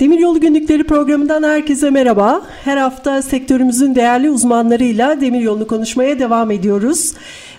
Demiryolu 0.00 0.40
Günlükleri 0.40 0.84
programından 0.84 1.42
herkese 1.42 1.90
merhaba. 1.90 2.42
Her 2.64 2.76
hafta 2.76 3.22
sektörümüzün 3.22 3.94
değerli 3.94 4.30
uzmanlarıyla 4.30 5.20
demiryolunu 5.20 5.66
konuşmaya 5.66 6.18
devam 6.18 6.50
ediyoruz. 6.50 7.12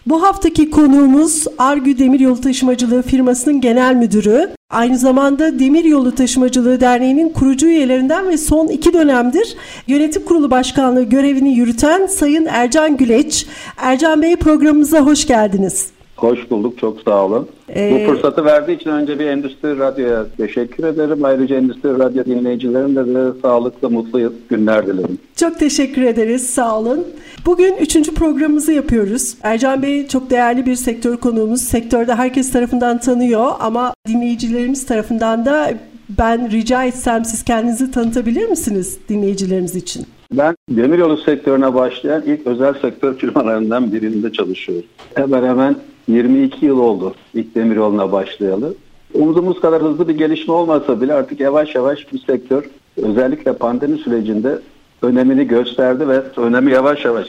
Bu 0.05 0.23
haftaki 0.23 0.69
konuğumuz 0.69 1.45
Argü 1.57 1.99
Demiryolu 1.99 2.41
Taşımacılığı 2.41 3.01
firmasının 3.01 3.61
genel 3.61 3.95
müdürü. 3.95 4.49
Aynı 4.69 4.97
zamanda 4.97 5.59
Demiryolu 5.59 6.15
Taşımacılığı 6.15 6.81
Derneği'nin 6.81 7.29
kurucu 7.29 7.67
üyelerinden 7.67 8.29
ve 8.29 8.37
son 8.37 8.67
iki 8.67 8.93
dönemdir 8.93 9.55
yönetim 9.87 10.25
kurulu 10.25 10.51
başkanlığı 10.51 11.03
görevini 11.03 11.53
yürüten 11.53 12.07
Sayın 12.07 12.45
Ercan 12.45 12.97
Güleç. 12.97 13.45
Ercan 13.77 14.21
Bey 14.21 14.35
programımıza 14.35 14.99
hoş 14.99 15.27
geldiniz. 15.27 15.96
Hoş 16.17 16.51
bulduk, 16.51 16.77
çok 16.77 17.01
sağ 17.01 17.25
olun. 17.25 17.47
Ee, 17.75 17.91
Bu 18.07 18.11
fırsatı 18.11 18.45
verdiği 18.45 18.75
için 18.75 18.89
önce 18.89 19.19
bir 19.19 19.25
Endüstri 19.25 19.79
Radyo'ya 19.79 20.25
teşekkür 20.37 20.83
ederim. 20.83 21.25
Ayrıca 21.25 21.55
Endüstri 21.55 21.99
Radyo 21.99 22.25
dinleyicilerine 22.25 23.05
de 23.15 23.41
sağlıklı, 23.41 23.89
mutlu 23.89 24.33
günler 24.49 24.87
dilerim. 24.87 25.17
Çok 25.35 25.59
teşekkür 25.59 26.01
ederiz, 26.01 26.49
sağ 26.49 26.79
olun. 26.79 27.07
Bugün 27.45 27.75
üçüncü 27.77 28.13
programımızı 28.13 28.73
yapıyoruz. 28.73 29.35
Ercan 29.43 29.81
Bey 29.81 30.07
çok 30.07 30.29
değerli 30.29 30.65
bir 30.65 30.75
sektör 30.75 31.17
konuğumuz. 31.17 31.61
Sektörde 31.61 32.15
herkes 32.15 32.51
tarafından 32.51 32.97
tanıyor 32.99 33.51
ama 33.59 33.93
dinleyicilerimiz 34.07 34.85
tarafından 34.85 35.45
da 35.45 35.73
ben 36.09 36.51
rica 36.51 36.83
etsem 36.83 37.25
siz 37.25 37.43
kendinizi 37.43 37.91
tanıtabilir 37.91 38.49
misiniz 38.49 38.97
dinleyicilerimiz 39.09 39.75
için? 39.75 40.05
Ben 40.33 40.55
demiryolu 40.69 41.17
sektörüne 41.17 41.73
başlayan 41.73 42.23
ilk 42.25 42.47
özel 42.47 42.73
sektör 42.81 43.17
firmalarından 43.17 43.91
birinde 43.93 44.31
çalışıyorum. 44.31 44.85
Hemen 45.15 45.43
hemen 45.43 45.75
22 46.07 46.65
yıl 46.65 46.79
oldu 46.79 47.15
ilk 47.33 47.55
demiryoluna 47.55 48.11
başlayalı. 48.11 48.73
Umduğumuz 49.13 49.59
kadar 49.61 49.81
hızlı 49.81 50.07
bir 50.07 50.17
gelişme 50.17 50.53
olmasa 50.53 51.01
bile 51.01 51.13
artık 51.13 51.39
yavaş 51.39 51.75
yavaş 51.75 52.13
bu 52.13 52.17
sektör 52.17 52.69
özellikle 52.97 53.53
pandemi 53.53 53.97
sürecinde 53.97 54.59
önemini 55.01 55.47
gösterdi 55.47 56.07
ve 56.07 56.21
önemi 56.37 56.71
yavaş 56.71 57.05
yavaş 57.05 57.27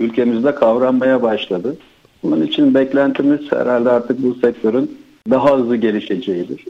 ülkemizde 0.00 0.54
kavranmaya 0.54 1.22
başladı. 1.22 1.76
Bunun 2.22 2.42
için 2.42 2.74
beklentimiz 2.74 3.40
herhalde 3.52 3.90
artık 3.90 4.22
bu 4.22 4.34
sektörün 4.34 4.98
daha 5.30 5.58
hızlı 5.58 5.76
gelişeceğidir. 5.76 6.64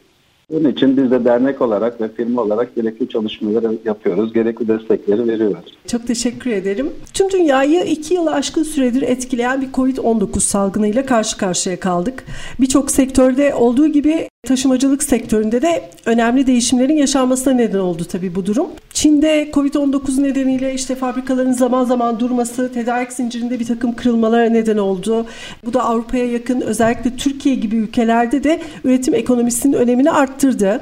Bunun 0.51 0.71
için 0.71 0.97
biz 0.97 1.11
de 1.11 1.25
dernek 1.25 1.63
olarak 1.63 2.01
ve 2.01 2.09
firma 2.09 2.43
olarak 2.43 2.75
gerekli 2.77 3.09
çalışmaları 3.09 3.79
yapıyoruz, 3.85 4.33
gerekli 4.33 4.69
destekleri 4.69 5.29
veriyoruz. 5.29 5.79
Çok 5.87 6.07
teşekkür 6.07 6.51
ederim. 6.51 6.93
Tüm 7.15 7.31
dünyayı 7.31 7.85
iki 7.85 8.15
yılı 8.15 8.33
aşkın 8.33 8.63
süredir 8.63 9.03
etkileyen 9.03 9.63
bir 9.63 9.73
COVID-19 9.73 10.41
salgınıyla 10.41 11.07
karşı 11.07 11.37
karşıya 11.37 11.81
kaldık. 11.81 12.25
Birçok 12.61 12.91
sektörde 12.91 13.55
olduğu 13.55 13.87
gibi 13.87 14.29
taşımacılık 14.49 15.03
sektöründe 15.03 15.63
de 15.63 15.91
önemli 16.07 16.47
değişimlerin 16.47 16.97
yaşanmasına 16.97 17.55
neden 17.55 17.79
oldu 17.79 18.05
tabii 18.05 18.35
bu 18.35 18.47
durum. 18.47 18.67
Çin'de 18.93 19.51
Covid-19 19.53 20.23
nedeniyle 20.23 20.75
işte 20.75 20.95
fabrikaların 20.95 21.53
zaman 21.53 21.85
zaman 21.85 22.21
durması, 22.21 22.73
tedarik 22.73 23.13
zincirinde 23.13 23.61
bir 23.61 23.67
takım 23.67 23.97
kırılmalara 23.97 24.51
neden 24.51 24.79
oldu. 24.79 25.27
Bu 25.65 25.75
da 25.75 25.85
Avrupa'ya 25.85 26.27
yakın 26.27 26.61
özellikle 26.61 27.17
Türkiye 27.17 27.55
gibi 27.55 27.77
ülkelerde 27.77 28.45
de 28.45 28.61
üretim 28.85 29.15
ekonomisinin 29.15 29.73
önemini 29.73 30.11
arttırdı. 30.11 30.81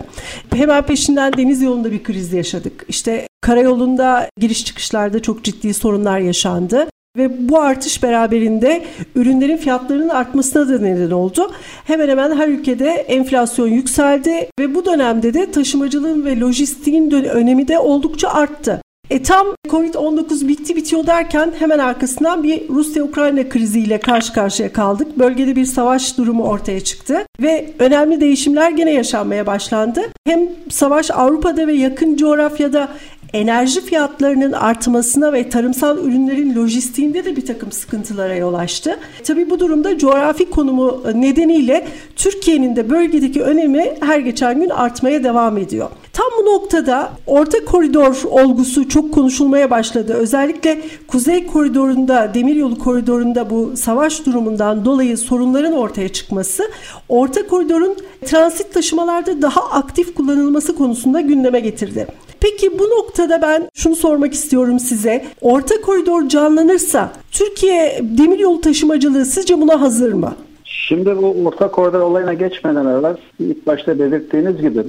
Hemen 0.54 0.82
peşinden 0.82 1.32
deniz 1.32 1.62
yolunda 1.62 1.92
bir 1.92 2.02
kriz 2.02 2.32
yaşadık. 2.32 2.84
İşte 2.88 3.28
karayolunda 3.40 4.30
giriş 4.40 4.64
çıkışlarda 4.64 5.22
çok 5.22 5.44
ciddi 5.44 5.74
sorunlar 5.74 6.18
yaşandı 6.18 6.86
ve 7.16 7.48
bu 7.48 7.60
artış 7.60 8.02
beraberinde 8.02 8.82
ürünlerin 9.14 9.56
fiyatlarının 9.56 10.08
artmasına 10.08 10.68
da 10.68 10.78
neden 10.78 11.10
oldu. 11.10 11.52
Hemen 11.84 12.08
hemen 12.08 12.36
her 12.36 12.48
ülkede 12.48 12.90
enflasyon 12.90 13.68
yükseldi 13.68 14.50
ve 14.60 14.74
bu 14.74 14.84
dönemde 14.84 15.34
de 15.34 15.50
taşımacılığın 15.50 16.24
ve 16.24 16.40
lojistiğin 16.40 17.10
önemi 17.10 17.68
de 17.68 17.78
oldukça 17.78 18.28
arttı. 18.28 18.80
E 19.10 19.22
tam 19.22 19.46
Covid-19 19.68 20.48
bitti 20.48 20.76
bitiyor 20.76 21.06
derken 21.06 21.52
hemen 21.58 21.78
arkasından 21.78 22.42
bir 22.42 22.68
Rusya-Ukrayna 22.68 23.48
kriziyle 23.48 24.00
karşı 24.00 24.32
karşıya 24.32 24.72
kaldık. 24.72 25.18
Bölgede 25.18 25.56
bir 25.56 25.64
savaş 25.64 26.18
durumu 26.18 26.44
ortaya 26.44 26.80
çıktı 26.80 27.26
ve 27.40 27.70
önemli 27.78 28.20
değişimler 28.20 28.70
gene 28.70 28.92
yaşanmaya 28.92 29.46
başlandı. 29.46 30.00
Hem 30.26 30.40
savaş 30.70 31.10
Avrupa'da 31.10 31.66
ve 31.66 31.72
yakın 31.72 32.16
coğrafyada 32.16 32.88
enerji 33.36 33.80
fiyatlarının 33.80 34.52
artmasına 34.52 35.32
ve 35.32 35.48
tarımsal 35.48 35.98
ürünlerin 35.98 36.54
lojistiğinde 36.54 37.24
de 37.24 37.36
bir 37.36 37.46
takım 37.46 37.72
sıkıntılara 37.72 38.34
yol 38.34 38.54
açtı. 38.54 38.98
Tabi 39.24 39.50
bu 39.50 39.60
durumda 39.60 39.98
coğrafi 39.98 40.50
konumu 40.50 41.02
nedeniyle 41.14 41.86
Türkiye'nin 42.16 42.76
de 42.76 42.90
bölgedeki 42.90 43.42
önemi 43.42 43.94
her 44.00 44.18
geçen 44.18 44.60
gün 44.60 44.68
artmaya 44.68 45.24
devam 45.24 45.58
ediyor. 45.58 45.88
Tam 46.12 46.26
bu 46.38 46.46
noktada 46.46 47.10
orta 47.26 47.64
koridor 47.64 48.22
olgusu 48.30 48.88
çok 48.88 49.14
konuşulmaya 49.14 49.70
başladı. 49.70 50.14
Özellikle 50.14 50.80
kuzey 51.08 51.46
koridorunda, 51.46 52.34
demiryolu 52.34 52.78
koridorunda 52.78 53.50
bu 53.50 53.76
savaş 53.76 54.26
durumundan 54.26 54.84
dolayı 54.84 55.18
sorunların 55.18 55.72
ortaya 55.72 56.08
çıkması, 56.08 56.62
orta 57.08 57.46
koridorun 57.46 57.96
transit 58.24 58.74
taşımalarda 58.74 59.42
daha 59.42 59.60
aktif 59.60 60.14
kullanılması 60.14 60.76
konusunda 60.76 61.20
gündeme 61.20 61.60
getirdi. 61.60 62.06
Peki 62.40 62.78
bu 62.78 62.82
noktada 62.82 63.42
ben 63.42 63.68
şunu 63.74 63.96
sormak 63.96 64.32
istiyorum 64.32 64.78
size. 64.78 65.24
Orta 65.40 65.80
koridor 65.80 66.28
canlanırsa 66.28 67.12
Türkiye 67.32 68.00
demiryolu 68.02 68.60
taşımacılığı 68.60 69.24
sizce 69.24 69.60
buna 69.60 69.80
hazır 69.80 70.12
mı? 70.12 70.36
Şimdi 70.64 71.16
bu 71.16 71.36
orta 71.44 71.70
koridor 71.70 72.00
olayına 72.00 72.34
geçmeden 72.34 72.86
evvel 72.86 73.16
ilk 73.40 73.66
başta 73.66 73.98
belirttiğiniz 73.98 74.60
gibi 74.60 74.84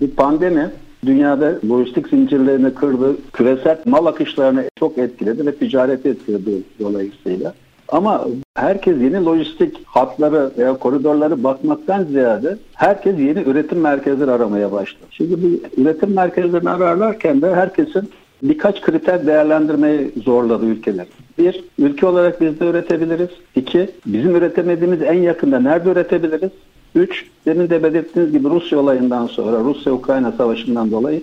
bir 0.00 0.10
pandemi 0.10 0.70
dünyada 1.06 1.58
lojistik 1.70 2.08
zincirlerini 2.08 2.74
kırdı, 2.74 3.16
küresel 3.32 3.78
mal 3.84 4.06
akışlarını 4.06 4.64
çok 4.78 4.98
etkiledi 4.98 5.46
ve 5.46 5.54
ticareti 5.54 6.08
etkiledi 6.08 6.62
dolayısıyla. 6.80 7.54
Ama 7.92 8.26
herkes 8.54 9.00
yeni 9.00 9.24
lojistik 9.24 9.86
hatları 9.86 10.50
veya 10.58 10.74
koridorları 10.78 11.44
bakmaktan 11.44 12.04
ziyade 12.04 12.56
herkes 12.74 13.18
yeni 13.18 13.42
üretim 13.42 13.80
merkezleri 13.80 14.30
aramaya 14.30 14.72
başladı. 14.72 15.04
Şimdi 15.10 15.42
bu 15.42 15.80
üretim 15.80 16.14
merkezlerini 16.14 16.70
ararlarken 16.70 17.42
de 17.42 17.54
herkesin 17.54 18.10
birkaç 18.42 18.80
kriter 18.80 19.26
değerlendirmeyi 19.26 20.12
zorladı 20.24 20.66
ülkeler. 20.66 21.06
Bir, 21.38 21.64
ülke 21.78 22.06
olarak 22.06 22.40
biz 22.40 22.60
de 22.60 22.66
üretebiliriz. 22.66 23.28
İki, 23.56 23.90
bizim 24.06 24.36
üretemediğimiz 24.36 25.02
en 25.02 25.18
yakında 25.18 25.60
nerede 25.60 25.90
üretebiliriz? 25.90 26.50
Üç, 26.94 27.26
demin 27.46 27.70
de 27.70 27.82
belirttiğiniz 27.82 28.32
gibi 28.32 28.50
Rusya 28.50 28.78
olayından 28.78 29.26
sonra, 29.26 29.64
Rusya-Ukrayna 29.64 30.32
savaşından 30.32 30.90
dolayı 30.90 31.22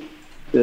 e, 0.56 0.60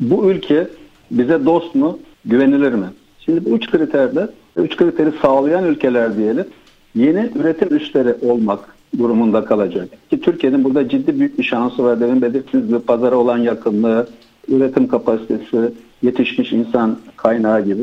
bu 0.00 0.30
ülke 0.30 0.68
bize 1.10 1.46
dost 1.46 1.74
mu, 1.74 1.98
güvenilir 2.24 2.72
mi? 2.72 2.86
Şimdi 3.18 3.44
bu 3.44 3.56
üç 3.56 3.70
kriterde, 3.70 4.28
üç 4.56 4.76
kriteri 4.76 5.12
sağlayan 5.22 5.64
ülkeler 5.64 6.16
diyelim, 6.16 6.46
yeni 6.94 7.30
üretim 7.34 7.76
üsleri 7.76 8.14
olmak 8.22 8.76
durumunda 8.98 9.44
kalacak. 9.44 9.88
Ki 10.10 10.20
Türkiye'nin 10.20 10.64
burada 10.64 10.88
ciddi 10.88 11.20
büyük 11.20 11.38
bir 11.38 11.44
şansı 11.44 11.84
var. 11.84 12.00
Demin 12.00 12.22
belirttiğiniz 12.22 12.68
gibi 12.68 12.78
pazara 12.78 13.16
olan 13.16 13.38
yakınlığı, 13.38 14.06
üretim 14.48 14.88
kapasitesi, 14.88 15.72
yetişmiş 16.02 16.52
insan 16.52 16.98
kaynağı 17.16 17.64
gibi. 17.64 17.82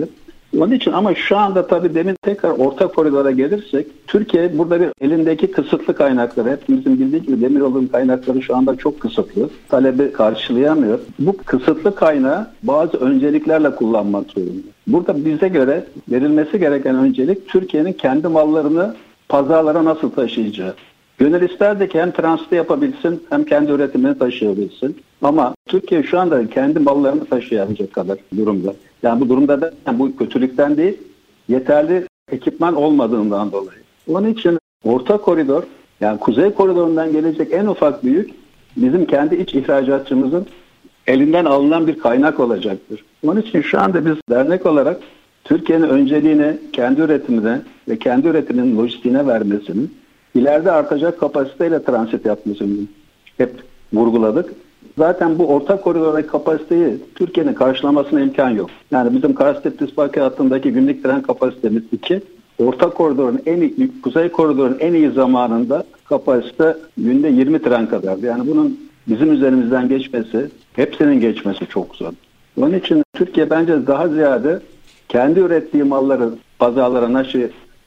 Onun 0.57 0.71
için 0.71 0.91
ama 0.91 1.15
şu 1.15 1.37
anda 1.37 1.67
tabii 1.67 1.95
demin 1.95 2.15
tekrar 2.21 2.49
orta 2.49 2.87
koridora 2.87 3.31
gelirsek 3.31 3.87
Türkiye 4.07 4.57
burada 4.57 4.81
bir 4.81 4.89
elindeki 5.01 5.51
kısıtlı 5.51 5.95
kaynakları 5.95 6.51
hepimizin 6.51 6.99
bildiği 6.99 7.21
gibi 7.21 7.41
demiryolunun 7.41 7.87
kaynakları 7.87 8.41
şu 8.41 8.55
anda 8.55 8.75
çok 8.75 8.99
kısıtlı. 8.99 9.49
Talebi 9.69 10.11
karşılayamıyor. 10.11 10.99
Bu 11.19 11.37
kısıtlı 11.37 11.95
kaynağı 11.95 12.47
bazı 12.63 12.97
önceliklerle 12.97 13.75
kullanmak 13.75 14.31
zorunda. 14.31 14.67
Burada 14.87 15.25
bize 15.25 15.47
göre 15.47 15.85
verilmesi 16.11 16.59
gereken 16.59 16.95
öncelik 16.95 17.47
Türkiye'nin 17.47 17.93
kendi 17.93 18.27
mallarını 18.27 18.95
pazarlara 19.29 19.85
nasıl 19.85 20.09
taşıyacağı. 20.09 20.73
Gönül 21.19 21.49
isterdi 21.49 21.89
ki 21.89 22.01
hem 22.01 22.11
transite 22.11 22.55
yapabilsin 22.55 23.23
hem 23.29 23.43
kendi 23.43 23.71
üretimini 23.71 24.17
taşıyabilsin. 24.17 24.97
Ama 25.21 25.55
Türkiye 25.65 26.03
şu 26.03 26.19
anda 26.19 26.49
kendi 26.49 26.79
mallarını 26.79 27.25
taşıyabilecek 27.25 27.93
kadar 27.93 28.17
durumda. 28.37 28.73
Yani 29.03 29.21
bu 29.21 29.29
durumda 29.29 29.61
da 29.61 29.71
yani 29.87 29.99
bu 29.99 30.15
kötülükten 30.15 30.77
değil, 30.77 30.97
yeterli 31.47 32.07
ekipman 32.31 32.75
olmadığından 32.75 33.51
dolayı. 33.51 33.79
Onun 34.07 34.27
için 34.27 34.59
orta 34.83 35.17
koridor, 35.17 35.63
yani 36.01 36.19
kuzey 36.19 36.53
koridorundan 36.53 37.11
gelecek 37.11 37.53
en 37.53 37.65
ufak 37.65 38.03
büyük 38.03 38.29
bizim 38.77 39.05
kendi 39.05 39.35
iç 39.35 39.53
ihracatçımızın 39.53 40.45
elinden 41.07 41.45
alınan 41.45 41.87
bir 41.87 41.99
kaynak 41.99 42.39
olacaktır. 42.39 43.05
Onun 43.27 43.41
için 43.41 43.61
şu 43.61 43.79
anda 43.79 44.05
biz 44.05 44.15
dernek 44.29 44.65
olarak 44.65 44.99
Türkiye'nin 45.43 45.89
önceliğini 45.89 46.57
kendi 46.73 47.01
üretimine 47.01 47.61
ve 47.89 47.99
kendi 47.99 48.27
üretiminin 48.27 48.77
lojistiğine 48.77 49.27
vermesini, 49.27 49.81
ileride 50.35 50.71
artacak 50.71 51.19
kapasiteyle 51.19 51.83
transit 51.83 52.25
yapmasını 52.25 52.77
hep 53.37 53.51
vurguladık. 53.93 54.53
Zaten 54.97 55.39
bu 55.39 55.47
orta 55.47 55.81
koridordaki 55.81 56.27
kapasiteyi 56.27 56.97
Türkiye'nin 57.15 57.53
karşılamasına 57.53 58.21
imkan 58.21 58.49
yok. 58.49 58.69
Yani 58.91 59.15
bizim 59.15 59.33
Karastettis-Bakü 59.33 60.19
hattındaki 60.19 60.71
günlük 60.71 61.03
tren 61.03 61.21
kapasitemiz 61.21 61.83
2. 61.91 62.21
Orta 62.59 62.89
koridorun 62.89 63.41
en 63.45 63.61
iyi, 63.61 64.01
kuzey 64.01 64.29
koridorun 64.29 64.77
en 64.79 64.93
iyi 64.93 65.11
zamanında 65.11 65.83
kapasite 66.05 66.77
günde 66.97 67.29
20 67.29 67.61
tren 67.61 67.89
kadar. 67.89 68.17
Yani 68.17 68.47
bunun 68.47 68.79
bizim 69.07 69.31
üzerimizden 69.31 69.89
geçmesi, 69.89 70.49
hepsinin 70.73 71.19
geçmesi 71.19 71.67
çok 71.67 71.95
zor. 71.95 72.11
Onun 72.57 72.73
için 72.73 73.03
Türkiye 73.13 73.49
bence 73.49 73.87
daha 73.87 74.07
ziyade 74.07 74.59
kendi 75.09 75.39
ürettiği 75.39 75.83
malları 75.83 76.29
pazarlara 76.59 77.13
nasıl 77.13 77.39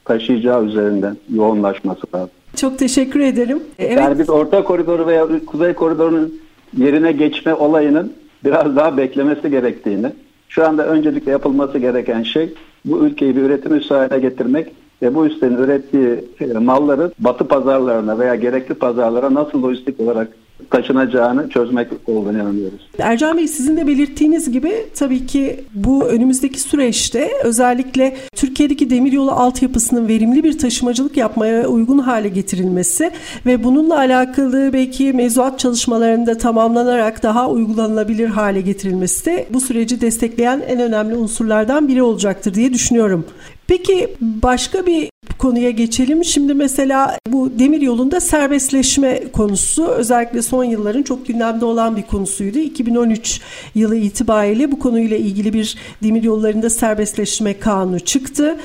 taşıyacağı 0.05 0.65
üzerinden 0.65 1.17
yoğunlaşması 1.33 2.01
lazım. 2.15 2.29
Çok 2.55 2.79
teşekkür 2.79 3.19
ederim. 3.19 3.63
Evet. 3.79 3.97
Yani 3.97 4.19
biz 4.19 4.29
orta 4.29 4.63
koridoru 4.63 5.07
veya 5.07 5.27
kuzey 5.45 5.73
koridorunun 5.73 6.41
yerine 6.77 7.11
geçme 7.11 7.53
olayının 7.53 8.13
biraz 8.45 8.75
daha 8.75 8.97
beklemesi 8.97 9.49
gerektiğini, 9.49 10.11
şu 10.49 10.67
anda 10.67 10.87
öncelikle 10.87 11.31
yapılması 11.31 11.77
gereken 11.77 12.23
şey 12.23 12.53
bu 12.85 13.05
ülkeyi 13.05 13.35
bir 13.35 13.41
üretim 13.41 13.75
üssü 13.75 14.19
getirmek 14.21 14.67
ve 15.01 15.15
bu 15.15 15.25
üstenin 15.25 15.57
ürettiği 15.57 16.25
e, 16.39 16.45
malları 16.45 17.11
batı 17.19 17.47
pazarlarına 17.47 18.19
veya 18.19 18.35
gerekli 18.35 18.73
pazarlara 18.73 19.33
nasıl 19.33 19.63
lojistik 19.63 19.99
olarak 19.99 20.27
taşınacağını 20.69 21.49
çözmek 21.49 21.87
olduğunu 22.07 22.37
inanıyoruz. 22.37 22.89
Ercan 22.99 23.37
Bey 23.37 23.47
sizin 23.47 23.77
de 23.77 23.87
belirttiğiniz 23.87 24.51
gibi 24.51 24.73
tabii 24.95 25.25
ki 25.25 25.63
bu 25.73 26.05
önümüzdeki 26.05 26.59
süreçte 26.59 27.31
özellikle 27.43 28.17
Türkiye'deki 28.35 28.89
demiryolu 28.89 29.31
altyapısının 29.31 30.07
verimli 30.07 30.43
bir 30.43 30.57
taşımacılık 30.57 31.17
yapmaya 31.17 31.67
uygun 31.67 31.97
hale 31.97 32.29
getirilmesi 32.29 33.11
ve 33.45 33.63
bununla 33.63 33.97
alakalı 33.97 34.73
belki 34.73 35.13
mevzuat 35.13 35.59
çalışmalarında 35.59 36.37
tamamlanarak 36.37 37.23
daha 37.23 37.49
uygulanabilir 37.49 38.27
hale 38.27 38.61
getirilmesi 38.61 39.25
de 39.25 39.47
bu 39.49 39.61
süreci 39.61 40.01
destekleyen 40.01 40.63
en 40.67 40.79
önemli 40.79 41.15
unsurlardan 41.15 41.87
biri 41.87 42.03
olacaktır 42.03 42.53
diye 42.53 42.73
düşünüyorum. 42.73 43.25
Peki 43.67 44.15
başka 44.21 44.85
bir 44.85 45.12
konuya 45.39 45.69
geçelim. 45.69 46.25
Şimdi 46.25 46.53
mesela 46.53 47.17
bu 47.27 47.59
demir 47.59 47.81
yolunda 47.81 48.19
serbestleşme 48.19 49.23
konusu 49.33 49.87
özellikle 49.87 50.41
son 50.41 50.63
yılların 50.63 51.03
çok 51.03 51.27
gündemde 51.27 51.65
olan 51.65 51.97
bir 51.97 52.01
konusuydu. 52.01 52.59
2013 52.59 53.41
yılı 53.75 53.95
itibariyle 53.95 54.71
bu 54.71 54.79
konuyla 54.79 55.17
ilgili 55.17 55.53
bir 55.53 55.77
demir 56.03 56.23
yollarında 56.23 56.69
serbestleşme 56.69 57.59
kanunu 57.59 57.99
çıktı. 57.99 58.57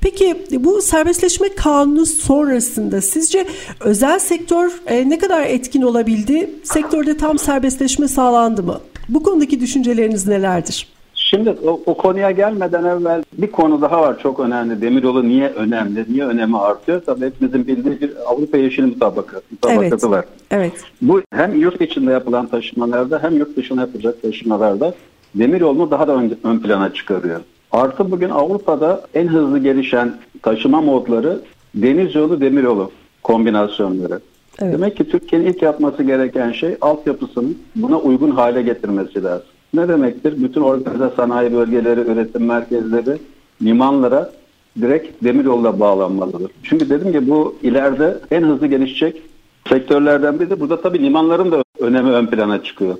Peki 0.00 0.36
bu 0.50 0.82
serbestleşme 0.82 1.54
kanunu 1.54 2.06
sonrasında 2.06 3.00
sizce 3.00 3.46
özel 3.80 4.18
sektör 4.18 4.72
e, 4.86 5.10
ne 5.10 5.18
kadar 5.18 5.46
etkin 5.46 5.82
olabildi? 5.82 6.50
Sektörde 6.64 7.16
tam 7.16 7.38
serbestleşme 7.38 8.08
sağlandı 8.08 8.62
mı? 8.62 8.80
Bu 9.08 9.22
konudaki 9.22 9.60
düşünceleriniz 9.60 10.26
nelerdir? 10.26 10.95
Şimdi 11.36 11.50
o, 11.50 11.80
o 11.86 11.96
konuya 11.96 12.30
gelmeden 12.30 12.84
evvel 12.84 13.22
bir 13.32 13.50
konu 13.50 13.82
daha 13.82 14.02
var 14.02 14.18
çok 14.18 14.40
önemli. 14.40 14.80
Demiryolu 14.80 15.28
niye 15.28 15.48
önemli, 15.48 16.04
niye 16.08 16.24
önemi 16.24 16.58
artıyor? 16.58 17.02
Tabii 17.06 17.26
hepimizin 17.26 17.66
bildiği 17.66 18.00
bir 18.00 18.12
Avrupa 18.26 18.56
Yeşil 18.58 18.84
Mutabakatı, 18.84 19.44
mutabakatı 19.50 19.86
evet. 19.86 20.04
var. 20.04 20.24
Evet. 20.50 20.72
Bu 21.02 21.22
hem 21.32 21.60
yurt 21.60 21.80
içinde 21.80 22.12
yapılan 22.12 22.46
taşımalarda 22.46 23.22
hem 23.22 23.36
yurt 23.36 23.56
dışına 23.56 23.80
yapılacak 23.80 24.22
taşımalarda 24.22 24.94
demiryolunu 25.34 25.90
daha 25.90 26.08
da 26.08 26.14
ön, 26.14 26.38
ön 26.44 26.58
plana 26.58 26.94
çıkarıyor. 26.94 27.40
Artı 27.72 28.10
bugün 28.10 28.30
Avrupa'da 28.30 29.00
en 29.14 29.28
hızlı 29.28 29.58
gelişen 29.58 30.14
taşıma 30.42 30.80
modları 30.80 31.40
deniz 31.74 32.14
yolu, 32.14 32.40
demiryolu 32.40 32.90
kombinasyonları. 33.22 34.20
Evet. 34.62 34.72
Demek 34.72 34.96
ki 34.96 35.10
Türkiye'nin 35.10 35.46
ilk 35.46 35.62
yapması 35.62 36.02
gereken 36.02 36.52
şey 36.52 36.76
altyapısını 36.80 37.48
buna 37.76 37.98
uygun 37.98 38.30
hale 38.30 38.62
getirmesi 38.62 39.24
lazım. 39.24 39.55
Ne 39.74 39.88
demektir? 39.88 40.42
Bütün 40.42 40.60
organize 40.60 41.10
sanayi 41.16 41.52
bölgeleri, 41.52 42.00
üretim 42.00 42.44
merkezleri, 42.44 43.18
limanlara 43.62 44.32
direkt 44.80 45.24
demiryolla 45.24 45.80
bağlanmalıdır. 45.80 46.50
Çünkü 46.62 46.90
dedim 46.90 47.12
ki 47.12 47.28
bu 47.28 47.56
ileride 47.62 48.18
en 48.30 48.42
hızlı 48.42 48.66
gelişecek 48.66 49.22
sektörlerden 49.68 50.40
biri 50.40 50.60
burada 50.60 50.80
tabii 50.80 51.02
limanların 51.02 51.52
da 51.52 51.62
önemi 51.78 52.10
ön 52.10 52.26
plana 52.26 52.62
çıkıyor. 52.62 52.96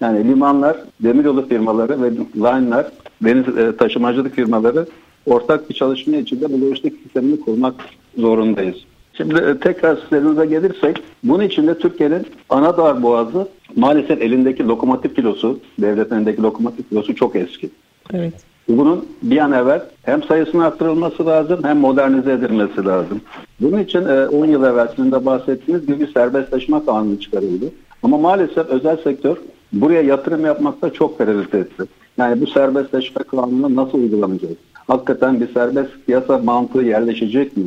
Yani 0.00 0.28
limanlar, 0.28 0.76
demiryolu 1.00 1.48
firmaları 1.48 2.02
ve 2.02 2.10
line'lar, 2.36 2.86
deniz 3.24 3.58
e, 3.58 3.76
taşımacılık 3.76 4.34
firmaları 4.34 4.86
ortak 5.26 5.70
bir 5.70 5.74
çalışma 5.74 6.16
içinde 6.16 6.52
bu 6.52 6.60
lojistik 6.60 7.02
sistemini 7.02 7.40
kurmak 7.40 7.74
zorundayız. 8.16 8.76
Şimdi 9.14 9.34
e, 9.34 9.58
tekrar 9.58 9.96
sizlerinize 9.96 10.46
gelirsek, 10.46 11.02
bunun 11.24 11.42
içinde 11.42 11.78
Türkiye'nin 11.78 12.26
ana 12.50 12.76
dar 12.76 13.02
boğazı 13.02 13.48
maalesef 13.76 14.22
elindeki 14.22 14.68
lokomotif 14.68 15.16
kilosu, 15.16 15.60
devlet 15.78 16.12
elindeki 16.12 16.42
lokomotif 16.42 16.88
kilosu 16.88 17.14
çok 17.14 17.36
eski. 17.36 17.70
Evet. 18.14 18.34
Bunun 18.68 19.06
bir 19.22 19.38
an 19.38 19.52
evvel 19.52 19.82
hem 20.02 20.22
sayısının 20.22 20.62
arttırılması 20.62 21.26
lazım 21.26 21.60
hem 21.64 21.78
modernize 21.78 22.32
edilmesi 22.32 22.84
lazım. 22.84 23.20
Bunun 23.60 23.78
için 23.78 24.04
10 24.04 24.48
e, 24.48 24.50
yıl 24.50 24.64
evvel 24.64 24.88
sizin 24.96 25.12
de 25.12 25.26
bahsettiğiniz 25.26 25.86
gibi 25.86 26.06
serbestleşme 26.06 26.84
kanunu 26.86 27.20
çıkarıldı. 27.20 27.64
Ama 28.02 28.18
maalesef 28.18 28.66
özel 28.66 28.96
sektör 28.96 29.36
buraya 29.72 30.02
yatırım 30.02 30.44
yapmakta 30.44 30.92
çok 30.92 31.18
tereddüt 31.18 31.54
etti. 31.54 31.84
Yani 32.18 32.40
bu 32.40 32.46
serbestleşme 32.46 33.22
kanunu 33.22 33.76
nasıl 33.76 33.98
uygulanacak? 33.98 34.50
Hakikaten 34.74 35.40
bir 35.40 35.52
serbest 35.54 35.90
piyasa 36.06 36.38
mantığı 36.38 36.82
yerleşecek 36.82 37.56
mi? 37.56 37.64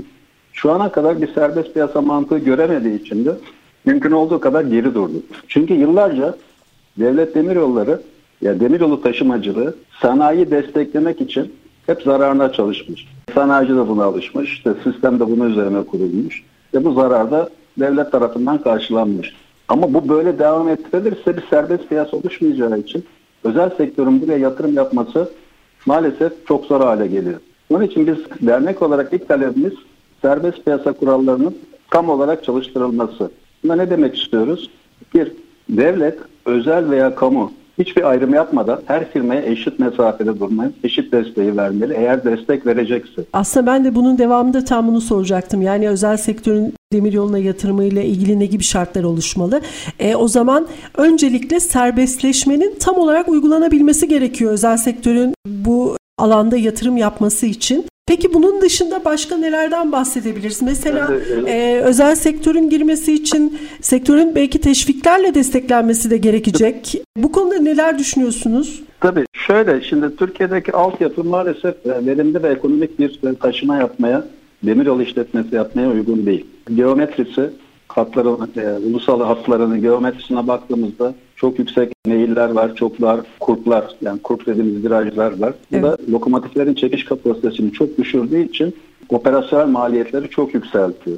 Şu 0.55 0.71
ana 0.71 0.91
kadar 0.91 1.21
bir 1.21 1.33
serbest 1.33 1.73
piyasa 1.73 2.01
mantığı 2.01 2.37
göremediği 2.37 3.01
için 3.01 3.25
de 3.25 3.31
mümkün 3.85 4.11
olduğu 4.11 4.39
kadar 4.39 4.61
geri 4.61 4.95
durdu. 4.95 5.23
Çünkü 5.47 5.73
yıllarca 5.73 6.35
devlet 6.99 7.35
demiryolları 7.35 8.01
ya 8.41 8.59
demiryolu 8.59 9.01
taşımacılığı 9.01 9.75
sanayi 10.01 10.51
desteklemek 10.51 11.21
için 11.21 11.53
hep 11.85 12.01
zararına 12.01 12.51
çalışmış. 12.51 13.07
Sanayici 13.33 13.75
de 13.75 13.87
buna 13.87 14.03
alışmış. 14.03 14.53
İşte 14.53 14.73
sistem 14.83 15.19
de 15.19 15.27
bunun 15.27 15.49
üzerine 15.49 15.83
kurulmuş. 15.83 16.43
Ve 16.73 16.85
bu 16.85 16.93
zarar 16.93 17.31
da 17.31 17.49
devlet 17.79 18.11
tarafından 18.11 18.57
karşılanmış. 18.57 19.35
Ama 19.67 19.93
bu 19.93 20.09
böyle 20.09 20.39
devam 20.39 20.69
ettirilirse 20.69 21.37
bir 21.37 21.43
serbest 21.49 21.89
piyasa 21.89 22.17
oluşmayacağı 22.17 22.79
için 22.79 23.05
özel 23.43 23.69
sektörün 23.69 24.21
buraya 24.21 24.37
yatırım 24.37 24.73
yapması 24.73 25.29
maalesef 25.85 26.47
çok 26.47 26.65
zor 26.65 26.81
hale 26.81 27.07
geliyor. 27.07 27.39
Onun 27.69 27.83
için 27.83 28.07
biz 28.07 28.47
dernek 28.47 28.81
olarak 28.81 29.13
ilk 29.13 29.27
talebimiz 29.27 29.73
serbest 30.25 30.65
piyasa 30.65 30.93
kurallarının 30.93 31.55
tam 31.91 32.09
olarak 32.09 32.43
çalıştırılması. 32.43 33.31
Buna 33.63 33.75
ne 33.75 33.89
demek 33.89 34.17
istiyoruz? 34.17 34.69
Bir, 35.13 35.31
devlet, 35.69 36.17
özel 36.45 36.89
veya 36.89 37.15
kamu 37.15 37.51
hiçbir 37.79 38.09
ayrım 38.09 38.33
yapmadan 38.33 38.81
her 38.85 39.11
firmaya 39.11 39.41
eşit 39.41 39.79
mesafede 39.79 40.39
durmayı, 40.39 40.71
eşit 40.83 41.11
desteği 41.11 41.57
vermeli 41.57 41.93
eğer 41.93 42.23
destek 42.23 42.65
verecekse. 42.65 43.25
Aslında 43.33 43.65
ben 43.65 43.85
de 43.85 43.95
bunun 43.95 44.17
devamında 44.17 44.63
tam 44.63 44.87
bunu 44.87 45.01
soracaktım. 45.01 45.61
Yani 45.61 45.89
özel 45.89 46.17
sektörün 46.17 46.73
demiryoluna 46.93 47.37
yatırımıyla 47.37 48.01
ilgili 48.01 48.39
ne 48.39 48.45
gibi 48.45 48.63
şartlar 48.63 49.03
oluşmalı? 49.03 49.61
E, 49.99 50.15
o 50.15 50.27
zaman 50.27 50.67
öncelikle 50.97 51.59
serbestleşmenin 51.59 52.75
tam 52.79 52.97
olarak 52.97 53.29
uygulanabilmesi 53.29 54.07
gerekiyor 54.07 54.51
özel 54.51 54.77
sektörün 54.77 55.33
bu 55.47 55.97
alanda 56.17 56.57
yatırım 56.57 56.97
yapması 56.97 57.45
için. 57.45 57.85
Peki 58.07 58.33
bunun 58.33 58.61
dışında 58.61 59.05
başka 59.05 59.37
nelerden 59.37 59.91
bahsedebiliriz? 59.91 60.61
Mesela 60.61 61.09
e, 61.47 61.81
özel 61.83 62.15
sektörün 62.15 62.69
girmesi 62.69 63.13
için 63.13 63.59
sektörün 63.81 64.35
belki 64.35 64.61
teşviklerle 64.61 65.35
desteklenmesi 65.35 66.09
de 66.09 66.17
gerekecek. 66.17 67.01
Bu 67.17 67.31
konuda 67.31 67.57
neler 67.57 67.99
düşünüyorsunuz? 67.99 68.83
Tabii 68.99 69.25
şöyle 69.33 69.81
şimdi 69.81 70.15
Türkiye'deki 70.15 70.71
altyapı 70.71 71.23
maalesef 71.23 71.85
e, 71.85 72.05
verimli 72.05 72.43
ve 72.43 72.49
ekonomik 72.49 72.99
bir 72.99 73.19
e, 73.29 73.35
taşıma 73.35 73.77
yapmaya, 73.77 74.27
demiryolu 74.63 75.03
işletmesi 75.03 75.55
yapmaya 75.55 75.89
uygun 75.89 76.25
değil. 76.25 76.45
Geometrisi 76.75 77.49
hatların, 77.87 78.51
e, 78.57 78.87
ulusal 78.87 79.21
hatlarının 79.21 79.81
geometrisine 79.81 80.47
baktığımızda 80.47 81.15
çok 81.35 81.59
yüksek 81.59 81.93
meyiller 82.05 82.49
var, 82.49 82.75
çok 82.75 83.01
dar 83.01 83.19
kurklar, 83.39 83.85
yani 84.01 84.19
kurk 84.21 84.47
dediğimiz 84.47 84.83
virajlar 84.83 85.39
var. 85.39 85.53
Bu 85.71 85.75
evet. 85.75 85.83
da 85.83 85.97
lokomotiflerin 86.11 86.73
çekiş 86.73 87.05
kapasitesini 87.05 87.71
çok 87.71 87.97
düşürdüğü 87.97 88.41
için 88.41 88.75
operasyonel 89.09 89.67
maliyetleri 89.67 90.29
çok 90.29 90.53
yükseltiyor. 90.53 91.17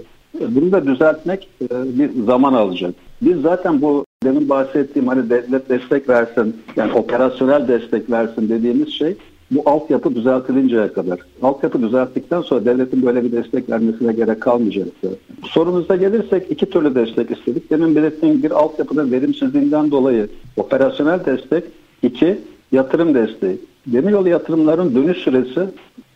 Bunu 0.49 0.71
da 0.71 0.87
düzeltmek 0.87 1.49
e, 1.61 1.67
bir 1.99 2.09
zaman 2.25 2.53
alacak. 2.53 2.95
Biz 3.21 3.41
zaten 3.41 3.81
bu 3.81 4.05
demin 4.23 4.49
bahsettiğim 4.49 5.07
hani 5.07 5.29
devlet 5.29 5.69
destek 5.69 6.09
versin, 6.09 6.55
yani 6.75 6.93
operasyonel 6.93 7.67
destek 7.67 8.11
versin 8.11 8.49
dediğimiz 8.49 8.89
şey 8.89 9.15
bu 9.51 9.69
altyapı 9.69 10.15
düzeltilinceye 10.15 10.93
kadar. 10.93 11.19
Altyapı 11.41 11.81
düzelttikten 11.81 12.41
sonra 12.41 12.65
devletin 12.65 13.05
böyle 13.05 13.23
bir 13.23 13.31
destek 13.31 13.69
vermesine 13.69 14.13
gerek 14.13 14.41
kalmayacaktır. 14.41 15.11
Sorumuza 15.43 15.95
gelirsek 15.95 16.51
iki 16.51 16.65
türlü 16.69 16.95
destek 16.95 17.31
istedik. 17.31 17.69
Demin 17.69 17.95
belirttiğim 17.95 18.43
bir 18.43 18.51
altyapının 18.51 19.11
verimsizliğinden 19.11 19.91
dolayı 19.91 20.29
operasyonel 20.57 21.25
destek, 21.25 21.63
iki 22.03 22.39
yatırım 22.71 23.13
desteği. 23.13 23.57
Demiryolu 23.87 24.29
yatırımların 24.29 24.95
dönüş 24.95 25.17
süresi 25.17 25.67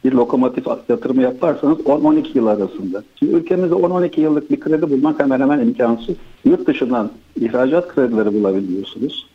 bir 0.04 0.12
lokomotif 0.12 0.66
yatırımı 0.90 1.22
yaparsanız 1.22 1.78
10-12 1.80 2.38
yıl 2.38 2.48
arasında. 2.48 3.04
Şimdi 3.16 3.34
ülkemizde 3.34 3.76
10-12 3.76 4.20
yıllık 4.20 4.52
bir 4.52 4.60
kredi 4.60 4.90
bulmak 4.90 5.20
hemen 5.20 5.40
hemen 5.40 5.60
imkansız. 5.60 6.16
Yurt 6.46 6.68
dışından 6.68 7.12
ihracat 7.36 7.96
kredileri 7.96 8.34
bulabiliyorsunuz. 8.34 9.31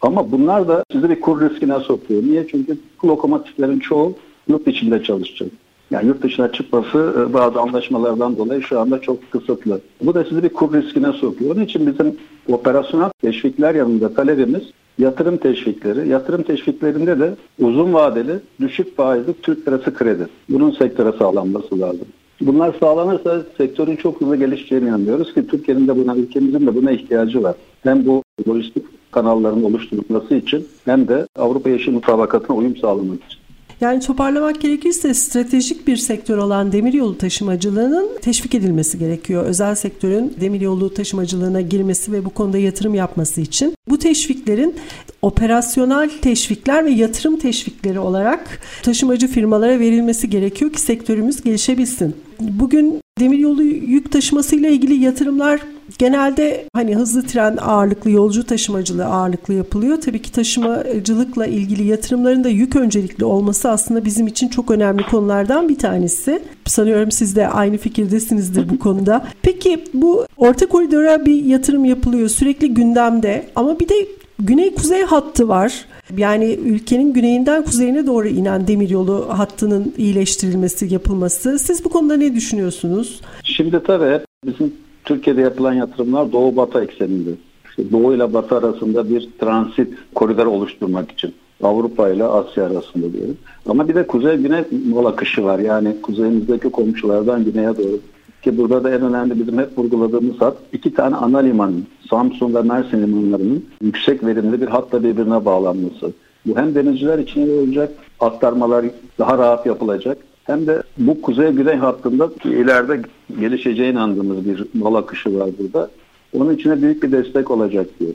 Ama 0.00 0.32
bunlar 0.32 0.68
da 0.68 0.84
sizi 0.92 1.10
bir 1.10 1.20
kur 1.20 1.40
riskine 1.40 1.80
sokuyor. 1.80 2.22
Niye? 2.22 2.46
Çünkü 2.46 2.78
lokomotiflerin 3.04 3.78
çoğu 3.78 4.14
yurt 4.48 4.68
içinde 4.68 5.02
çalışacak. 5.02 5.50
Yani 5.90 6.06
yurt 6.06 6.22
dışına 6.22 6.52
çıkması 6.52 7.14
e, 7.18 7.32
bazı 7.34 7.60
anlaşmalardan 7.60 8.36
dolayı 8.36 8.62
şu 8.62 8.80
anda 8.80 9.00
çok 9.00 9.32
kısıtlı. 9.32 9.80
Bu 10.02 10.14
da 10.14 10.24
sizi 10.24 10.42
bir 10.42 10.48
kur 10.48 10.74
riskine 10.74 11.12
sokuyor. 11.12 11.56
Onun 11.56 11.64
için 11.64 11.86
bizim 11.86 12.16
operasyonel 12.48 13.10
teşvikler 13.22 13.74
yanında 13.74 14.14
talebimiz 14.14 14.62
yatırım 14.98 15.36
teşvikleri. 15.36 16.08
Yatırım 16.08 16.42
teşviklerinde 16.42 17.18
de 17.20 17.34
uzun 17.60 17.92
vadeli 17.92 18.40
düşük 18.60 18.96
faizli 18.96 19.34
Türk 19.42 19.68
lirası 19.68 19.94
kredi. 19.94 20.26
Bunun 20.48 20.70
sektöre 20.70 21.12
sağlanması 21.18 21.80
lazım. 21.80 22.06
Bunlar 22.40 22.74
sağlanırsa 22.80 23.42
sektörün 23.58 23.96
çok 23.96 24.20
hızlı 24.20 24.36
gelişeceğini 24.36 24.88
inanıyoruz 24.88 25.34
ki 25.34 25.46
Türkiye'nin 25.46 25.88
de 25.88 25.96
buna, 25.96 26.16
ülkemizin 26.16 26.66
de 26.66 26.74
buna 26.74 26.90
ihtiyacı 26.90 27.42
var. 27.42 27.54
Hem 27.82 28.06
bu 28.06 28.22
lojistik 28.48 28.84
kanalların 29.10 29.64
oluşturulması 29.64 30.34
için 30.34 30.68
hem 30.84 31.08
de 31.08 31.26
Avrupa 31.38 31.70
Yeşil 31.70 31.92
Mutabakatı'na 31.92 32.56
uyum 32.56 32.76
sağlamak 32.76 33.24
için. 33.24 33.40
Yani 33.80 34.00
toparlamak 34.00 34.60
gerekirse 34.60 35.14
stratejik 35.14 35.86
bir 35.86 35.96
sektör 35.96 36.38
olan 36.38 36.72
demiryolu 36.72 37.18
taşımacılığının 37.18 38.08
teşvik 38.22 38.54
edilmesi 38.54 38.98
gerekiyor. 38.98 39.44
Özel 39.44 39.74
sektörün 39.74 40.36
demiryolu 40.40 40.94
taşımacılığına 40.94 41.60
girmesi 41.60 42.12
ve 42.12 42.24
bu 42.24 42.30
konuda 42.30 42.58
yatırım 42.58 42.94
yapması 42.94 43.40
için. 43.40 43.74
Bu 43.88 43.98
teşviklerin 43.98 44.74
operasyonel 45.22 46.10
teşvikler 46.22 46.84
ve 46.84 46.90
yatırım 46.90 47.38
teşvikleri 47.38 47.98
olarak 47.98 48.60
taşımacı 48.82 49.28
firmalara 49.28 49.78
verilmesi 49.78 50.30
gerekiyor 50.30 50.72
ki 50.72 50.80
sektörümüz 50.80 51.42
gelişebilsin. 51.42 52.16
Bugün 52.40 53.00
demiryolu 53.18 53.62
yük 53.62 54.12
taşıması 54.12 54.56
ile 54.56 54.72
ilgili 54.72 54.94
yatırımlar 54.94 55.60
genelde 55.98 56.66
hani 56.74 56.96
hızlı 56.96 57.26
tren 57.26 57.56
ağırlıklı 57.56 58.10
yolcu 58.10 58.46
taşımacılığı 58.46 59.04
ağırlıklı 59.04 59.54
yapılıyor. 59.54 60.00
Tabii 60.00 60.22
ki 60.22 60.32
taşımacılıkla 60.32 61.46
ilgili 61.46 61.86
yatırımların 61.86 62.44
da 62.44 62.48
yük 62.48 62.76
öncelikli 62.76 63.24
olması 63.24 63.70
aslında 63.70 64.04
bizim 64.04 64.26
için 64.26 64.48
çok 64.48 64.70
önemli 64.70 65.02
konulardan 65.02 65.68
bir 65.68 65.78
tanesi. 65.78 66.42
Sanıyorum 66.66 67.10
siz 67.10 67.36
de 67.36 67.48
aynı 67.48 67.76
fikirdesinizdir 67.76 68.68
bu 68.68 68.78
konuda. 68.78 69.26
Peki 69.42 69.84
bu 69.94 70.26
orta 70.36 70.66
koridora 70.66 71.26
bir 71.26 71.44
yatırım 71.44 71.84
yapılıyor 71.84 72.28
sürekli 72.28 72.74
gündemde 72.74 73.46
ama 73.56 73.80
bir 73.80 73.88
de 73.88 73.94
güney-kuzey 74.40 75.04
hattı 75.04 75.48
var. 75.48 75.84
Yani 76.16 76.44
ülkenin 76.44 77.12
güneyinden 77.12 77.64
kuzeyine 77.64 78.06
doğru 78.06 78.28
inen 78.28 78.66
demiryolu 78.66 79.26
hattının 79.28 79.94
iyileştirilmesi, 79.98 80.94
yapılması. 80.94 81.58
Siz 81.58 81.84
bu 81.84 81.88
konuda 81.88 82.16
ne 82.16 82.34
düşünüyorsunuz? 82.34 83.20
Şimdi 83.44 83.82
tabii 83.86 84.20
bizim 84.46 84.72
Türkiye'de 85.10 85.40
yapılan 85.40 85.72
yatırımlar 85.72 86.32
Doğu-Batı 86.32 86.84
ekseninde. 86.84 87.30
İşte 87.68 87.92
Doğu 87.92 88.14
ile 88.14 88.34
Batı 88.34 88.56
arasında 88.56 89.10
bir 89.10 89.28
transit 89.40 89.88
koridor 90.14 90.46
oluşturmak 90.46 91.12
için. 91.12 91.34
Avrupa 91.62 92.08
ile 92.08 92.24
Asya 92.24 92.66
arasında 92.66 93.12
diyelim. 93.12 93.38
Ama 93.68 93.88
bir 93.88 93.94
de 93.94 94.06
kuzey-güney 94.06 94.64
yol 94.94 95.04
akışı 95.04 95.44
var. 95.44 95.58
Yani 95.58 95.96
kuzeyimizdeki 96.02 96.70
komşulardan 96.70 97.44
güneye 97.44 97.68
doğru. 97.68 97.98
Ki 98.42 98.58
burada 98.58 98.84
da 98.84 98.90
en 98.90 99.02
önemli 99.02 99.40
bizim 99.40 99.58
hep 99.58 99.78
vurguladığımız 99.78 100.40
hat 100.40 100.56
iki 100.72 100.94
tane 100.94 101.16
ana 101.16 101.38
liman. 101.38 101.72
Samsun 102.10 102.54
ve 102.54 102.62
Mersin 102.62 103.02
limanlarının 103.02 103.64
yüksek 103.82 104.26
verimli 104.26 104.60
bir 104.60 104.68
hatla 104.68 105.02
birbirine 105.02 105.44
bağlanması. 105.44 106.12
Bu 106.46 106.56
hem 106.56 106.74
denizciler 106.74 107.18
için 107.18 107.58
olacak, 107.58 107.92
aktarmalar 108.20 108.86
daha 109.18 109.38
rahat 109.38 109.66
yapılacak 109.66 110.18
hem 110.50 110.66
de 110.66 110.82
bu 110.98 111.22
kuzey-güney 111.22 111.76
hattında 111.76 112.30
ileride 112.44 113.00
gelişeceğine 113.40 113.92
inandığımız 113.92 114.44
bir 114.44 114.66
mal 114.74 114.94
akışı 114.94 115.38
var 115.38 115.50
burada. 115.58 115.90
Onun 116.38 116.54
içine 116.54 116.82
büyük 116.82 117.02
bir 117.02 117.12
destek 117.12 117.50
olacak 117.50 117.86
diyor. 118.00 118.12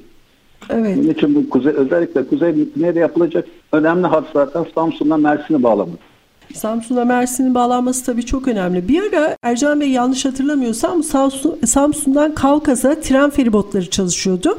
Evet. 0.69 0.97
Onun 0.97 1.09
için 1.09 1.35
bu 1.35 1.49
kuzey, 1.49 1.73
özellikle 1.73 2.27
kuzey 2.27 2.51
güneyde 2.75 2.99
yapılacak 2.99 3.45
önemli 3.71 4.07
hat 4.07 4.25
zaten 4.33 4.65
Samsun'la 4.75 5.17
Mersin'i 5.17 5.63
bağlamak. 5.63 5.99
Samsun'a 6.53 7.05
Mersin'in 7.05 7.55
bağlanması 7.55 8.05
tabii 8.05 8.25
çok 8.25 8.47
önemli. 8.47 8.87
Bir 8.87 9.03
ara 9.03 9.37
Ercan 9.43 9.81
Bey 9.81 9.89
yanlış 9.89 10.25
hatırlamıyorsam 10.25 11.03
Samsun, 11.03 11.59
Samsun'dan 11.65 12.35
Kavkaz'a 12.35 12.99
tren 12.99 13.29
feribotları 13.29 13.89
çalışıyordu. 13.89 14.57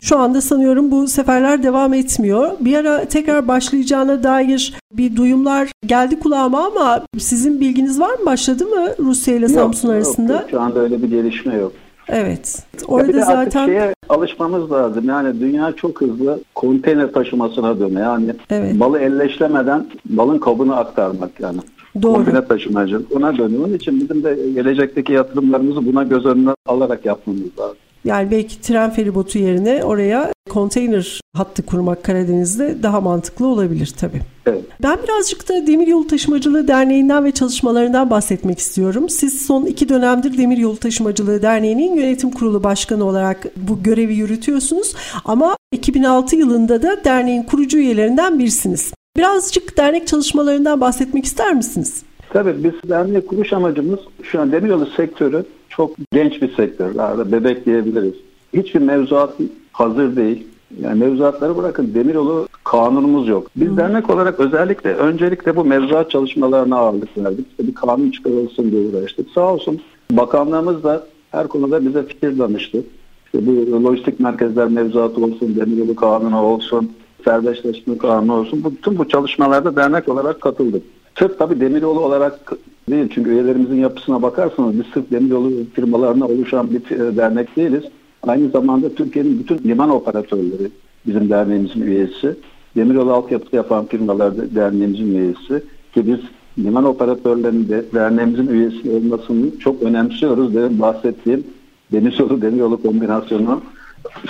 Şu 0.00 0.18
anda 0.18 0.40
sanıyorum 0.40 0.90
bu 0.90 1.08
seferler 1.08 1.62
devam 1.62 1.94
etmiyor. 1.94 2.50
Bir 2.60 2.76
ara 2.76 3.04
tekrar 3.04 3.48
başlayacağına 3.48 4.22
dair 4.22 4.74
bir 4.92 5.16
duyumlar 5.16 5.68
geldi 5.86 6.20
kulağıma 6.20 6.66
ama 6.66 7.02
sizin 7.18 7.60
bilginiz 7.60 8.00
var 8.00 8.18
mı? 8.18 8.26
Başladı 8.26 8.66
mı 8.66 8.88
Rusya 8.98 9.34
ile 9.36 9.48
Samsun 9.48 9.88
yok, 9.88 9.96
arasında? 9.96 10.32
Yok, 10.32 10.44
şu 10.50 10.60
anda 10.60 10.80
öyle 10.80 11.02
bir 11.02 11.08
gelişme 11.08 11.54
yok. 11.54 11.72
Evet. 12.08 12.66
Orada 12.86 13.18
ya 13.18 13.24
zaten 13.24 13.66
şeye 13.66 13.94
alışmamız 14.08 14.72
lazım. 14.72 15.08
Yani 15.08 15.40
dünya 15.40 15.72
çok 15.72 16.00
hızlı 16.00 16.40
konteyner 16.54 17.12
taşımasına 17.12 17.80
dönüyor. 17.80 18.02
Yani 18.02 18.34
evet. 18.50 18.80
balı 18.80 18.98
elleşlemeden 18.98 19.86
balın 20.04 20.38
kabını 20.38 20.76
aktarmak 20.76 21.40
yani. 21.40 21.58
Doğru. 22.02 22.12
Kombine 22.12 22.44
taşımacı. 22.44 23.02
Ona 23.16 23.38
dönüyor. 23.38 23.64
Onun 23.64 23.74
için 23.74 24.00
bizim 24.00 24.24
de 24.24 24.38
gelecekteki 24.54 25.12
yatırımlarımızı 25.12 25.86
buna 25.86 26.02
göz 26.02 26.26
önüne 26.26 26.50
alarak 26.66 27.06
yapmamız 27.06 27.58
lazım. 27.58 27.76
Yani 28.06 28.30
belki 28.30 28.60
tren 28.60 28.90
feribotu 28.90 29.38
yerine 29.38 29.84
oraya 29.84 30.32
konteyner 30.50 31.20
hattı 31.36 31.66
kurmak 31.66 32.04
Karadeniz'de 32.04 32.82
daha 32.82 33.00
mantıklı 33.00 33.46
olabilir 33.46 33.94
tabii. 34.00 34.20
Evet. 34.46 34.62
Ben 34.82 34.98
birazcık 35.02 35.48
da 35.48 35.66
Demiryolu 35.66 36.06
Taşımacılığı 36.06 36.68
Derneği'nden 36.68 37.24
ve 37.24 37.32
çalışmalarından 37.32 38.10
bahsetmek 38.10 38.58
istiyorum. 38.58 39.08
Siz 39.08 39.46
son 39.46 39.66
iki 39.66 39.88
dönemdir 39.88 40.38
Demiryolu 40.38 40.76
Taşımacılığı 40.76 41.42
Derneği'nin 41.42 41.96
yönetim 41.96 42.30
kurulu 42.30 42.64
başkanı 42.64 43.04
olarak 43.04 43.46
bu 43.56 43.82
görevi 43.82 44.14
yürütüyorsunuz. 44.14 44.94
Ama 45.24 45.56
2006 45.72 46.36
yılında 46.36 46.82
da 46.82 47.04
derneğin 47.04 47.42
kurucu 47.42 47.78
üyelerinden 47.78 48.38
birisiniz. 48.38 48.92
Birazcık 49.16 49.76
dernek 49.76 50.06
çalışmalarından 50.06 50.80
bahsetmek 50.80 51.24
ister 51.24 51.54
misiniz? 51.54 52.02
Tabii 52.32 52.64
biz 52.64 52.90
dernek 52.90 53.28
kuruş 53.28 53.52
amacımız 53.52 54.00
şu 54.22 54.40
an 54.40 54.52
demiryolu 54.52 54.86
sektörü 54.86 55.44
çok 55.76 55.90
genç 56.12 56.42
bir 56.42 56.54
sektör. 56.54 56.94
Daha 56.94 57.32
bebek 57.32 57.66
diyebiliriz. 57.66 58.14
Hiçbir 58.52 58.80
mevzuat 58.80 59.34
hazır 59.72 60.16
değil. 60.16 60.46
Yani 60.80 60.98
mevzuatları 60.98 61.56
bırakın 61.56 61.94
demiryolu 61.94 62.48
kanunumuz 62.64 63.28
yok. 63.28 63.50
Biz 63.56 63.68
Hı. 63.68 63.76
dernek 63.76 64.10
olarak 64.10 64.40
özellikle 64.40 64.94
öncelikle 64.94 65.56
bu 65.56 65.64
mevzuat 65.64 66.10
çalışmalarına 66.10 66.76
ağırlık 66.76 67.18
verdik. 67.18 67.46
İşte 67.50 67.66
bir 67.66 67.74
kanun 67.74 68.10
çıkarılsın 68.10 68.70
diye 68.70 68.88
uğraştık. 68.88 69.30
Sağ 69.30 69.54
olsun 69.54 69.80
bakanlığımız 70.10 70.84
da 70.84 71.06
her 71.30 71.48
konuda 71.48 71.86
bize 71.86 72.02
fikir 72.02 72.38
danıştı. 72.38 72.82
İşte 73.26 73.46
bu 73.46 73.84
lojistik 73.84 74.20
merkezler 74.20 74.68
mevzuatı 74.68 75.24
olsun, 75.24 75.56
demiryolu 75.56 75.96
kanunu 75.96 76.42
olsun, 76.42 76.92
serbestleşme 77.24 77.98
kanunu 77.98 78.34
olsun. 78.34 78.64
Bütün 78.78 78.98
bu 78.98 79.08
çalışmalarda 79.08 79.76
dernek 79.76 80.08
olarak 80.08 80.40
katıldık. 80.40 80.82
Sırf 81.18 81.38
tabii 81.38 81.60
demiryolu 81.60 82.00
olarak 82.00 82.52
değil. 82.90 83.08
Çünkü 83.14 83.30
üyelerimizin 83.30 83.76
yapısına 83.76 84.22
bakarsanız 84.22 84.78
biz 84.78 84.86
sırf 84.94 85.10
demiryolu 85.10 85.52
firmalarına 85.74 86.26
oluşan 86.26 86.70
bir 86.70 86.90
e, 86.90 87.16
dernek 87.16 87.56
değiliz. 87.56 87.84
Aynı 88.22 88.48
zamanda 88.48 88.94
Türkiye'nin 88.94 89.38
bütün 89.38 89.58
liman 89.58 89.90
operatörleri 89.90 90.70
bizim 91.06 91.30
derneğimizin 91.30 91.80
üyesi. 91.80 92.36
Demiryolu 92.76 93.12
altyapısı 93.12 93.56
yapan 93.56 93.86
firmalar 93.86 94.54
derneğimizin 94.54 95.14
üyesi. 95.14 95.62
Ki 95.94 96.06
biz 96.06 96.18
liman 96.64 96.84
operatörlerinin 96.84 97.68
de 97.68 97.84
derneğimizin 97.94 98.46
üyesi 98.46 98.90
olmasını 98.90 99.58
çok 99.58 99.82
önemsiyoruz. 99.82 100.56
Ve 100.56 100.80
bahsettiğim 100.80 101.44
demiryolu 101.92 102.42
demiryolu 102.42 102.82
kombinasyonunun 102.82 103.60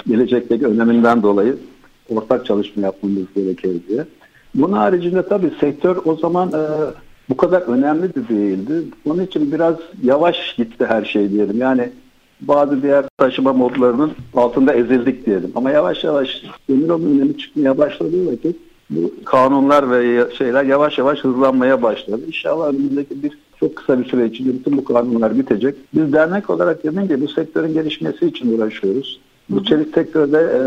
gelecekteki 0.06 0.66
öneminden 0.66 1.22
dolayı 1.22 1.56
ortak 2.14 2.46
çalışma 2.46 2.82
yapmamız 2.82 3.24
gerekiyor 3.34 3.74
diye. 3.88 4.04
Bunun 4.54 4.72
haricinde 4.72 5.28
tabii 5.28 5.50
sektör 5.60 5.96
o 6.04 6.16
zaman 6.16 6.48
e, 6.48 6.62
bu 7.28 7.36
kadar 7.36 7.62
önemli 7.62 8.14
de 8.14 8.28
değildi. 8.28 8.82
Onun 9.06 9.22
için 9.22 9.52
biraz 9.52 9.74
yavaş 10.02 10.54
gitti 10.56 10.86
her 10.86 11.04
şey 11.04 11.30
diyelim. 11.30 11.58
Yani 11.58 11.90
bazı 12.40 12.82
diğer 12.82 13.04
taşıma 13.18 13.52
modlarının 13.52 14.12
altında 14.34 14.74
ezildik 14.74 15.26
diyelim. 15.26 15.52
Ama 15.54 15.70
yavaş 15.70 16.04
yavaş 16.04 16.42
demiryolu 16.68 17.06
önemi 17.06 17.38
çıkmaya 17.38 17.78
başladığı 17.78 18.32
vakit 18.32 18.56
bu 18.90 19.12
kanunlar 19.24 19.90
ve 19.90 20.26
şeyler 20.34 20.64
yavaş 20.64 20.98
yavaş 20.98 21.18
hızlanmaya 21.18 21.82
başladı. 21.82 22.20
İnşallah 22.26 22.68
önümüzdeki 22.68 23.22
bir 23.22 23.38
çok 23.60 23.76
kısa 23.76 23.98
bir 23.98 24.04
süre 24.04 24.26
içinde 24.26 24.54
bütün 24.54 24.76
bu 24.76 24.84
kanunlar 24.84 25.38
bitecek. 25.38 25.74
Biz 25.94 26.12
dernek 26.12 26.50
olarak 26.50 26.84
dediğim 26.84 27.08
gibi 27.08 27.20
bu 27.20 27.28
sektörün 27.28 27.74
gelişmesi 27.74 28.26
için 28.26 28.58
uğraşıyoruz. 28.58 29.20
Bu 29.50 29.64
çelik 29.64 29.94
sektörde 29.94 30.38
e, 30.38 30.60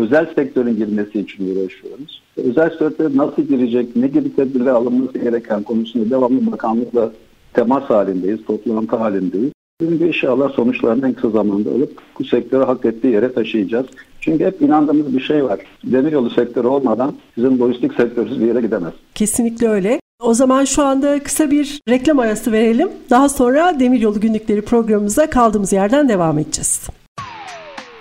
özel 0.00 0.34
sektörün 0.34 0.76
girmesi 0.76 1.20
için 1.20 1.44
uğraşıyoruz. 1.44 2.22
Özel 2.36 2.70
sektöre 2.70 3.16
nasıl 3.16 3.42
girecek, 3.42 3.96
ne 3.96 4.06
gibi 4.06 4.36
tedbirler 4.36 4.70
alınması 4.70 5.18
gereken 5.18 5.62
konusunda 5.62 6.10
devamlı 6.10 6.52
bakanlıkla 6.52 7.12
temas 7.54 7.82
halindeyiz, 7.82 8.44
toplantı 8.46 8.96
halindeyiz. 8.96 9.52
Şimdi 9.80 10.04
inşallah 10.04 10.52
sonuçlarını 10.52 11.08
en 11.08 11.12
kısa 11.14 11.30
zamanda 11.30 11.70
alıp 11.70 12.02
bu 12.18 12.24
sektörü 12.24 12.64
hak 12.64 12.84
ettiği 12.84 13.12
yere 13.12 13.32
taşıyacağız. 13.32 13.86
Çünkü 14.20 14.44
hep 14.44 14.62
inandığımız 14.62 15.16
bir 15.16 15.20
şey 15.20 15.44
var. 15.44 15.60
Demiryolu 15.84 16.30
sektörü 16.30 16.66
olmadan 16.66 17.14
bizim 17.36 17.60
lojistik 17.60 17.94
sektörümüz 17.94 18.40
bir 18.40 18.46
yere 18.46 18.60
gidemez. 18.60 18.92
Kesinlikle 19.14 19.68
öyle. 19.68 20.00
O 20.20 20.34
zaman 20.34 20.64
şu 20.64 20.82
anda 20.82 21.22
kısa 21.22 21.50
bir 21.50 21.80
reklam 21.88 22.18
arası 22.18 22.52
verelim. 22.52 22.88
Daha 23.10 23.28
sonra 23.28 23.80
Demiryolu 23.80 24.20
Günlükleri 24.20 24.62
programımıza 24.62 25.30
kaldığımız 25.30 25.72
yerden 25.72 26.08
devam 26.08 26.38
edeceğiz. 26.38 26.88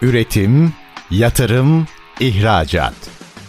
Üretim, 0.01 0.69
yatırım, 1.11 1.85
ihracat. 2.19 3.14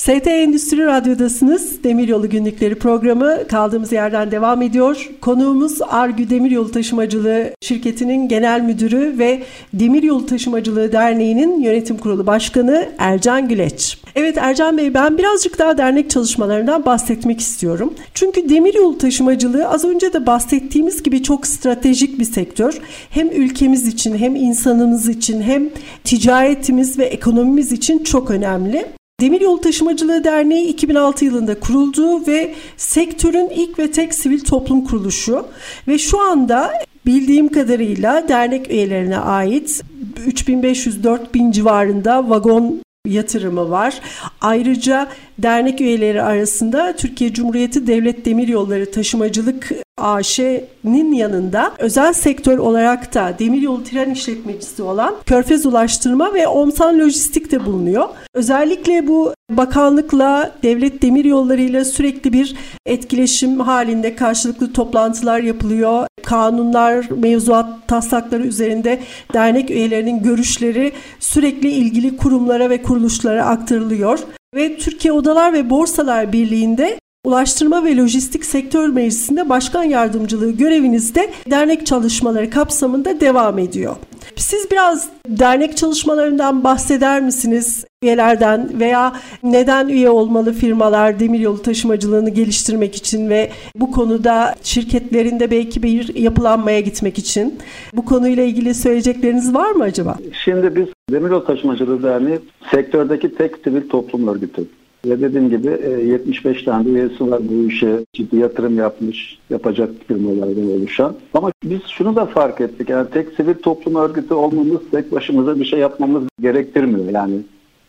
ST 0.00 0.26
Endüstri 0.26 0.86
Radyo'dasınız. 0.86 1.84
Demiryolu 1.84 2.30
Günlükleri 2.30 2.74
programı 2.74 3.48
kaldığımız 3.48 3.92
yerden 3.92 4.30
devam 4.30 4.62
ediyor. 4.62 5.10
Konuğumuz 5.20 5.78
Argü 5.82 6.30
Demiryolu 6.30 6.70
Taşımacılığı 6.70 7.50
Şirketi'nin 7.62 8.28
genel 8.28 8.60
müdürü 8.60 9.18
ve 9.18 9.42
Demiryolu 9.72 10.26
Taşımacılığı 10.26 10.92
Derneği'nin 10.92 11.60
yönetim 11.60 11.98
kurulu 11.98 12.26
başkanı 12.26 12.88
Ercan 12.98 13.48
Güleç. 13.48 13.98
Evet 14.16 14.38
Ercan 14.38 14.78
Bey 14.78 14.94
ben 14.94 15.18
birazcık 15.18 15.58
daha 15.58 15.78
dernek 15.78 16.10
çalışmalarından 16.10 16.84
bahsetmek 16.84 17.40
istiyorum. 17.40 17.94
Çünkü 18.14 18.48
demiryolu 18.48 18.98
taşımacılığı 18.98 19.68
az 19.68 19.84
önce 19.84 20.12
de 20.12 20.26
bahsettiğimiz 20.26 21.02
gibi 21.02 21.22
çok 21.22 21.46
stratejik 21.46 22.18
bir 22.18 22.24
sektör. 22.24 22.80
Hem 23.10 23.30
ülkemiz 23.30 23.86
için 23.86 24.18
hem 24.18 24.36
insanımız 24.36 25.08
için 25.08 25.42
hem 25.42 25.68
ticaretimiz 26.04 26.98
ve 26.98 27.04
ekonomimiz 27.04 27.72
için 27.72 28.04
çok 28.04 28.30
önemli. 28.30 28.99
Demiryolu 29.20 29.60
Taşımacılığı 29.60 30.24
Derneği 30.24 30.66
2006 30.66 31.24
yılında 31.24 31.60
kuruldu 31.60 32.26
ve 32.26 32.54
sektörün 32.76 33.48
ilk 33.48 33.78
ve 33.78 33.90
tek 33.90 34.14
sivil 34.14 34.40
toplum 34.40 34.84
kuruluşu 34.84 35.46
ve 35.88 35.98
şu 35.98 36.20
anda 36.20 36.72
bildiğim 37.06 37.48
kadarıyla 37.48 38.28
dernek 38.28 38.70
üyelerine 38.70 39.18
ait 39.18 39.82
3500-4000 40.26 41.52
civarında 41.52 42.30
vagon 42.30 42.80
yatırımı 43.06 43.70
var. 43.70 44.00
Ayrıca 44.40 45.08
dernek 45.38 45.80
üyeleri 45.80 46.22
arasında 46.22 46.96
Türkiye 46.96 47.32
Cumhuriyeti 47.32 47.86
Devlet 47.86 48.24
Demiryolları 48.24 48.90
Taşımacılık 48.90 49.70
AŞ'nin 50.00 51.12
yanında 51.12 51.72
özel 51.78 52.12
sektör 52.12 52.58
olarak 52.58 53.14
da 53.14 53.34
demiryolu 53.38 53.84
tren 53.84 54.10
işletmecisi 54.10 54.82
olan 54.82 55.14
Körfez 55.26 55.66
Ulaştırma 55.66 56.34
ve 56.34 56.48
Omsan 56.48 56.98
Lojistik 56.98 57.52
de 57.52 57.66
bulunuyor. 57.66 58.08
Özellikle 58.34 59.06
bu 59.06 59.34
bakanlıkla, 59.50 60.52
devlet 60.62 61.02
demiryolları 61.02 61.62
ile 61.62 61.84
sürekli 61.84 62.32
bir 62.32 62.56
etkileşim 62.86 63.60
halinde 63.60 64.16
karşılıklı 64.16 64.72
toplantılar 64.72 65.40
yapılıyor. 65.40 66.06
Kanunlar, 66.24 67.06
mevzuat 67.10 67.88
taslakları 67.88 68.42
üzerinde 68.42 69.00
dernek 69.34 69.70
üyelerinin 69.70 70.22
görüşleri 70.22 70.92
sürekli 71.20 71.70
ilgili 71.70 72.16
kurumlara 72.16 72.70
ve 72.70 72.82
kuruluşlara 72.82 73.44
aktarılıyor. 73.44 74.18
Ve 74.54 74.76
Türkiye 74.76 75.12
Odalar 75.12 75.52
ve 75.52 75.70
Borsalar 75.70 76.32
Birliği'nde 76.32 76.98
Ulaştırma 77.24 77.84
ve 77.84 77.96
Lojistik 77.96 78.44
Sektör 78.44 78.88
Meclisi'nde 78.88 79.48
başkan 79.48 79.84
yardımcılığı 79.84 80.50
görevinizde 80.50 81.30
dernek 81.50 81.86
çalışmaları 81.86 82.50
kapsamında 82.50 83.20
devam 83.20 83.58
ediyor. 83.58 83.96
Siz 84.36 84.70
biraz 84.70 85.08
dernek 85.28 85.76
çalışmalarından 85.76 86.64
bahseder 86.64 87.22
misiniz? 87.22 87.84
Üyelerden 88.02 88.80
veya 88.80 89.12
neden 89.42 89.88
üye 89.88 90.10
olmalı 90.10 90.52
firmalar 90.52 91.20
demiryolu 91.20 91.62
taşımacılığını 91.62 92.30
geliştirmek 92.30 92.94
için 92.94 93.28
ve 93.28 93.50
bu 93.76 93.90
konuda 93.90 94.54
şirketlerinde 94.62 95.50
belki 95.50 95.82
bir 95.82 96.14
yapılanmaya 96.14 96.80
gitmek 96.80 97.18
için 97.18 97.58
bu 97.92 98.04
konuyla 98.04 98.42
ilgili 98.42 98.74
söyleyecekleriniz 98.74 99.54
var 99.54 99.70
mı 99.70 99.84
acaba? 99.84 100.16
Şimdi 100.44 100.76
biz 100.76 100.86
Demiryolu 101.10 101.44
Taşımacılığı 101.44 102.02
Derneği 102.02 102.38
sektördeki 102.70 103.34
tek 103.34 103.56
sivil 103.64 103.88
toplum 103.88 104.28
örgütü. 104.28 104.66
Ve 105.04 105.20
dediğim 105.20 105.50
gibi 105.50 105.66
75 106.06 106.62
e, 106.62 106.64
tane 106.64 106.88
üyesi 106.88 107.30
var 107.30 107.40
bu 107.50 107.68
işe 107.68 108.04
ciddi 108.12 108.36
yatırım 108.36 108.78
yapmış, 108.78 109.38
yapacak 109.50 109.90
firmalardan 110.08 110.72
oluşan. 110.72 111.16
Ama 111.34 111.52
biz 111.64 111.80
şunu 111.88 112.16
da 112.16 112.26
fark 112.26 112.60
ettik. 112.60 112.88
Yani 112.88 113.10
tek 113.10 113.28
sivil 113.36 113.54
toplum 113.54 113.94
örgütü 113.94 114.34
olmamız 114.34 114.80
tek 114.90 115.12
başımıza 115.12 115.60
bir 115.60 115.64
şey 115.64 115.78
yapmamız 115.78 116.24
gerektirmiyor. 116.40 117.08
Yani 117.12 117.40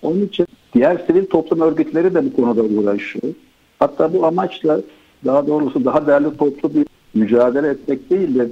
onun 0.01 0.21
için 0.21 0.47
diğer 0.73 0.97
sivil 1.07 1.25
toplum 1.25 1.61
örgütleri 1.61 2.13
de 2.13 2.25
bu 2.25 2.35
konuda 2.35 2.63
uğraşıyor. 2.63 3.33
Hatta 3.79 4.13
bu 4.13 4.25
amaçla 4.25 4.81
daha 5.25 5.47
doğrusu 5.47 5.85
daha 5.85 6.07
değerli 6.07 6.37
toplu 6.37 6.73
bir 6.73 6.85
mücadele 7.13 7.67
etmek 7.67 8.09
değil 8.09 8.35
de 8.35 8.47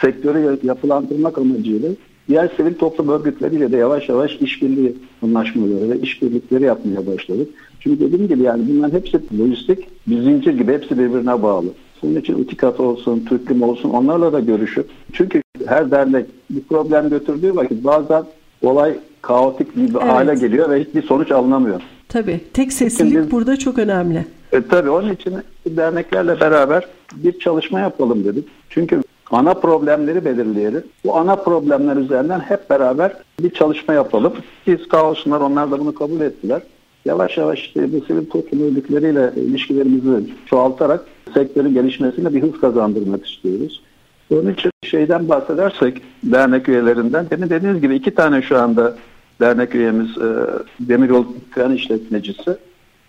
sektörü 0.00 0.58
yapılandırmak 0.62 1.38
amacıyla 1.38 1.88
diğer 2.28 2.50
sivil 2.56 2.74
toplum 2.74 3.08
örgütleriyle 3.08 3.72
de 3.72 3.76
yavaş 3.76 4.08
yavaş 4.08 4.36
işbirliği 4.36 4.94
anlaşmaları 5.22 5.90
ve 5.90 6.00
işbirlikleri 6.00 6.64
yapmaya 6.64 7.06
başladık. 7.06 7.48
Çünkü 7.82 8.00
dediğim 8.00 8.28
gibi 8.28 8.42
yani 8.42 8.62
bunların 8.68 8.98
hepsi 8.98 9.38
lojistik 9.38 9.88
bir 10.06 10.22
zincir 10.22 10.58
gibi 10.58 10.72
hepsi 10.72 10.98
birbirine 10.98 11.42
bağlı. 11.42 11.66
Bunun 12.02 12.20
için 12.20 12.34
Utikat 12.34 12.80
olsun, 12.80 13.24
Türklim 13.28 13.62
olsun 13.62 13.90
onlarla 13.90 14.32
da 14.32 14.40
görüşüp 14.40 14.90
çünkü 15.12 15.42
her 15.66 15.90
dernek 15.90 16.26
bir 16.50 16.62
problem 16.62 17.10
götürdüğü 17.10 17.56
vakit 17.56 17.84
bazen 17.84 18.24
olay 18.62 18.94
kaotik 19.22 19.76
bir 19.76 19.90
evet. 19.90 20.02
hale 20.02 20.34
geliyor 20.34 20.70
ve 20.70 20.84
hiçbir 20.84 21.02
sonuç 21.02 21.30
alınamıyor. 21.30 21.82
Tabii. 22.08 22.40
Tek 22.52 22.72
seslilik 22.72 23.12
Şimdi, 23.12 23.30
burada 23.30 23.56
çok 23.56 23.78
önemli. 23.78 24.26
E, 24.52 24.62
tabii 24.62 24.90
onun 24.90 25.12
için 25.12 25.34
derneklerle 25.66 26.40
beraber 26.40 26.86
bir 27.16 27.38
çalışma 27.38 27.80
yapalım 27.80 28.24
dedik. 28.24 28.48
Çünkü 28.70 29.02
ana 29.30 29.54
problemleri 29.54 30.24
belirleyelim. 30.24 30.84
Bu 31.04 31.16
ana 31.16 31.36
problemler 31.36 31.96
üzerinden 31.96 32.40
hep 32.40 32.70
beraber 32.70 33.12
bir 33.40 33.50
çalışma 33.50 33.94
yapalım. 33.94 34.32
Biz 34.66 34.78
sağ 34.90 35.10
olsunlar 35.10 35.40
onlar 35.40 35.70
da 35.70 35.78
bunu 35.78 35.94
kabul 35.94 36.20
ettiler. 36.20 36.62
Yavaş 37.04 37.38
yavaş 37.38 37.60
işte 37.60 37.88
sivil 38.06 38.26
toplum 38.30 38.62
örgütleriyle 38.62 39.32
ilişkilerimizi 39.36 40.30
çoğaltarak 40.46 41.04
sektörün 41.34 41.74
gelişmesine 41.74 42.34
bir 42.34 42.42
hız 42.42 42.60
kazandırmak 42.60 43.26
istiyoruz. 43.26 43.82
Onun 44.30 44.52
için 44.52 44.70
şeyden 44.84 45.28
bahsedersek 45.28 46.02
dernek 46.24 46.68
üyelerinden 46.68 47.30
demin 47.30 47.50
dediğiniz 47.50 47.80
gibi 47.80 47.96
iki 47.96 48.14
tane 48.14 48.42
şu 48.42 48.58
anda 48.58 48.96
dernek 49.40 49.74
üyemiz 49.74 50.18
e, 50.18 50.46
demiryol 50.80 51.24
tren 51.54 51.70
işletmecisi. 51.70 52.56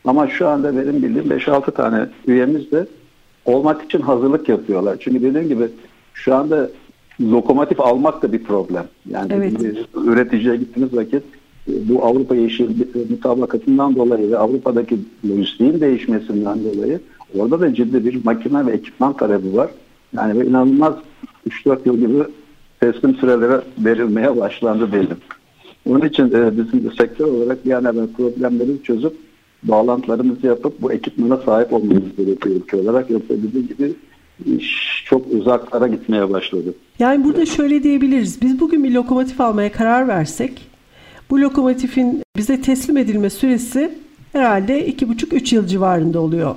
Ama 0.06 0.28
şu 0.28 0.48
anda 0.48 0.78
benim 0.78 1.04
bildiğim 1.04 1.40
5-6 1.40 1.72
tane 1.72 2.08
üyemiz 2.28 2.72
de 2.72 2.88
olmak 3.46 3.84
için 3.84 4.02
hazırlık 4.02 4.50
yapıyorlar. 4.50 4.98
Çünkü 5.00 5.22
dediğim 5.22 5.48
gibi 5.48 5.68
şu 6.14 6.36
anda 6.36 6.70
lokomotif 7.22 7.80
almak 7.80 8.22
da 8.22 8.34
bir 8.34 8.44
problem. 8.44 8.86
Yani 9.10 9.34
evet. 9.34 9.54
üreticiye 9.96 10.56
gittiğiniz 10.56 10.96
vakit 10.96 11.24
bu 11.68 12.06
Avrupa 12.06 12.36
Yeşil 12.36 12.70
mutabakatından 13.10 13.96
dolayı 13.96 14.32
ve 14.32 14.38
Avrupa'daki 14.38 15.00
lojistiğin 15.30 15.82
değişmesinden 15.82 16.60
dolayı 16.64 17.00
orada 17.40 17.60
da 17.60 17.74
ciddi 17.74 18.06
bir 18.06 18.26
makine 18.26 18.66
ve 18.66 18.72
ekipman 18.72 19.18
talebi 19.18 19.56
var. 19.56 19.70
Yani 20.18 20.40
ve 20.40 20.46
inanılmaz 20.46 20.94
3-4 21.50 21.78
yıl 21.86 21.98
gibi 21.98 22.24
teslim 22.80 23.16
sürelere 23.16 23.62
verilmeye 23.78 24.38
başlandı 24.38 24.92
diyelim. 24.92 25.18
Onun 25.90 26.02
için 26.02 26.24
e, 26.24 26.58
bizim 26.58 26.84
de 26.84 26.96
sektör 26.98 27.26
olarak 27.26 27.66
bir 27.66 27.72
an 27.72 27.86
evvel 27.86 28.08
problemleri 28.08 28.84
çözüp 28.84 29.14
bağlantılarımızı 29.64 30.48
yapıp 30.48 30.82
bu 30.82 30.92
ekipmana 30.92 31.38
sahip 31.38 31.74
olmamız 31.74 32.16
gerekiyor 32.18 32.56
ülke 32.56 32.78
olarak. 32.78 33.10
Yoksa 33.10 33.30
dediğim 33.30 33.68
gibi 33.68 33.94
iş 34.58 35.04
çok 35.06 35.34
uzaklara 35.34 35.88
gitmeye 35.88 36.30
başladı. 36.30 36.74
Yani 37.00 37.24
burada 37.24 37.46
şöyle 37.46 37.84
diyebiliriz. 37.84 38.42
Biz 38.42 38.60
bugün 38.60 38.84
bir 38.84 38.92
lokomotif 38.92 39.42
almaya 39.42 39.72
karar 39.72 40.08
versek 40.08 40.73
bu 41.30 41.42
lokomotifin 41.42 42.24
bize 42.38 42.62
teslim 42.62 42.98
edilme 42.98 43.30
süresi 43.30 43.98
herhalde 44.34 44.90
2,5-3 44.90 45.56
yıl 45.56 45.68
civarında 45.68 46.20
oluyor. 46.20 46.56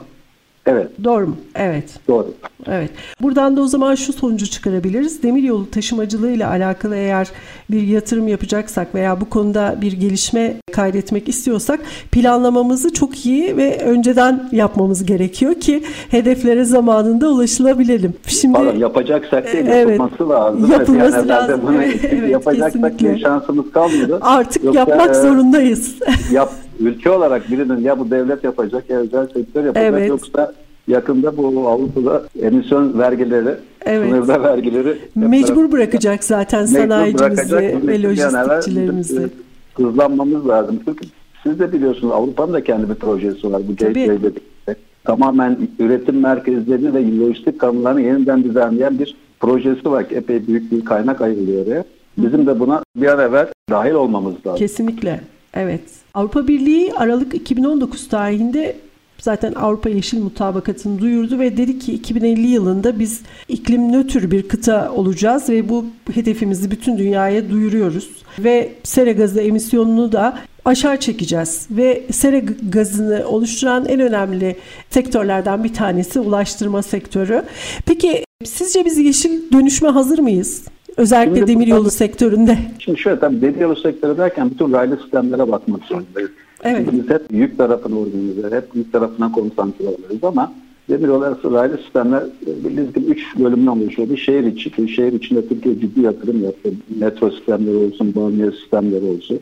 Evet. 0.67 0.89
Doğru 1.05 1.27
mu? 1.27 1.37
Evet. 1.55 1.85
Doğru. 2.09 2.35
Evet. 2.67 2.91
Buradan 3.23 3.57
da 3.57 3.61
o 3.61 3.67
zaman 3.67 3.95
şu 3.95 4.13
sonucu 4.13 4.47
çıkarabiliriz. 4.47 5.23
Demiryolu 5.23 5.71
taşımacılığı 5.71 6.31
ile 6.31 6.47
alakalı 6.47 6.97
eğer 6.97 7.29
bir 7.71 7.83
yatırım 7.83 8.29
yapacaksak 8.29 8.95
veya 8.95 9.21
bu 9.21 9.31
konuda 9.31 9.75
bir 9.81 9.93
gelişme 9.93 10.55
kaydetmek 10.73 11.29
istiyorsak 11.29 11.81
planlamamızı 12.13 12.93
çok 12.93 13.27
iyi 13.27 13.57
ve 13.57 13.79
önceden 13.79 14.49
yapmamız 14.53 15.07
gerekiyor 15.07 15.55
ki 15.55 15.85
hedeflere 16.11 16.65
zamanında 16.65 17.29
ulaşılabilelim. 17.29 18.15
Şimdi 18.27 18.55
Pardon, 18.55 18.77
yapacaksak 18.77 19.53
değil 19.53 19.67
evet, 19.69 20.01
yapılması 20.01 20.29
lazım. 20.29 20.71
Yapılması 20.71 21.17
yani 21.17 21.29
lazım. 21.29 21.61
Bunu 21.67 21.83
evet, 21.83 22.29
yapacaksak 22.31 22.99
kesinlikle. 22.99 23.19
şansımız 23.19 23.73
kalmıyor. 23.73 24.19
Artık 24.21 24.65
Yoksa, 24.65 24.81
yapmak 24.81 25.11
e, 25.11 25.15
zorundayız. 25.15 25.95
Yap 26.33 26.53
ülke 26.81 27.11
olarak 27.11 27.51
birinin 27.51 27.81
ya 27.81 27.99
bu 27.99 28.11
devlet 28.11 28.45
yapacak 28.45 28.91
ya 28.91 28.99
özel 28.99 29.27
sektör 29.27 29.65
yapacak 29.65 29.93
Evet. 29.95 30.09
yoksa 30.09 30.53
yakında 30.89 31.37
bu 31.37 31.69
Avrupa'da 31.69 32.23
emisyon 32.43 32.99
vergileri, 32.99 33.55
Evet. 33.85 34.11
sınırda 34.11 34.43
vergileri 34.43 34.99
Mecbur 35.15 35.73
bırakacak 35.73 36.25
zaten 36.25 36.63
Mecbur 36.63 36.79
sanayicimizi 36.79 37.51
bırakacak. 37.53 37.87
ve 37.87 38.03
lojistikçilerimizi. 38.03 39.29
Hızlanmamız 39.75 40.49
lazım. 40.49 40.81
Çünkü 40.85 41.07
siz 41.43 41.59
de 41.59 41.73
biliyorsunuz 41.73 42.13
Avrupa'nın 42.13 42.53
da 42.53 42.65
kendi 42.65 42.89
bir 42.91 42.95
projesi 42.95 43.53
var. 43.53 43.63
Bu. 43.69 43.77
Gateway 43.77 44.23
dedikleri. 44.23 44.77
Tamamen 45.05 45.59
üretim 45.79 46.21
merkezlerini 46.21 46.95
ve 46.95 47.19
lojistik 47.19 47.61
kanunlarını 47.61 48.01
yeniden 48.01 48.45
düzenleyen 48.45 48.99
bir 48.99 49.17
projesi 49.41 49.91
var. 49.91 50.07
Epey 50.11 50.47
büyük 50.47 50.73
bir 50.73 50.85
kaynak 50.85 51.21
ayrılıyor 51.21 51.67
oraya. 51.67 51.85
Bizim 52.19 52.47
de 52.47 52.61
buna 52.61 52.83
bir 52.97 53.07
an 53.07 53.19
evvel 53.21 53.47
dahil 53.71 53.93
olmamız 53.93 54.35
lazım. 54.47 54.59
Kesinlikle. 54.59 55.21
Evet. 55.55 55.81
Avrupa 56.17 56.49
Birliği 56.49 56.93
Aralık 56.95 57.35
2019 57.35 58.09
tarihinde 58.09 58.77
zaten 59.19 59.53
Avrupa 59.53 59.89
Yeşil 59.89 60.23
Mutabakatı'nı 60.23 60.99
duyurdu 60.99 61.39
ve 61.39 61.57
dedi 61.57 61.79
ki 61.79 61.93
2050 61.93 62.47
yılında 62.47 62.99
biz 62.99 63.21
iklim 63.49 63.93
nötr 63.93 64.31
bir 64.31 64.49
kıta 64.49 64.93
olacağız 64.93 65.49
ve 65.49 65.69
bu 65.69 65.87
hedefimizi 66.15 66.71
bütün 66.71 66.99
dünyaya 66.99 67.51
duyuruyoruz. 67.51 68.11
Ve 68.39 68.73
sera 68.83 69.13
gazı 69.13 69.41
emisyonunu 69.41 70.13
da 70.13 70.39
aşağı 70.65 70.97
çekeceğiz 70.97 71.67
ve 71.71 72.03
sera 72.11 72.39
gazını 72.69 73.25
oluşturan 73.29 73.87
en 73.87 74.01
önemli 74.01 74.57
sektörlerden 74.91 75.65
bir 75.65 75.75
tanesi 75.75 76.21
ulaştırma 76.21 76.83
sektörü. 76.83 77.43
Peki 77.87 78.25
sizce 78.45 78.85
biz 78.85 78.99
yeşil 78.99 79.53
dönüşme 79.53 79.89
hazır 79.89 80.19
mıyız? 80.19 80.65
Özellikle 80.97 81.37
Şimdi 81.37 81.53
demiryolu 81.53 81.79
buradan- 81.79 81.91
sektöründe. 81.91 82.59
Şimdi 82.79 82.99
şöyle 82.99 83.21
tabii 83.21 83.41
demiryolu 83.43 83.77
sektörü 83.77 84.19
derken 84.19 84.51
bütün 84.51 84.73
raylı 84.73 84.97
sistemlere 84.97 85.53
bakmak 85.53 85.85
zorundayız. 85.85 86.31
Evet. 86.65 86.89
Biz 86.93 87.11
hep 87.11 87.23
yük 87.31 87.59
tarafını 87.59 87.99
organize, 87.99 88.57
hep 88.57 88.65
yük 88.75 88.93
tarafına 88.93 89.33
konsantre 89.33 89.85
oluyoruz 89.85 90.19
ama 90.25 90.53
demiryolu 90.91 91.25
arası 91.25 91.53
raylı 91.53 91.79
sistemler 91.79 92.23
e, 92.23 92.65
bildiğiniz 92.65 92.93
gibi 92.95 93.05
üç 93.07 93.39
bölümden 93.39 93.67
oluşuyor. 93.67 94.11
Bir 94.11 94.17
şehir 94.17 94.45
içi, 94.45 94.71
ki 94.71 94.89
şehir 94.89 95.13
içinde 95.13 95.49
Türkiye 95.49 95.81
ciddi 95.81 96.01
yatırım 96.01 96.45
yaptı. 96.45 96.71
Metro 97.01 97.31
sistemleri 97.31 97.77
olsun, 97.77 98.15
banliyö 98.15 98.53
sistemleri 98.53 99.05
olsun. 99.05 99.41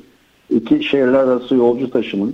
İki 0.50 0.82
şehirler 0.84 1.14
arası 1.14 1.54
yolcu 1.54 1.90
taşımı 1.90 2.32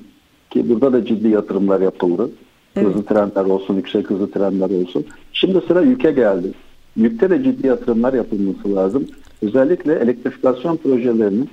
ki 0.51 0.69
burada 0.71 0.93
da 0.93 1.05
ciddi 1.05 1.29
yatırımlar 1.29 1.81
yapıldı. 1.81 2.31
Evet. 2.77 2.89
Hızlı 2.89 3.03
trenler 3.05 3.45
olsun, 3.45 3.75
yüksek 3.77 4.11
hızlı 4.11 4.31
trenler 4.31 4.83
olsun. 4.83 5.05
Şimdi 5.33 5.61
sıra 5.69 5.81
yüke 5.81 6.13
geldi. 6.13 6.53
Yükte 6.97 7.31
de 7.31 7.45
ciddi 7.45 7.67
yatırımlar 7.67 8.13
yapılması 8.13 8.75
lazım. 8.75 9.07
Özellikle 9.43 9.95
elektrifikasyon 9.95 10.77
projelerinin 10.77 11.49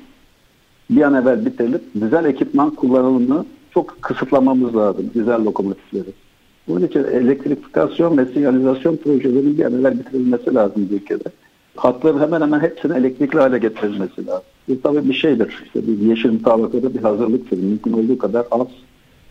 bir 0.89 1.01
an 1.01 1.13
evvel 1.13 1.45
bitirilip 1.45 1.81
dizel 1.95 2.25
ekipman 2.25 2.69
kullanımını 2.69 3.45
çok 3.73 4.01
kısıtlamamız 4.01 4.75
lazım. 4.75 5.11
Dizel 5.13 5.45
lokomotifleri. 5.45 6.09
Bunun 6.67 6.87
için 6.87 7.03
elektrifikasyon 7.03 8.17
ve 8.17 8.25
sinyalizasyon 8.25 8.95
projelerinin 8.95 9.57
bir 9.57 9.65
an 9.65 9.73
evvel 9.73 9.99
bitirilmesi 9.99 10.53
lazım 10.53 10.87
ülkede. 10.91 11.29
Hatların 11.75 12.19
hemen 12.19 12.41
hemen 12.41 12.59
hepsini 12.59 12.97
elektrikli 12.97 13.39
hale 13.39 13.57
getirilmesi 13.57 14.27
lazım. 14.27 14.43
Bu 14.67 14.81
tabii 14.81 15.09
bir 15.09 15.13
şeydir. 15.13 15.63
İşte 15.65 15.87
bir 15.87 15.99
yeşil 15.99 16.31
mutabakada 16.31 16.93
bir 16.93 16.99
hazırlıktır. 16.99 17.57
Mümkün 17.57 17.93
olduğu 17.93 18.17
kadar 18.17 18.45
az 18.51 18.67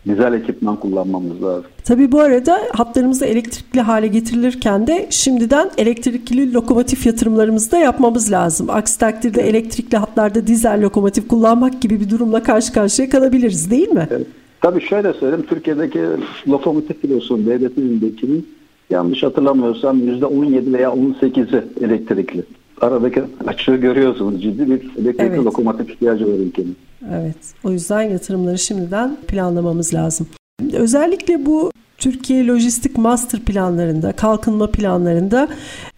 dizel 0.07 0.33
ekipman 0.33 0.77
kullanmamız 0.77 1.43
lazım. 1.43 1.65
Tabii 1.85 2.13
bu 2.13 2.21
arada 2.21 2.61
hatlarımızı 2.73 3.25
elektrikli 3.25 3.81
hale 3.81 4.07
getirilirken 4.07 4.87
de 4.87 5.07
şimdiden 5.11 5.71
elektrikli 5.79 6.55
lokomotif 6.55 7.07
yatırımlarımızı 7.07 7.73
da 7.73 7.79
yapmamız 7.79 8.33
lazım. 8.33 8.71
Aksi 8.71 8.99
takdirde 8.99 9.43
elektrikli 9.43 9.97
hatlarda 9.97 10.47
dizel 10.47 10.83
lokomotif 10.83 11.29
kullanmak 11.29 11.83
gibi 11.83 12.01
bir 12.01 12.11
durumla 12.11 12.43
karşı 12.43 12.73
karşıya 12.73 13.09
kalabiliriz 13.09 13.71
değil 13.71 13.89
mi? 13.89 14.09
Evet. 14.11 14.27
Tabii 14.61 14.81
şöyle 14.81 15.13
söyleyeyim. 15.13 15.47
Türkiye'deki 15.49 16.01
lokomotif 16.49 17.01
filosunun, 17.01 17.47
devletindekinin 17.47 18.49
yanlış 18.91 19.23
hatırlamıyorsam 19.23 19.99
%17 20.01 20.73
veya 20.73 20.89
18'i 20.89 21.85
elektrikli. 21.85 22.43
Aradaki 22.81 23.23
açığı 23.47 23.77
görüyorsunuz. 23.77 24.43
Ciddi 24.43 24.71
bir 24.71 24.81
elektrikli 24.99 25.23
Evet. 25.27 25.45
lokomotif 25.45 25.91
ihtiyacı 25.91 26.27
var 26.27 26.39
ülkenin. 26.39 26.77
Evet. 27.13 27.37
O 27.65 27.71
yüzden 27.71 28.03
yatırımları 28.03 28.59
şimdiden 28.59 29.17
planlamamız 29.29 29.95
lazım. 29.95 30.27
Özellikle 30.73 31.47
bu 31.47 31.71
Türkiye 31.99 32.47
Lojistik 32.47 32.99
Master 32.99 33.41
planlarında, 33.41 34.13
kalkınma 34.13 34.71
planlarında 34.71 35.49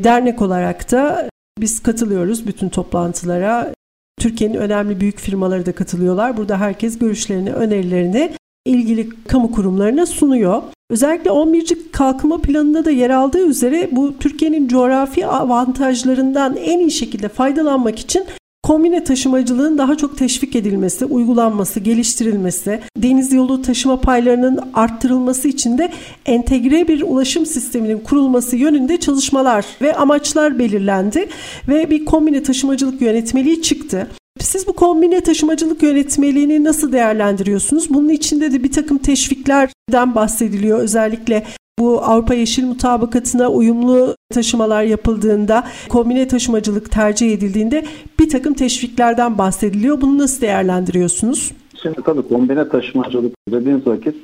dernek 0.05 0.43
olarak 0.43 0.93
da 0.93 1.29
biz 1.61 1.83
katılıyoruz 1.83 2.47
bütün 2.47 2.69
toplantılara. 2.69 3.73
Türkiye'nin 4.21 4.55
önemli 4.57 5.01
büyük 5.01 5.19
firmaları 5.19 5.67
da 5.67 5.73
katılıyorlar. 5.73 6.37
Burada 6.37 6.61
herkes 6.61 6.99
görüşlerini, 6.99 7.53
önerilerini 7.53 8.33
ilgili 8.67 9.09
kamu 9.29 9.53
kurumlarına 9.53 10.07
sunuyor. 10.07 10.63
Özellikle 10.91 11.31
11. 11.31 11.77
kalkınma 11.93 12.41
planında 12.41 12.85
da 12.85 12.91
yer 12.91 13.11
aldığı 13.11 13.47
üzere 13.47 13.89
bu 13.93 14.19
Türkiye'nin 14.19 14.69
coğrafi 14.69 15.27
avantajlarından 15.27 16.57
en 16.57 16.79
iyi 16.79 16.91
şekilde 16.91 17.29
faydalanmak 17.29 17.99
için 17.99 18.25
kombine 18.63 19.05
taşımacılığın 19.05 19.79
daha 19.79 19.97
çok 19.97 20.19
teşvik 20.19 20.57
edilmesi, 20.57 21.05
uygulanması, 21.05 21.81
geliştirilmesi, 21.81 22.81
deniz 22.97 23.33
yolu 23.33 23.63
taşıma 23.63 24.01
paylarının 24.01 24.61
arttırılması 24.75 25.49
için 25.49 25.79
de 25.79 25.93
entegre 26.27 26.89
bir 26.89 27.03
ulaşım 27.03 27.47
sisteminin 27.47 27.99
kurulması 27.99 28.57
yönünde 28.57 29.01
çalışmalar 29.01 29.67
ve 29.83 29.97
amaçlar 29.97 30.59
belirlendi 30.59 31.29
ve 31.69 31.91
bir 31.91 32.05
kombine 32.05 32.43
taşımacılık 32.43 33.03
yönetmeliği 33.03 33.63
çıktı. 33.63 34.09
Siz 34.41 34.67
bu 34.67 34.73
kombine 34.73 35.21
taşımacılık 35.21 35.83
yönetmeliğini 35.83 36.65
nasıl 36.65 36.93
değerlendiriyorsunuz? 36.93 37.91
Bunun 37.91 38.09
içinde 38.09 38.53
de 38.53 38.65
bir 38.65 38.73
takım 38.73 38.99
teşviklerden 38.99 40.15
bahsediliyor. 40.15 40.79
Özellikle 40.79 41.45
bu 41.79 42.03
Avrupa 42.03 42.35
Yeşil 42.35 42.67
Mutabakatı'na 42.67 43.49
uyumlu 43.49 44.17
taşımalar 44.35 44.83
yapıldığında, 44.83 45.65
kombine 45.89 46.29
taşımacılık 46.29 46.91
tercih 46.91 47.33
edildiğinde 47.33 47.85
bir 48.21 48.29
takım 48.29 48.55
teşviklerden 48.55 49.39
bahsediliyor. 49.39 50.01
Bunu 50.01 50.19
nasıl 50.19 50.41
değerlendiriyorsunuz? 50.41 51.53
Şimdi 51.83 52.03
tabii 52.05 52.29
kombine 52.29 52.69
taşımacılık 52.69 53.35
dediğiniz 53.51 53.87
vakit 53.87 54.15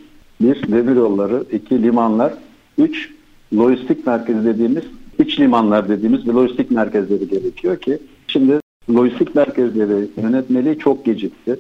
bir 0.41 0.73
demir 0.73 0.97
yolları, 0.97 1.45
iki 1.53 1.83
limanlar, 1.83 2.35
üç 2.79 3.11
lojistik 3.57 4.07
merkezi 4.07 4.45
dediğimiz, 4.45 4.85
iç 5.19 5.41
limanlar 5.41 5.89
dediğimiz 5.89 6.27
bir 6.27 6.33
lojistik 6.33 6.71
merkezleri 6.71 7.29
gerekiyor 7.29 7.77
ki 7.77 7.99
şimdi 8.27 8.61
lojistik 8.91 9.35
merkezleri 9.35 10.09
yönetmeliği 10.23 10.79
çok 10.79 11.05
gecikti. 11.05 11.57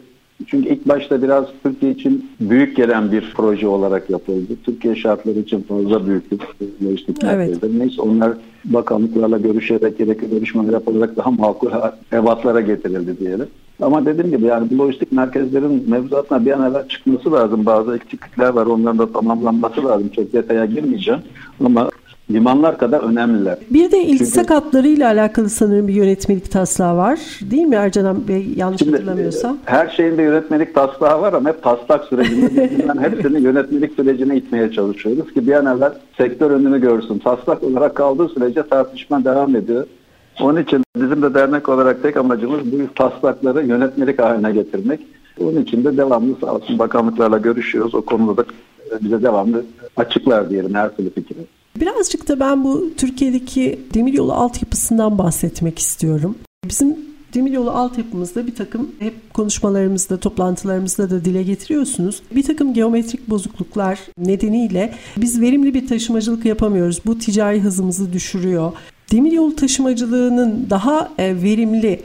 Çünkü 0.47 0.69
ilk 0.69 0.89
başta 0.89 1.23
biraz 1.23 1.45
Türkiye 1.63 1.93
için 1.93 2.31
büyük 2.41 2.77
gelen 2.77 3.13
bir 3.13 3.33
proje 3.37 3.69
olarak 3.69 4.11
yapıldı. 4.11 4.53
Türkiye 4.65 4.97
şartları 4.97 5.39
için 5.39 5.63
fazla 5.63 6.07
büyüktü 6.07 6.39
lojistik 6.85 7.25
Evet. 7.25 7.37
merkezleri. 7.37 7.79
Neyse 7.79 8.03
onlar 8.03 8.33
bakanlıklarla 8.65 9.39
görüşerek 9.39 9.99
gerekli 9.99 10.31
görüşmeler 10.31 10.73
yapılarak 10.73 11.17
daha 11.17 11.31
makul 11.31 11.71
ebatlara 12.13 12.61
getirildi 12.61 13.19
diyelim. 13.21 13.47
Ama 13.83 14.07
dediğim 14.07 14.31
gibi 14.31 14.47
yani 14.47 14.71
bu 14.71 14.79
lojistik 14.79 15.13
merkezlerin 15.13 15.85
mevzuatına 15.91 16.47
bir 16.47 16.51
an 16.51 16.71
evvel 16.71 16.89
çıkması 16.89 17.33
lazım. 17.33 17.67
Bazı 17.67 17.97
eksiklikler 17.97 18.49
var. 18.49 18.67
Onların 18.67 18.99
da 18.99 19.13
tamamlanması 19.13 19.85
lazım. 19.85 20.09
Çok 20.09 20.33
detaya 20.33 20.65
girmeyeceğim. 20.65 21.21
Ama 21.65 21.89
limanlar 22.31 22.79
kadar 22.79 23.01
önemliler. 23.01 23.59
Bir 23.71 23.91
de 23.91 24.05
iltisak 24.05 24.45
Çünkü- 24.49 24.55
hatları 24.55 24.89
ile 24.89 25.07
alakalı 25.07 25.49
sanırım 25.51 25.89
bir 25.89 25.95
yönetmelik 25.95 26.51
taslağı 26.51 26.97
var. 26.97 27.21
Değil 27.51 27.63
mi 27.67 27.75
Ercan 27.75 28.29
Bey? 28.29 28.47
Yanlış 28.57 28.79
Şimdi 28.79 28.93
hatırlamıyorsam. 28.93 29.53
e, 29.55 29.59
her 29.65 29.89
şeyin 29.89 30.19
bir 30.19 30.23
yönetmelik 30.23 30.75
taslağı 30.75 31.21
var 31.23 31.33
ama 31.33 31.49
hep 31.49 31.63
taslak 31.63 32.05
sürecinde 32.05 32.71
biz 32.71 32.79
bunların 32.83 33.03
hepsini 33.11 33.41
yönetmelik 33.43 33.93
sürecine 33.95 34.37
itmeye 34.37 34.73
çalışıyoruz 34.73 35.33
ki 35.35 35.47
bir 35.47 35.53
an 35.53 35.77
evvel 35.77 35.93
sektör 36.19 36.51
önünü 36.51 36.81
görsün. 36.81 37.19
Taslak 37.19 37.63
olarak 37.63 37.95
kaldığı 37.95 38.29
sürece 38.29 38.63
tartışma 38.69 39.25
devam 39.25 39.57
ediyor. 39.57 39.87
Onun 40.41 40.63
için 40.63 40.85
bizim 40.97 41.23
de 41.23 41.35
dernek 41.35 41.69
olarak 41.69 42.03
tek 42.03 42.17
amacımız 42.17 42.61
bu 42.73 42.95
taslakları 42.95 43.67
yönetmelik 43.67 44.23
haline 44.23 44.53
getirmek. 44.53 45.01
Onun 45.41 45.63
için 45.63 45.85
de 45.85 45.97
devamlı 45.97 46.35
sağ 46.41 46.55
olsun 46.55 46.79
bakanlıklarla 46.79 47.39
görüşüyoruz. 47.39 47.95
O 47.95 48.03
konuda 48.03 48.37
da 48.37 48.45
bize 49.03 49.23
devamlı 49.23 49.65
açıklar 49.97 50.51
diyelim 50.51 50.75
her 50.75 50.97
türlü 50.97 51.11
fikri. 51.11 51.37
Birazcık 51.81 52.29
da 52.29 52.41
ben 52.41 52.65
bu 52.65 52.91
Türkiye'deki 52.97 53.81
demiryolu 53.95 54.33
altyapısından 54.33 55.19
bahsetmek 55.19 55.79
istiyorum. 55.79 56.39
Bizim 56.65 56.97
demiryolu 57.35 57.71
altyapımızda 57.71 58.47
bir 58.47 58.55
takım 58.55 58.91
hep 58.99 59.35
konuşmalarımızda, 59.35 60.17
toplantılarımızda 60.17 61.11
da 61.11 61.25
dile 61.25 61.43
getiriyorsunuz. 61.43 62.23
Bir 62.35 62.43
takım 62.43 62.75
geometrik 62.75 63.31
bozukluklar 63.31 63.99
nedeniyle 64.19 64.95
biz 65.17 65.41
verimli 65.41 65.75
bir 65.75 65.87
taşımacılık 65.87 66.45
yapamıyoruz. 66.45 67.01
Bu 67.07 67.19
ticari 67.19 67.61
hızımızı 67.61 68.13
düşürüyor. 68.13 68.73
Demiryolu 69.13 69.57
taşımacılığının 69.57 70.67
daha 70.71 71.13
e, 71.19 71.43
verimli 71.43 72.01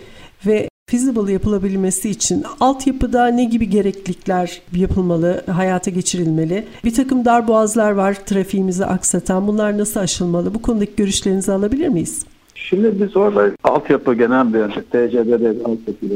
ve 0.46 0.70
feasible 0.90 1.32
yapılabilmesi 1.32 2.10
için 2.10 2.44
altyapıda 2.60 3.28
ne 3.28 3.44
gibi 3.44 3.70
gereklilikler 3.70 4.62
yapılmalı, 4.76 5.44
hayata 5.52 5.92
geçirilmeli? 5.92 6.66
Bir 6.84 6.94
takım 6.94 7.26
darboğazlar 7.26 7.92
var 7.92 8.14
trafiğimizi 8.14 8.86
aksatan. 8.86 9.48
Bunlar 9.48 9.78
nasıl 9.78 10.00
aşılmalı? 10.00 10.54
Bu 10.54 10.62
konudaki 10.62 10.96
görüşlerinizi 10.96 11.52
alabilir 11.52 11.88
miyiz? 11.88 12.26
Şimdi 12.56 13.02
biz 13.02 13.18
orada 13.18 13.52
altyapı 13.64 14.14
genel 14.14 14.54
bir 14.54 14.70
TCD'de 14.70 15.64
altyapıda 15.66 16.16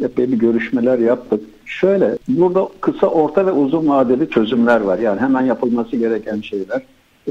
epey 0.00 0.32
bir 0.32 0.38
görüşmeler 0.38 0.98
yaptık. 0.98 1.40
Şöyle, 1.66 2.18
burada 2.28 2.68
kısa, 2.80 3.06
orta 3.06 3.46
ve 3.46 3.52
uzun 3.52 3.88
vadeli 3.88 4.30
çözümler 4.30 4.80
var. 4.80 4.98
Yani 4.98 5.20
hemen 5.20 5.42
yapılması 5.42 5.96
gereken 5.96 6.40
şeyler, 6.40 6.82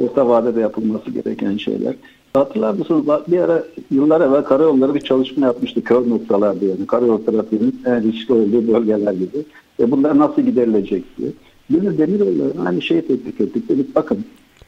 orta 0.02 0.28
vadede 0.28 0.62
yapılması 0.62 1.12
gereken 1.12 1.58
şeyler. 1.58 1.94
Hatırlar 2.34 2.74
mısınız? 2.74 3.06
Bir 3.28 3.38
ara 3.38 3.64
yıllar 3.92 4.22
evvel 4.22 4.44
karayolları 4.44 4.96
bir 4.96 5.00
çalışma 5.00 5.46
yapmıştı. 5.46 5.84
Kör 5.84 6.10
noktalar 6.10 6.60
diye. 6.62 6.72
Yani 6.72 6.88
karayol 6.88 7.18
trafiğinin 7.18 7.82
en 7.86 8.04
riskli 8.04 8.34
olduğu 8.34 8.74
bölgeler 8.74 9.14
gibi. 9.14 9.46
Ve 9.80 9.92
bunlar 9.92 10.18
nasıl 10.18 10.42
giderilecek 10.42 11.04
diye. 11.18 11.30
Biz 11.70 11.84
de 11.84 11.98
demiryolları 11.98 12.68
aynı 12.68 12.82
şeyi 12.82 13.02
teklif 13.02 13.42
ettik. 13.42 13.70
Dedik 13.70 13.96
bakın 13.96 14.26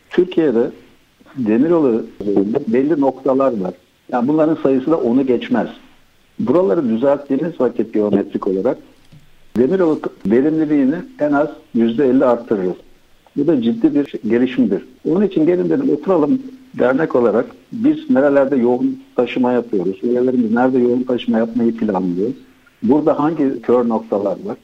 Türkiye'de 0.09 0.71
demiryolu 1.37 2.05
belli 2.67 3.01
noktalar 3.01 3.61
var. 3.61 3.73
Yani 4.11 4.27
bunların 4.27 4.57
sayısı 4.63 4.91
da 4.91 4.97
onu 4.97 5.25
geçmez. 5.25 5.67
Buraları 6.39 6.89
düzelttiğiniz 6.89 7.61
vakit 7.61 7.93
geometrik 7.93 8.47
olarak 8.47 8.77
demiryolu 9.57 9.99
verimliliğini 10.25 10.95
en 11.19 11.31
az 11.31 11.47
%50 11.75 12.25
arttırırız. 12.25 12.75
Bu 13.37 13.47
da 13.47 13.61
ciddi 13.61 13.95
bir 13.95 14.13
gelişimdir. 14.29 14.85
Onun 15.09 15.21
için 15.21 15.45
gelin 15.45 15.69
dedim 15.69 15.89
oturalım 15.89 16.41
dernek 16.79 17.15
olarak 17.15 17.45
biz 17.71 18.09
nerelerde 18.09 18.55
yoğun 18.55 19.03
taşıma 19.15 19.51
yapıyoruz? 19.51 20.03
Üyelerimiz 20.03 20.51
nerede 20.51 20.79
yoğun 20.79 21.03
taşıma 21.03 21.37
yapmayı 21.37 21.77
planlıyoruz? 21.77 22.35
Burada 22.83 23.19
hangi 23.19 23.61
kör 23.61 23.89
noktalar 23.89 24.37
var? 24.45 24.57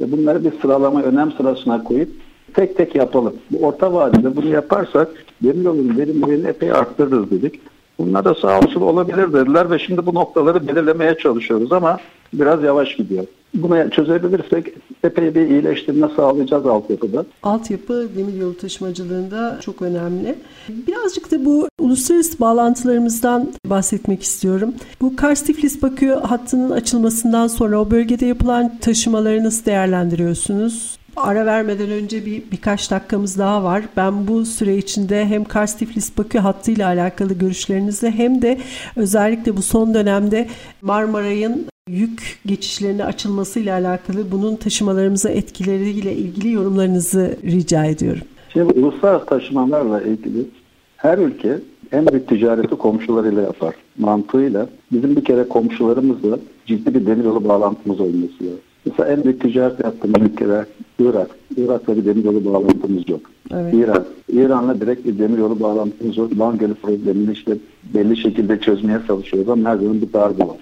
Ve 0.00 0.12
bunları 0.12 0.44
bir 0.44 0.52
sıralama, 0.60 1.02
önem 1.02 1.32
sırasına 1.32 1.84
koyup 1.84 2.08
tek 2.54 2.76
tek 2.76 2.94
yapalım. 2.94 3.34
Bu 3.50 3.66
orta 3.66 3.92
vadede 3.92 4.36
bunu 4.36 4.48
yaparsak 4.48 5.08
demiryolunun 5.42 5.98
verimliliğini 5.98 6.46
epey 6.46 6.72
arttırırız 6.72 7.30
dedik. 7.30 7.60
Bunlar 7.98 8.24
da 8.24 8.34
sağ 8.34 8.58
olsun 8.58 8.80
olabilir 8.80 9.32
dediler 9.32 9.70
ve 9.70 9.78
şimdi 9.78 10.06
bu 10.06 10.14
noktaları 10.14 10.68
belirlemeye 10.68 11.14
çalışıyoruz 11.14 11.72
ama 11.72 11.98
biraz 12.32 12.62
yavaş 12.62 12.96
gidiyor. 12.96 13.24
Bunu 13.54 13.90
çözebilirsek 13.90 14.74
epey 15.04 15.34
bir 15.34 15.46
iyileştirme 15.46 16.08
sağlayacağız 16.16 16.66
altyapıda. 16.66 17.26
Altyapı 17.42 18.08
demiryolu 18.16 18.56
taşımacılığında 18.56 19.58
çok 19.60 19.82
önemli. 19.82 20.34
Birazcık 20.68 21.30
da 21.30 21.44
bu 21.44 21.68
uluslararası 21.78 22.40
bağlantılarımızdan 22.40 23.52
bahsetmek 23.66 24.22
istiyorum. 24.22 24.74
Bu 25.00 25.16
Kars-Tiflis 25.16 25.82
Bakü 25.82 26.08
hattının 26.08 26.70
açılmasından 26.70 27.46
sonra 27.46 27.80
o 27.80 27.90
bölgede 27.90 28.26
yapılan 28.26 28.78
taşımaları 28.78 29.44
nasıl 29.44 29.64
değerlendiriyorsunuz? 29.64 30.98
Ara 31.16 31.46
vermeden 31.46 31.90
önce 31.90 32.26
bir 32.26 32.42
birkaç 32.52 32.90
dakikamız 32.90 33.38
daha 33.38 33.64
var. 33.64 33.82
Ben 33.96 34.28
bu 34.28 34.44
süre 34.44 34.76
içinde 34.76 35.26
hem 35.26 35.44
Kars 35.44 35.76
Tiflis 35.76 36.18
Bakü 36.18 36.38
hattıyla 36.38 36.86
alakalı 36.86 37.34
görüşlerinizi 37.34 38.10
hem 38.10 38.42
de 38.42 38.58
özellikle 38.96 39.56
bu 39.56 39.62
son 39.62 39.94
dönemde 39.94 40.48
Marmaray'ın 40.82 41.66
yük 41.88 42.38
geçişlerine 42.46 43.04
açılmasıyla 43.04 43.78
alakalı 43.78 44.32
bunun 44.32 44.56
taşımalarımıza 44.56 45.30
etkileriyle 45.30 46.12
ilgili 46.12 46.52
yorumlarınızı 46.52 47.36
rica 47.44 47.84
ediyorum. 47.84 48.22
Şimdi 48.52 48.72
uluslararası 48.72 49.26
taşımalarla 49.26 50.00
ilgili 50.00 50.46
her 50.96 51.18
ülke 51.18 51.58
en 51.92 52.06
büyük 52.06 52.28
ticareti 52.28 52.68
komşularıyla 52.76 53.42
yapar 53.42 53.74
mantığıyla. 53.98 54.66
Bizim 54.92 55.16
bir 55.16 55.24
kere 55.24 55.48
komşularımızla 55.48 56.38
ciddi 56.66 56.94
bir 56.94 57.06
demiryolu 57.06 57.48
bağlantımız 57.48 58.00
olması 58.00 58.44
lazım. 58.44 58.58
Mesela 58.86 59.08
en 59.08 59.24
büyük 59.24 59.40
ticaret 59.40 59.84
yaptığımız 59.84 60.22
ülkeler 60.22 60.66
Irak. 60.98 61.30
Irak'la 61.56 61.96
bir 61.96 62.04
demiryolu 62.04 62.44
bağlantımız 62.44 63.08
yok. 63.08 63.20
Evet. 63.54 63.74
İran. 63.74 64.04
İran'la 64.32 64.80
direkt 64.80 65.06
bir 65.06 65.18
demiryolu 65.18 65.60
bağlantımız 65.60 66.16
yok. 66.16 66.30
Van 66.36 66.58
Gölü 66.58 66.74
problemini 66.74 67.32
işte 67.32 67.56
belli 67.94 68.16
şekilde 68.16 68.60
çözmeye 68.60 68.98
çalışıyoruz 69.06 69.48
ama 69.48 69.70
her 69.70 69.76
zaman 69.76 70.00
bir 70.00 70.12
darbe 70.12 70.42
var. 70.42 70.56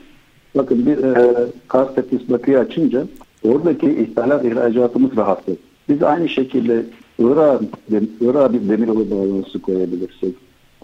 Bakın 0.57 0.87
bir 0.87 1.05
e, 1.05 1.35
Kars 1.69 1.95
Tepkisi 1.95 2.31
Bakı'yı 2.31 2.59
açınca 2.59 3.07
oradaki 3.45 3.87
ithalat 3.87 4.45
ihracatımız 4.45 5.17
rahatladı. 5.17 5.57
Biz 5.89 6.03
aynı 6.03 6.29
şekilde 6.29 6.83
Irak'a 7.19 7.61
Irak 8.21 8.53
bir 8.53 8.69
demiryolu 8.69 9.11
bağlantısı 9.11 9.63
koyabilirsek, 9.63 10.35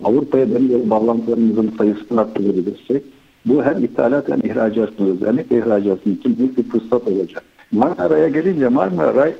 Avrupa'ya 0.04 0.50
demiryolu 0.50 0.90
bağlantılarımızın 0.90 1.72
sayısını 1.78 2.20
arttırabilirsek, 2.20 3.02
bu 3.46 3.64
hem 3.64 3.84
ithalat 3.84 4.28
hem 4.28 4.40
ihracatın 4.40 5.06
özellikle 5.06 5.58
ihracatın 5.58 6.14
için 6.14 6.38
büyük 6.38 6.58
bir 6.58 6.62
fırsat 6.62 7.08
olacak. 7.08 7.42
Marmara'ya 7.72 8.28
gelince 8.28 8.68
Marmara 8.68 9.32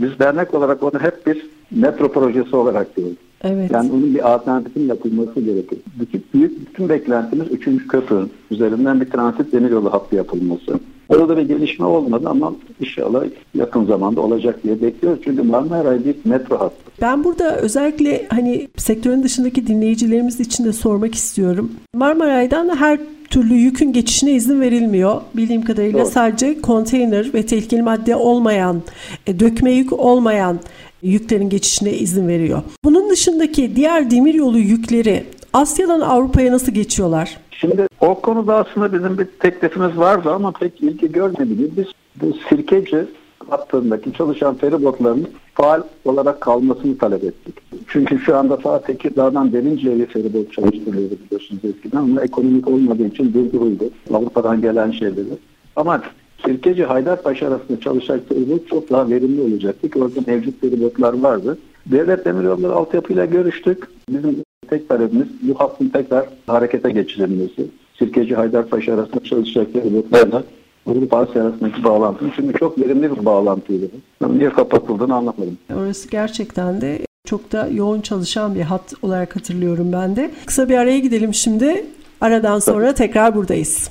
biz 0.00 0.18
dernek 0.18 0.54
olarak 0.54 0.82
onu 0.82 1.00
hep 1.00 1.26
bir 1.26 1.46
metro 1.70 2.12
projesi 2.12 2.56
olarak 2.56 2.96
görüyoruz. 2.96 3.18
Evet. 3.44 3.70
Yani 3.70 3.92
onun 3.92 4.14
bir 4.14 4.34
alternatifin 4.34 4.88
yapılması 4.88 5.40
gerekiyor. 5.40 5.82
Bütün, 6.00 6.19
büyük, 6.34 6.68
bütün 6.68 6.88
beklentimiz 6.88 7.46
3. 7.50 7.86
köprünün 7.88 8.30
üzerinden 8.50 9.00
bir 9.00 9.10
transit 9.10 9.52
demiryolu 9.52 9.92
hattı 9.92 10.16
yapılması. 10.16 10.80
Orada 11.08 11.36
bir 11.36 11.42
gelişme 11.42 11.86
olmadı 11.86 12.28
ama 12.28 12.54
inşallah 12.80 13.24
yakın 13.54 13.84
zamanda 13.84 14.20
olacak 14.20 14.64
diye 14.64 14.82
bekliyoruz. 14.82 15.20
Çünkü 15.24 15.42
Marmara 15.42 16.04
bir 16.04 16.16
metro 16.24 16.58
hattı. 16.58 16.90
Ben 17.00 17.24
burada 17.24 17.56
özellikle 17.56 18.26
hani 18.28 18.68
sektörün 18.76 19.22
dışındaki 19.22 19.66
dinleyicilerimiz 19.66 20.40
için 20.40 20.64
de 20.64 20.72
sormak 20.72 21.14
istiyorum. 21.14 21.72
Marmaray'dan 21.94 22.76
her 22.76 22.98
türlü 23.30 23.54
yükün 23.54 23.92
geçişine 23.92 24.32
izin 24.32 24.60
verilmiyor. 24.60 25.20
Bildiğim 25.36 25.62
kadarıyla 25.62 25.98
Doğru. 25.98 26.10
sadece 26.10 26.60
konteyner 26.60 27.30
ve 27.34 27.46
tehlikeli 27.46 27.82
madde 27.82 28.16
olmayan, 28.16 28.82
e, 29.26 29.40
dökme 29.40 29.72
yük 29.72 29.92
olmayan 29.92 30.58
yüklerin 31.02 31.48
geçişine 31.48 31.92
izin 31.92 32.28
veriyor. 32.28 32.62
Bunun 32.84 33.10
dışındaki 33.10 33.76
diğer 33.76 34.10
demiryolu 34.10 34.58
yükleri 34.58 35.24
Asya'dan 35.52 36.00
Avrupa'ya 36.00 36.52
nasıl 36.52 36.72
geçiyorlar? 36.72 37.38
Şimdi 37.50 37.86
o 38.00 38.20
konuda 38.20 38.56
aslında 38.56 38.92
bizim 38.92 39.18
bir 39.18 39.24
teklifimiz 39.24 39.98
vardı 39.98 40.30
ama 40.30 40.52
pek 40.52 40.80
ilgi 40.80 41.12
görmedi. 41.12 41.70
Biz 41.76 41.86
bu 42.22 42.36
Sirkeci 42.48 43.06
hattındaki 43.48 44.12
çalışan 44.12 44.54
feribotların 44.54 45.28
faal 45.54 45.82
olarak 46.04 46.40
kalmasını 46.40 46.98
talep 46.98 47.24
ettik. 47.24 47.54
Çünkü 47.86 48.18
şu 48.18 48.36
anda 48.36 48.56
ta 48.58 48.82
Tekirdağ'dan 48.82 49.52
Derince'ye 49.52 50.06
feribot 50.06 50.52
çalıştırılıyordu 50.52 51.14
biliyorsunuz 51.26 51.64
eskiden 51.64 51.98
ama 51.98 52.22
ekonomik 52.22 52.68
olmadığı 52.68 53.06
için 53.06 53.34
durduruldu. 53.34 53.84
Avrupa'dan 54.14 54.60
gelen 54.60 54.90
şeyleri. 54.90 55.28
Ama 55.76 56.02
Sirkeci 56.44 56.84
Haydarpaşa 56.84 57.46
arasında 57.46 57.80
çalışan 57.80 58.20
feribot 58.28 58.68
çok 58.68 58.90
daha 58.90 59.10
verimli 59.10 59.40
olacaktı 59.40 59.90
ki 59.90 59.98
orada 59.98 60.20
mevcut 60.26 60.60
feribotlar 60.60 61.20
vardı. 61.20 61.58
Devlet 61.86 62.24
Demiryolları 62.24 62.72
altyapıyla 62.72 63.24
görüştük. 63.24 63.88
Bizim 64.08 64.44
tek 64.70 64.88
talebimiz 64.88 65.28
bu 65.42 65.60
hattın 65.60 65.88
tekrar 65.88 66.24
harekete 66.46 66.90
geçirilmesi. 66.90 67.66
Sirkeci 67.98 68.34
Haydarpaşa 68.34 68.94
arasında 68.94 69.24
çalışacak 69.24 69.72
feribotlarla 69.72 70.42
Avrupa 70.86 71.18
Asya 71.18 71.42
arasındaki 71.42 71.84
bağlantı. 71.84 72.24
Çünkü 72.36 72.58
çok 72.58 72.78
verimli 72.78 73.16
bir 73.16 73.24
bağlantıydı. 73.24 73.86
Niye 74.28 74.50
kapatıldığını 74.50 75.14
anlamadım. 75.14 75.58
Orası 75.74 76.08
gerçekten 76.10 76.80
de 76.80 76.98
çok 77.24 77.52
da 77.52 77.68
yoğun 77.72 78.00
çalışan 78.00 78.54
bir 78.54 78.62
hat 78.62 78.94
olarak 79.02 79.36
hatırlıyorum 79.36 79.92
ben 79.92 80.16
de. 80.16 80.30
Kısa 80.46 80.68
bir 80.68 80.78
araya 80.78 80.98
gidelim 80.98 81.34
şimdi. 81.34 81.84
Aradan 82.20 82.58
sonra 82.58 82.94
tekrar 82.94 83.34
buradayız. 83.34 83.90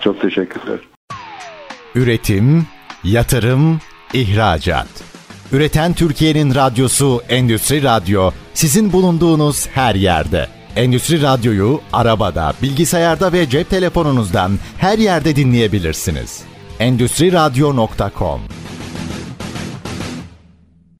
Çok 0.00 0.20
teşekkürler. 0.20 0.78
Üretim, 1.94 2.66
yatırım, 3.04 3.78
ihracat. 4.14 5.09
Üreten 5.52 5.92
Türkiye'nin 5.92 6.54
radyosu 6.54 7.20
Endüstri 7.28 7.82
Radyo 7.82 8.30
sizin 8.54 8.92
bulunduğunuz 8.92 9.66
her 9.66 9.94
yerde. 9.94 10.46
Endüstri 10.76 11.22
Radyo'yu 11.22 11.80
arabada, 11.92 12.52
bilgisayarda 12.62 13.32
ve 13.32 13.48
cep 13.48 13.70
telefonunuzdan 13.70 14.52
her 14.78 14.98
yerde 14.98 15.36
dinleyebilirsiniz. 15.36 16.42
Endüstri 16.78 17.32
Radyo.com 17.32 18.40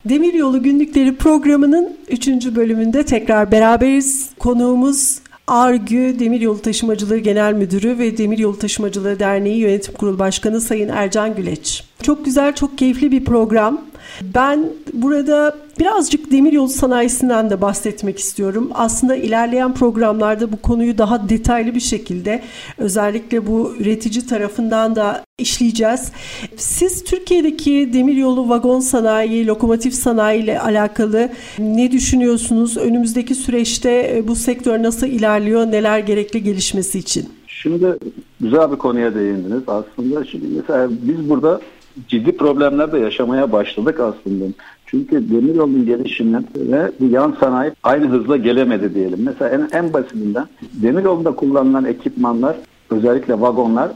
Demiryolu 0.04 0.62
Günlükleri 0.62 1.16
programının 1.16 1.96
3. 2.08 2.28
bölümünde 2.28 3.04
tekrar 3.04 3.52
beraberiz. 3.52 4.30
Konuğumuz 4.38 5.18
Argü 5.46 6.16
Demiryolu 6.18 6.62
Taşımacılığı 6.62 7.18
Genel 7.18 7.52
Müdürü 7.52 7.98
ve 7.98 8.18
Demiryolu 8.18 8.58
Taşımacılığı 8.58 9.18
Derneği 9.18 9.58
Yönetim 9.58 9.94
Kurulu 9.94 10.18
Başkanı 10.18 10.60
Sayın 10.60 10.88
Ercan 10.88 11.36
Güleç. 11.36 11.84
Çok 12.02 12.24
güzel, 12.24 12.54
çok 12.54 12.78
keyifli 12.78 13.12
bir 13.12 13.24
program. 13.24 13.89
Ben 14.34 14.64
burada 14.92 15.56
birazcık 15.78 16.30
demiryolu 16.30 16.68
sanayisinden 16.68 17.50
de 17.50 17.60
bahsetmek 17.60 18.18
istiyorum. 18.18 18.70
Aslında 18.74 19.16
ilerleyen 19.16 19.74
programlarda 19.74 20.52
bu 20.52 20.56
konuyu 20.56 20.98
daha 20.98 21.28
detaylı 21.28 21.74
bir 21.74 21.80
şekilde 21.80 22.42
özellikle 22.78 23.46
bu 23.46 23.74
üretici 23.78 24.26
tarafından 24.26 24.96
da 24.96 25.24
işleyeceğiz. 25.38 26.12
Siz 26.56 27.04
Türkiye'deki 27.04 27.90
demiryolu 27.92 28.48
vagon 28.48 28.80
sanayi, 28.80 29.46
lokomotif 29.46 29.94
sanayi 29.94 30.42
ile 30.42 30.60
alakalı 30.60 31.28
ne 31.58 31.92
düşünüyorsunuz? 31.92 32.76
Önümüzdeki 32.76 33.34
süreçte 33.34 34.12
e, 34.16 34.28
bu 34.28 34.34
sektör 34.34 34.82
nasıl 34.82 35.06
ilerliyor? 35.06 35.66
Neler 35.66 35.98
gerekli 35.98 36.42
gelişmesi 36.42 36.98
için? 36.98 37.28
Şimdi 37.46 37.98
güzel 38.40 38.72
bir 38.72 38.76
konuya 38.76 39.14
değindiniz. 39.14 39.62
Aslında 39.66 40.24
şimdi 40.24 40.46
mesela 40.56 40.88
biz 40.90 41.28
burada 41.28 41.60
ciddi 42.08 42.36
problemler 42.36 42.92
de 42.92 42.98
yaşamaya 42.98 43.52
başladık 43.52 44.00
aslında. 44.00 44.44
Çünkü 44.86 45.30
demiryolunun 45.30 45.86
gelişimi 45.86 46.38
ve 46.56 46.90
bu 47.00 47.04
yan 47.04 47.36
sanayi 47.40 47.72
aynı 47.82 48.08
hızla 48.08 48.36
gelemedi 48.36 48.94
diyelim. 48.94 49.18
Mesela 49.24 49.50
en, 49.50 49.78
en 49.78 49.92
basitinden 49.92 50.46
demiryolunda 50.82 51.30
kullanılan 51.30 51.84
ekipmanlar 51.84 52.56
özellikle 52.90 53.40
vagonlar 53.40 53.90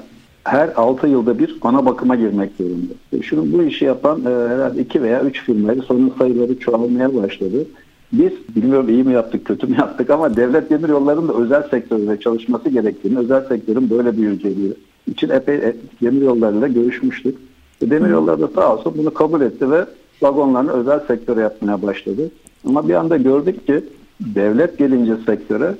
her 0.44 0.70
6 0.76 1.06
yılda 1.06 1.38
bir 1.38 1.56
ana 1.62 1.86
bakıma 1.86 2.16
girmek 2.16 2.50
zorunda. 2.58 2.92
E, 3.12 3.22
şunu 3.22 3.52
bu 3.52 3.62
işi 3.62 3.84
yapan 3.84 4.20
e, 4.20 4.48
herhalde 4.48 4.80
2 4.80 5.02
veya 5.02 5.22
3 5.22 5.42
firmaydı. 5.42 5.82
Sonra 5.82 6.10
sayıları 6.18 6.58
çoğalmaya 6.58 7.14
başladı. 7.14 7.66
Biz 8.12 8.32
bilmiyorum 8.56 8.88
iyi 8.88 9.04
mi 9.04 9.12
yaptık, 9.12 9.44
kötü 9.44 9.66
mü 9.66 9.76
yaptık 9.78 10.10
ama 10.10 10.36
devlet 10.36 10.70
demir 10.70 10.88
yollarının 10.88 11.28
da 11.28 11.32
özel 11.32 11.68
sektörde 11.68 12.20
çalışması 12.20 12.68
gerektiğini, 12.68 13.18
özel 13.18 13.48
sektörün 13.48 13.90
böyle 13.90 14.16
büyüyeceğini 14.16 14.72
için 15.06 15.28
epey 15.28 15.56
e, 15.56 15.76
demir 16.02 16.22
yollarıyla 16.22 16.68
görüşmüştük. 16.68 17.38
E, 17.82 17.90
demir 17.90 18.10
yolları 18.10 18.40
da 18.40 18.48
sağ 18.48 18.74
olsun 18.74 18.94
bunu 18.98 19.14
kabul 19.14 19.40
etti 19.40 19.70
ve 19.70 19.84
vagonlarını 20.22 20.72
özel 20.72 21.00
sektöre 21.06 21.40
yapmaya 21.40 21.82
başladı. 21.82 22.30
Ama 22.68 22.88
bir 22.88 22.94
anda 22.94 23.16
gördük 23.16 23.66
ki 23.66 23.84
devlet 24.20 24.78
gelince 24.78 25.16
sektöre 25.26 25.74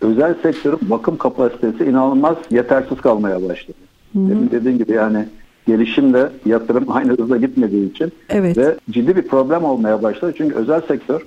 özel 0.00 0.34
sektörün 0.42 0.78
bakım 0.82 1.16
kapasitesi 1.16 1.84
inanılmaz 1.84 2.36
yetersiz 2.50 3.00
kalmaya 3.00 3.48
başladı. 3.48 3.76
Demin 4.14 4.50
dediğim 4.50 4.78
gibi 4.78 4.92
yani 4.92 5.28
gelişimle 5.66 6.28
yatırım 6.46 6.84
aynı 6.88 7.18
hızla 7.18 7.36
gitmediği 7.36 7.90
için 7.90 8.12
evet. 8.28 8.58
ve 8.58 8.76
ciddi 8.90 9.16
bir 9.16 9.22
problem 9.22 9.64
olmaya 9.64 10.02
başladı. 10.02 10.32
Çünkü 10.36 10.54
özel 10.54 10.80
sektör 10.80 11.22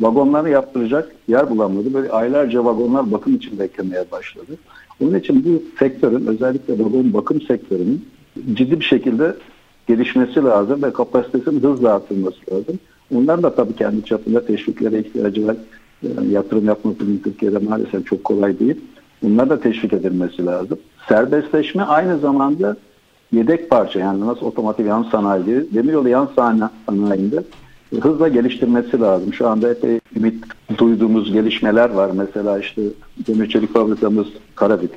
vagonlarını 0.00 0.48
yaptıracak 0.48 1.12
yer 1.28 1.50
bulamıyordu. 1.50 1.94
Böyle 1.94 2.10
aylarca 2.10 2.64
vagonlar 2.64 3.12
bakım 3.12 3.34
için 3.34 3.58
beklemeye 3.58 4.04
başladı. 4.12 4.52
Onun 5.00 5.18
için 5.18 5.44
bu 5.44 5.78
sektörün 5.78 6.26
özellikle 6.26 6.74
vagon 6.74 7.12
bakım 7.12 7.40
sektörünün 7.40 8.04
ciddi 8.54 8.80
bir 8.80 8.84
şekilde 8.84 9.36
gelişmesi 9.86 10.44
lazım 10.44 10.82
ve 10.82 10.92
kapasitesinin 10.92 11.60
hızla 11.60 11.94
artırılması 11.94 12.38
lazım. 12.52 12.78
Onların 13.14 13.42
da 13.42 13.54
tabii 13.54 13.76
kendi 13.76 14.04
çapında 14.04 14.46
teşviklere 14.46 14.98
ihtiyacı 14.98 15.46
var. 15.46 15.56
Yani 16.02 16.32
yatırım 16.32 16.66
yapması 16.66 16.98
Türkiye'de 17.24 17.58
maalesef 17.58 18.06
çok 18.06 18.24
kolay 18.24 18.58
değil. 18.58 18.80
Bunlar 19.22 19.50
da 19.50 19.60
teşvik 19.60 19.92
edilmesi 19.92 20.46
lazım. 20.46 20.78
Serbestleşme 21.08 21.82
aynı 21.82 22.18
zamanda 22.18 22.76
yedek 23.32 23.70
parça 23.70 23.98
yani 23.98 24.20
nasıl 24.20 24.46
otomotiv 24.46 24.86
yan 24.86 25.02
sanayi, 25.02 25.74
demiryolu 25.74 26.08
yan 26.08 26.28
sanayinde 26.86 27.42
hızla 28.00 28.28
geliştirmesi 28.28 29.00
lazım. 29.00 29.34
Şu 29.34 29.48
anda 29.48 29.70
epey 29.70 30.00
ümit 30.16 30.44
duyduğumuz 30.78 31.32
gelişmeler 31.32 31.90
var. 31.90 32.10
Mesela 32.14 32.58
işte 32.58 32.82
demir 33.26 33.48
çelik 33.48 33.72
fabrikamız 33.72 34.26
Karabük 34.54 34.90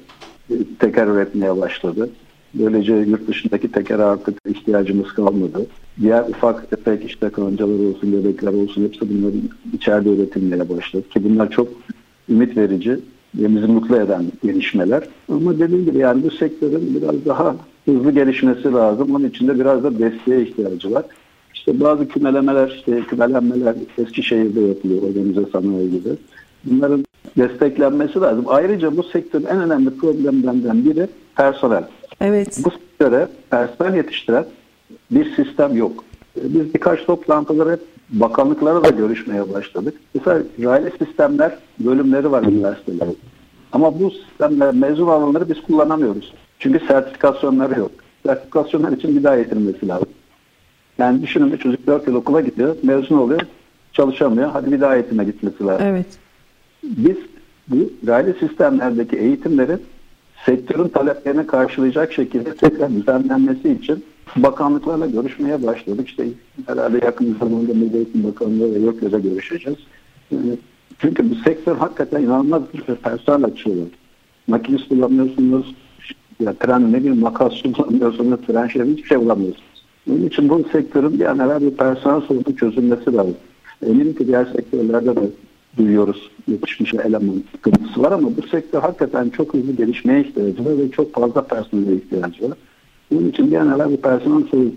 teker 0.79 1.07
üretmeye 1.07 1.57
başladı. 1.57 2.09
Böylece 2.53 2.93
yurt 2.93 3.27
dışındaki 3.27 3.71
tekere 3.71 4.03
artık 4.03 4.35
ihtiyacımız 4.49 5.13
kalmadı. 5.13 5.65
Diğer 6.01 6.21
ufak 6.21 6.69
tefek 6.69 7.05
işte 7.05 7.29
kancalar 7.29 7.89
olsun, 7.89 8.13
bebekler 8.13 8.53
olsun 8.53 8.83
hepsi 8.83 9.01
bunların 9.01 9.41
içeride 9.73 10.09
üretilmeye 10.09 10.69
başladı. 10.69 11.09
Ki 11.09 11.23
bunlar 11.23 11.49
çok 11.49 11.67
ümit 12.29 12.57
verici 12.57 12.99
ve 13.35 13.55
bizi 13.55 13.67
mutlu 13.67 13.97
eden 13.97 14.25
gelişmeler. 14.43 15.03
Ama 15.29 15.59
dediğim 15.59 15.85
gibi 15.85 15.97
yani 15.97 16.23
bu 16.23 16.31
sektörün 16.31 16.95
biraz 17.01 17.25
daha 17.25 17.55
hızlı 17.85 18.11
gelişmesi 18.11 18.73
lazım. 18.73 19.15
Onun 19.15 19.29
için 19.29 19.47
de 19.47 19.59
biraz 19.59 19.83
da 19.83 19.99
desteğe 19.99 20.41
ihtiyacı 20.41 20.91
var. 20.91 21.05
İşte 21.53 21.79
bazı 21.79 22.07
kümelemeler, 22.07 22.75
işte 22.77 23.01
kümelenmeler 23.01 23.75
Eskişehir'de 23.97 24.61
yapılıyor 24.61 25.01
organize 25.03 25.45
sanayi 25.51 25.91
gibi. 25.91 26.09
Bunların 26.63 27.05
desteklenmesi 27.37 28.19
lazım. 28.19 28.45
Ayrıca 28.47 28.97
bu 28.97 29.03
sektörün 29.03 29.45
en 29.45 29.61
önemli 29.61 29.89
problemlerinden 29.89 30.85
biri 30.85 31.07
personel. 31.35 31.83
Evet. 32.21 32.59
Bu 32.65 32.71
sektöre 32.71 33.27
personel 33.49 33.95
yetiştiren 33.95 34.45
bir 35.11 35.35
sistem 35.35 35.77
yok. 35.77 36.03
Biz 36.35 36.73
birkaç 36.73 37.05
toplantıları 37.05 37.71
hep 37.71 37.79
bakanlıklara 38.09 38.83
da 38.83 38.89
görüşmeye 38.89 39.53
başladık. 39.53 39.93
Mesela 40.13 40.43
raylı 40.63 40.91
sistemler 41.05 41.57
bölümleri 41.79 42.31
var 42.31 42.43
üniversitelerde. 42.43 43.15
Ama 43.71 43.99
bu 43.99 44.11
sistemler 44.11 44.73
mezun 44.73 45.07
alanları 45.07 45.49
biz 45.49 45.61
kullanamıyoruz. 45.61 46.33
Çünkü 46.59 46.85
sertifikasyonları 46.87 47.79
yok. 47.79 47.91
Sertifikasyonlar 48.25 48.91
için 48.91 49.17
bir 49.17 49.23
daha 49.23 49.35
eğitilmesi 49.35 49.87
lazım. 49.87 50.09
Yani 50.97 51.21
düşünün 51.21 51.51
bir 51.53 51.57
çocuk 51.57 51.87
4 51.87 52.07
yıl 52.07 52.15
okula 52.15 52.41
gidiyor, 52.41 52.75
mezun 52.83 53.17
oluyor, 53.17 53.41
çalışamıyor. 53.93 54.49
Hadi 54.49 54.71
bir 54.71 54.81
daha 54.81 54.95
eğitime 54.95 55.23
gitmesi 55.23 55.65
lazım. 55.65 55.85
Evet. 55.85 56.05
Biz 56.83 57.17
bu 57.67 57.91
raylı 58.07 58.33
sistemlerdeki 58.39 59.17
eğitimlerin 59.17 59.81
sektörün 60.45 60.87
taleplerini 60.87 61.47
karşılayacak 61.47 62.13
şekilde 62.13 62.55
tekrar 62.55 62.91
düzenlenmesi 62.91 63.71
için 63.71 64.03
bakanlıklarla 64.35 65.05
görüşmeye 65.05 65.63
başladık. 65.67 66.07
İşte 66.07 66.27
herhalde 66.67 67.05
yakın 67.05 67.37
zamanda 67.39 67.73
Milli 67.73 67.97
Eğitim 67.97 68.23
Bakanlığı 68.23 68.75
ve 68.75 68.79
YÖK'le 68.79 69.23
görüşeceğiz. 69.23 69.79
Çünkü 70.99 71.31
bu 71.31 71.35
sektör 71.35 71.75
hakikaten 71.75 72.21
inanılmaz 72.21 72.61
bir 72.73 72.95
personel 72.95 73.43
açıyorlar. 73.43 73.87
Makinist 74.47 74.89
bulamıyorsunuz, 74.89 75.75
ya 76.39 76.53
tren 76.53 76.93
ne 76.93 76.97
bileyim 76.97 77.19
makasçı 77.19 77.73
bulamıyorsunuz, 77.73 78.39
tren 78.47 78.67
şefi 78.67 78.91
hiçbir 78.91 79.07
şey 79.07 79.19
bulamıyorsunuz. 79.19 79.85
Onun 80.09 80.25
için 80.25 80.49
bu 80.49 80.63
sektörün 80.71 81.19
bir 81.19 81.25
an 81.25 81.39
evvel 81.39 81.61
bir 81.61 81.77
personel 81.77 82.21
sorunu 82.21 82.55
çözülmesi 82.55 83.13
lazım. 83.13 83.35
Eminim 83.85 84.15
ki 84.15 84.27
diğer 84.27 84.45
sektörlerde 84.45 85.15
de 85.15 85.29
duyuyoruz 85.79 86.29
yetişmiş 86.47 86.93
eleman 86.93 87.43
sıkıntısı 87.51 88.03
var 88.03 88.11
ama 88.11 88.29
bu 88.37 88.47
sektör 88.47 88.81
hakikaten 88.81 89.29
çok 89.29 89.53
hızlı 89.53 89.71
gelişmeye 89.73 90.21
ihtiyacı 90.21 90.65
var 90.65 90.77
ve 90.77 90.91
çok 90.91 91.13
fazla 91.13 91.41
personele 91.41 91.95
ihtiyacı 91.95 92.49
var. 92.49 92.57
Bunun 93.11 93.29
için 93.29 93.55
an 93.55 93.75
evvel 93.75 93.89
bir 93.89 93.97
personel 93.97 94.47
sorunu 94.47 94.71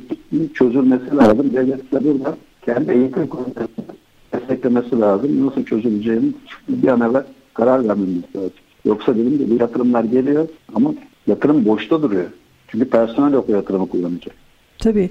çözülmesi 0.55 1.17
lazım. 1.17 1.53
Devlet 1.55 1.93
de 1.93 2.05
burada 2.05 2.37
kendi 2.65 2.93
eğitim 2.93 3.27
komitesini 3.27 3.85
desteklemesi 4.35 5.01
lazım. 5.01 5.47
Nasıl 5.47 5.65
çözüleceğini 5.65 6.33
bir 6.69 6.89
an 6.89 7.01
evvel 7.01 7.25
karar 7.55 7.89
vermemiz 7.89 8.23
lazım. 8.37 8.51
Yoksa 8.85 9.15
dediğim 9.15 9.39
gibi 9.39 9.61
yatırımlar 9.61 10.05
geliyor 10.05 10.49
ama 10.75 10.95
yatırım 11.27 11.65
boşta 11.65 12.03
duruyor. 12.03 12.31
Çünkü 12.69 12.85
personel 12.85 13.33
yok 13.33 13.49
o 13.49 13.53
yatırımı 13.53 13.89
kullanacak. 13.89 14.42
Tabii 14.83 15.11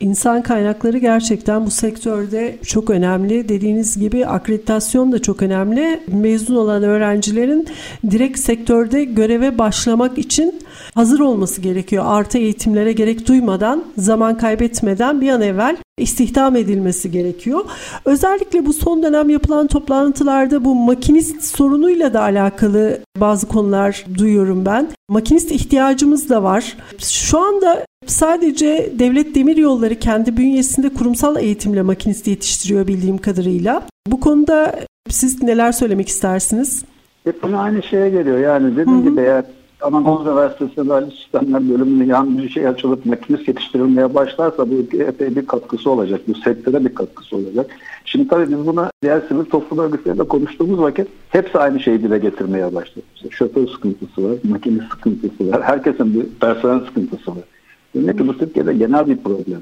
insan 0.00 0.42
kaynakları 0.42 0.98
gerçekten 0.98 1.66
bu 1.66 1.70
sektörde 1.70 2.58
çok 2.66 2.90
önemli. 2.90 3.48
Dediğiniz 3.48 3.98
gibi 3.98 4.26
akreditasyon 4.26 5.12
da 5.12 5.22
çok 5.22 5.42
önemli. 5.42 6.00
Mezun 6.08 6.56
olan 6.56 6.82
öğrencilerin 6.82 7.68
direkt 8.10 8.38
sektörde 8.38 9.04
göreve 9.04 9.58
başlamak 9.58 10.18
için 10.18 10.60
hazır 10.94 11.20
olması 11.20 11.60
gerekiyor. 11.60 12.04
Artı 12.06 12.38
eğitimlere 12.38 12.92
gerek 12.92 13.28
duymadan, 13.28 13.84
zaman 13.96 14.38
kaybetmeden 14.38 15.20
bir 15.20 15.28
an 15.28 15.42
evvel 15.42 15.76
istihdam 15.98 16.56
edilmesi 16.56 17.10
gerekiyor. 17.10 17.64
Özellikle 18.04 18.66
bu 18.66 18.72
son 18.72 19.02
dönem 19.02 19.30
yapılan 19.30 19.66
toplantılarda 19.66 20.64
bu 20.64 20.74
makinist 20.74 21.42
sorunuyla 21.42 22.14
da 22.14 22.20
alakalı 22.20 23.00
bazı 23.16 23.48
konular 23.48 24.04
duyuyorum 24.18 24.64
ben. 24.66 24.88
Makinist 25.08 25.52
ihtiyacımız 25.52 26.30
da 26.30 26.42
var. 26.42 26.76
Şu 26.98 27.38
anda 27.38 27.86
sadece 28.06 28.92
Devlet 28.98 29.34
Demir 29.34 29.56
Yolları 29.56 29.94
kendi 29.94 30.36
bünyesinde 30.36 30.88
kurumsal 30.88 31.36
eğitimle 31.36 31.82
makinist 31.82 32.26
yetiştiriyor 32.26 32.86
bildiğim 32.86 33.18
kadarıyla. 33.18 33.82
Bu 34.06 34.20
konuda 34.20 34.74
siz 35.08 35.42
neler 35.42 35.72
söylemek 35.72 36.08
istersiniz? 36.08 36.84
Hep 37.24 37.44
aynı 37.44 37.82
şeye 37.82 38.10
geliyor. 38.10 38.38
Yani 38.38 38.76
dediğim 38.76 39.02
gibi 39.02 39.20
eğer 39.20 39.44
Anadolu 39.82 40.22
Üniversitesi'nde 40.22 40.92
Ali 40.92 41.10
Sistemler 41.10 41.68
bölümünün 41.68 42.06
yan 42.06 42.38
bir 42.38 42.48
şey 42.48 42.68
açılıp 42.68 43.06
makinist 43.06 43.48
yetiştirilmeye 43.48 44.14
başlarsa 44.14 44.70
bu 44.70 44.74
epey 44.96 45.36
bir 45.36 45.46
katkısı 45.46 45.90
olacak. 45.90 46.20
Bu 46.28 46.34
sektöre 46.34 46.84
bir 46.84 46.94
katkısı 46.94 47.36
olacak. 47.36 47.70
Şimdi 48.04 48.28
tabii 48.28 48.50
biz 48.50 48.66
buna 48.66 48.90
diğer 49.02 49.20
sivil 49.28 49.44
toplum 49.44 49.78
örgütleriyle 49.78 50.22
konuştuğumuz 50.22 50.80
vakit 50.80 51.08
hepsi 51.28 51.58
aynı 51.58 51.80
şeyi 51.80 52.02
dile 52.02 52.18
getirmeye 52.18 52.74
başladı. 52.74 53.04
İşte 53.14 53.28
şoför 53.30 53.66
sıkıntısı 53.66 54.24
var, 54.24 54.36
makinist 54.44 54.90
sıkıntısı 54.90 55.52
var. 55.52 55.62
Herkesin 55.62 56.14
bir 56.14 56.26
personel 56.40 56.86
sıkıntısı 56.86 57.30
var. 57.30 57.44
Demek 57.94 58.18
ki 58.18 58.28
bu 58.28 58.38
Türkiye'de 58.38 58.74
genel 58.74 59.06
bir 59.06 59.16
problem. 59.16 59.60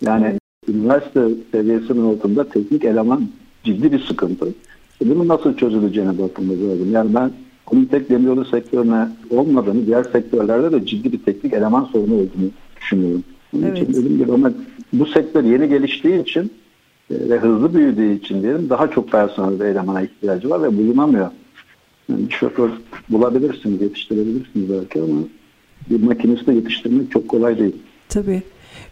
Yani 0.00 0.34
üniversite 0.68 1.28
seviyesinin 1.52 2.14
altında 2.14 2.48
teknik 2.48 2.84
eleman 2.84 3.28
ciddi 3.64 3.92
bir 3.92 4.04
sıkıntı. 4.04 4.48
Bunun 5.04 5.28
nasıl 5.28 5.56
çözüleceğine 5.56 6.18
bakılması 6.18 6.68
lazım. 6.68 6.92
Yani 6.92 7.14
ben 7.14 7.30
bunun 7.72 7.84
tek 7.84 8.10
demiryolu 8.10 8.44
sektörüne 8.44 9.08
olmadığını, 9.30 9.86
diğer 9.86 10.04
sektörlerde 10.04 10.72
de 10.72 10.86
ciddi 10.86 11.12
bir 11.12 11.18
teknik 11.18 11.52
eleman 11.52 11.84
sorunu 11.84 12.14
olduğunu 12.14 12.50
düşünüyorum. 12.80 13.24
Onun 13.56 13.62
evet. 13.62 13.78
için 13.78 13.94
dediğim 13.94 14.18
gibi 14.18 14.32
ama 14.32 14.52
bu 14.92 15.06
sektör 15.06 15.44
yeni 15.44 15.68
geliştiği 15.68 16.22
için 16.22 16.52
e, 17.10 17.14
ve 17.30 17.38
hızlı 17.38 17.74
büyüdüğü 17.74 18.14
için 18.14 18.42
diyelim 18.42 18.70
daha 18.70 18.90
çok 18.90 19.10
personel 19.10 19.60
ve 19.60 19.70
elemana 19.70 20.02
ihtiyacı 20.02 20.50
var 20.50 20.62
ve 20.62 20.76
bulunamıyor. 20.76 21.30
Yani 22.08 22.28
bir 22.28 22.34
şoför 22.34 22.70
bulabilirsiniz, 23.08 23.82
yetiştirebilirsiniz 23.82 24.70
belki 24.70 25.00
ama 25.00 25.20
bir 25.90 26.02
makinisti 26.02 26.50
yetiştirmek 26.50 27.10
çok 27.10 27.28
kolay 27.28 27.58
değil. 27.58 27.76
Tabii. 28.08 28.42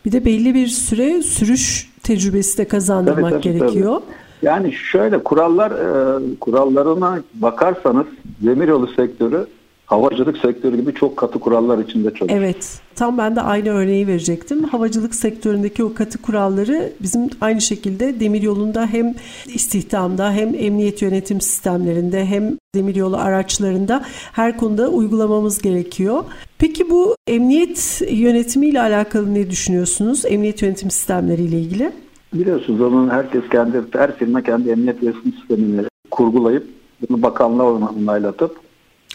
Bir 0.05 0.13
de 0.13 0.25
belli 0.25 0.55
bir 0.55 0.67
süre 0.67 1.23
sürüş 1.23 1.93
tecrübesi 2.03 2.59
de 2.59 2.65
kazandırmak 2.65 3.33
tabii, 3.33 3.43
tabii, 3.43 3.59
gerekiyor. 3.59 3.95
Tabii. 3.95 4.26
Yani 4.43 4.73
şöyle 4.73 5.23
kurallar 5.23 5.71
e, 5.71 6.21
kurallarına 6.41 7.23
bakarsanız 7.35 8.07
demiryolu 8.41 8.87
sektörü 8.87 9.47
havacılık 9.87 10.39
sektörü 10.39 10.77
gibi 10.77 10.95
çok 10.95 11.17
katı 11.17 11.39
kurallar 11.39 11.79
içinde 11.79 12.15
çalışıyor. 12.15 12.41
Evet. 12.41 12.81
Tam 12.95 13.19
ben 13.19 13.37
de 13.37 13.41
aynı 13.41 13.69
örneği 13.69 14.07
verecektim. 14.07 14.65
Havacılık 14.65 15.15
sektöründeki 15.15 15.85
o 15.85 15.95
katı 15.95 16.23
kuralları 16.23 16.93
bizim 17.01 17.31
aynı 17.41 17.61
şekilde 17.61 18.21
demiryolunda 18.21 18.87
hem 18.87 19.15
istihdamda 19.47 20.33
hem 20.33 20.55
emniyet 20.55 21.03
yönetim 21.03 21.41
sistemlerinde 21.41 22.27
hem 22.27 22.59
demiryolu 22.75 23.17
araçlarında 23.17 24.05
her 24.33 24.57
konuda 24.57 24.89
uygulamamız 24.89 25.63
gerekiyor. 25.63 26.25
Peki 26.59 26.91
bu 26.91 27.17
emniyet 27.27 28.03
yönetimiyle 28.11 28.81
alakalı 28.81 29.35
ne 29.35 29.51
düşünüyorsunuz? 29.51 30.25
Emniyet 30.25 30.63
yönetim 30.63 30.91
sistemleriyle 30.91 31.61
ilgili? 31.61 31.93
Biliyorsunuz 32.35 32.81
onun 32.81 33.09
herkes 33.09 33.49
kendi, 33.49 33.83
her 33.93 34.17
firma 34.17 34.43
kendi 34.43 34.71
emniyet 34.71 35.03
yönetim 35.03 35.33
sistemini 35.33 35.83
kurgulayıp 36.11 36.67
bunu 37.09 37.23
bakanlığa 37.23 37.73
onaylatıp 37.73 38.67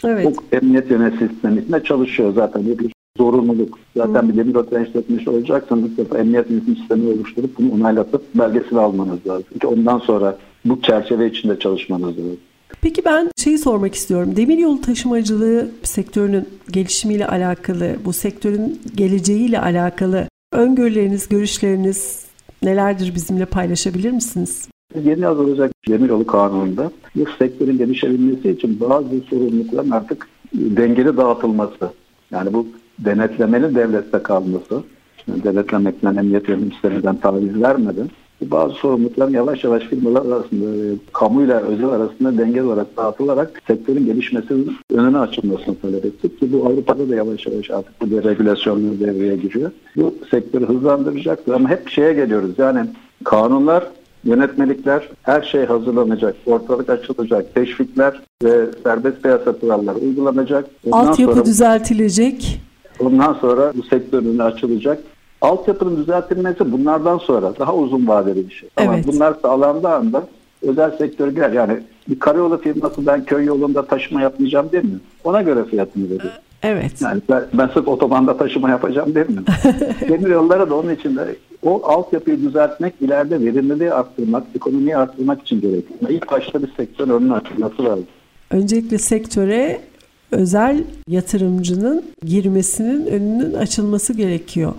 Evet. 0.04 0.26
Bu 0.26 0.56
emniyet 0.56 0.90
yönetim 0.90 1.28
sisteminde 1.28 1.84
çalışıyor 1.84 2.34
zaten. 2.34 2.66
Bir 2.66 2.92
zorunluluk. 3.18 3.78
Zaten 3.96 4.28
bir 4.28 4.36
demir 4.36 4.54
otel 4.54 4.86
işletmesi 4.86 5.30
olacaksanız 5.30 5.90
emniyet 6.18 6.50
yönetim 6.50 6.76
sistemi 6.76 7.08
oluşturup 7.08 7.58
bunu 7.58 7.72
onaylatıp 7.72 8.22
belgesini 8.34 8.78
almanız 8.78 9.26
lazım. 9.26 9.44
Çünkü 9.52 9.66
ondan 9.66 9.98
sonra 9.98 10.38
bu 10.64 10.82
çerçeve 10.82 11.30
içinde 11.30 11.58
çalışmanız 11.58 12.18
lazım. 12.18 12.36
Peki 12.80 13.04
ben 13.04 13.30
şeyi 13.36 13.58
sormak 13.58 13.94
istiyorum. 13.94 14.36
Demiryolu 14.36 14.80
taşımacılığı 14.80 15.70
sektörünün 15.82 16.48
gelişimiyle 16.70 17.26
alakalı, 17.26 17.96
bu 18.04 18.12
sektörün 18.12 18.80
geleceğiyle 18.94 19.60
alakalı 19.60 20.28
öngörüleriniz, 20.52 21.28
görüşleriniz 21.28 22.24
nelerdir 22.62 23.14
bizimle 23.14 23.44
paylaşabilir 23.44 24.10
misiniz? 24.10 24.68
Yeni 25.04 25.20
yazılacak 25.20 25.72
demiryolu 25.88 26.26
kanununda 26.26 26.90
bu 27.14 27.24
sektörün 27.38 27.78
gelişebilmesi 27.78 28.50
için 28.50 28.80
bazı 28.80 29.20
sorumlulukların 29.30 29.90
artık 29.90 30.28
dengeli 30.54 31.16
dağıtılması. 31.16 31.90
Yani 32.30 32.52
bu 32.52 32.66
denetlemeli 32.98 33.74
devlette 33.74 34.22
kalması, 34.22 34.82
yani 35.26 35.44
denetlemekten, 35.44 36.16
emniyet 36.16 36.48
yönetim 36.48 37.16
taviz 37.16 37.62
vermeden 37.62 38.08
bazı 38.50 38.74
sorumlulukların 38.74 39.32
yavaş 39.32 39.64
yavaş 39.64 39.82
firmalar 39.82 40.20
arasında, 40.20 40.96
kamuyla 41.12 41.60
özel 41.60 41.88
arasında 41.88 42.38
dengeli 42.38 42.62
olarak 42.62 42.96
dağıtılarak 42.96 43.62
sektörün 43.66 44.06
gelişmesinin 44.06 44.76
önüne 44.90 45.18
açılmasını 45.18 45.76
talep 45.82 46.04
ettik 46.04 46.40
ki 46.40 46.52
bu 46.52 46.66
Avrupa'da 46.66 47.08
da 47.08 47.14
yavaş 47.14 47.46
yavaş 47.46 47.70
artık 47.70 48.00
bu 48.00 48.10
deregülasyonlar 48.10 49.00
devreye 49.00 49.36
giriyor. 49.36 49.70
Bu 49.96 50.14
sektörü 50.30 50.66
hızlandıracaktır 50.66 51.52
ama 51.52 51.68
hep 51.68 51.88
şeye 51.88 52.12
geliyoruz 52.12 52.50
yani 52.58 52.86
kanunlar 53.24 53.84
yönetmelikler, 54.24 55.08
her 55.22 55.42
şey 55.42 55.64
hazırlanacak, 55.64 56.36
ortalık 56.46 56.90
açılacak, 56.90 57.54
teşvikler 57.54 58.20
ve 58.42 58.66
serbest 58.84 59.22
piyasa 59.22 59.52
kuralları 59.52 59.98
uygulanacak. 59.98 60.66
Ondan 60.86 61.06
Altyapı 61.06 61.32
sonra, 61.32 61.46
düzeltilecek. 61.46 62.60
Ondan 63.00 63.34
sonra 63.34 63.72
bu 63.76 63.82
sektörün 63.82 64.38
açılacak. 64.38 64.98
Altyapının 65.42 65.96
düzeltilmesi 65.96 66.72
bunlardan 66.72 67.18
sonra 67.18 67.52
daha 67.58 67.74
uzun 67.74 68.08
vadeli 68.08 68.48
bir 68.48 68.54
şey. 68.54 68.68
Ama 68.76 68.94
evet. 68.94 69.06
bunlar 69.06 69.34
sağlandığı 69.42 69.88
anda 69.88 70.26
özel 70.62 70.96
sektör 70.98 71.28
girer. 71.28 71.52
Yani 71.52 71.80
bir 72.08 72.18
karayolu 72.18 72.60
firması 72.60 73.06
ben 73.06 73.24
köy 73.24 73.44
yolunda 73.44 73.86
taşıma 73.86 74.20
yapmayacağım 74.22 74.72
değil 74.72 74.84
mi? 74.84 74.98
Ona 75.24 75.42
göre 75.42 75.64
fiyatını 75.64 76.04
veriyor. 76.04 76.32
Evet. 76.62 76.92
Yani 77.00 77.20
ben, 77.28 77.42
ben 77.52 77.66
sırf 77.66 77.88
otobanda 77.88 78.36
taşıma 78.36 78.70
yapacağım 78.70 79.14
değil 79.14 79.30
mi? 79.30 79.42
Demir 80.08 80.30
yollara 80.30 80.70
da 80.70 80.74
onun 80.74 80.94
için 80.94 81.16
de 81.16 81.36
o 81.62 81.82
altyapıyı 81.84 82.40
düzeltmek, 82.40 82.94
ileride 83.00 83.40
verimliliği 83.40 83.92
arttırmak, 83.92 84.42
ekonomiyi 84.56 84.96
arttırmak 84.96 85.42
için 85.42 85.60
gerekiyor. 85.60 86.00
İlk 86.08 86.30
başta 86.30 86.62
bir 86.62 86.72
sektör 86.76 87.08
önünün 87.08 87.30
açılması 87.30 87.84
lazım. 87.84 88.06
Öncelikle 88.50 88.98
sektöre 88.98 89.80
özel 90.32 90.84
yatırımcının 91.08 92.02
girmesinin 92.24 93.06
önünün 93.06 93.52
açılması 93.54 94.12
gerekiyor. 94.12 94.72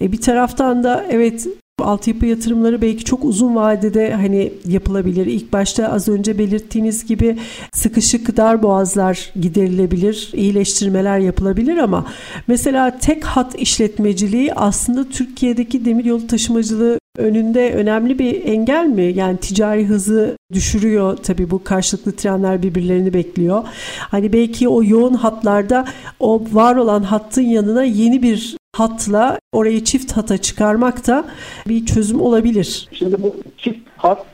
E 0.00 0.12
bir 0.12 0.20
taraftan 0.20 0.84
da 0.84 1.04
evet 1.10 1.46
altyapı 1.78 2.26
yatırımları 2.26 2.82
belki 2.82 3.04
çok 3.04 3.24
uzun 3.24 3.56
vadede 3.56 4.12
hani 4.12 4.52
yapılabilir. 4.66 5.26
İlk 5.26 5.52
başta 5.52 5.88
az 5.88 6.08
önce 6.08 6.38
belirttiğiniz 6.38 7.06
gibi 7.06 7.38
sıkışık 7.72 8.36
dar 8.36 8.62
boğazlar 8.62 9.32
giderilebilir, 9.40 10.30
iyileştirmeler 10.34 11.18
yapılabilir 11.18 11.76
ama 11.76 12.06
mesela 12.46 12.98
tek 12.98 13.24
hat 13.24 13.54
işletmeciliği 13.60 14.54
aslında 14.54 15.08
Türkiye'deki 15.08 15.84
demiryolu 15.84 16.26
taşımacılığı 16.26 16.98
önünde 17.18 17.74
önemli 17.74 18.18
bir 18.18 18.44
engel 18.44 18.86
mi? 18.86 19.02
Yani 19.02 19.38
ticari 19.38 19.86
hızı 19.86 20.36
düşürüyor 20.52 21.16
tabii 21.16 21.50
bu 21.50 21.64
karşılıklı 21.64 22.12
trenler 22.12 22.62
birbirlerini 22.62 23.14
bekliyor. 23.14 23.64
Hani 23.98 24.32
belki 24.32 24.68
o 24.68 24.84
yoğun 24.84 25.14
hatlarda 25.14 25.84
o 26.20 26.42
var 26.52 26.76
olan 26.76 27.02
hattın 27.02 27.42
yanına 27.42 27.84
yeni 27.84 28.22
bir 28.22 28.56
hatla 28.76 29.38
orayı 29.52 29.84
çift 29.84 30.12
hata 30.12 30.38
çıkarmak 30.38 31.06
da 31.06 31.24
bir 31.68 31.86
çözüm 31.86 32.20
olabilir. 32.20 32.88
Şimdi 32.92 33.22
bu 33.22 33.36
çift 33.58 33.88
hat 33.96 34.26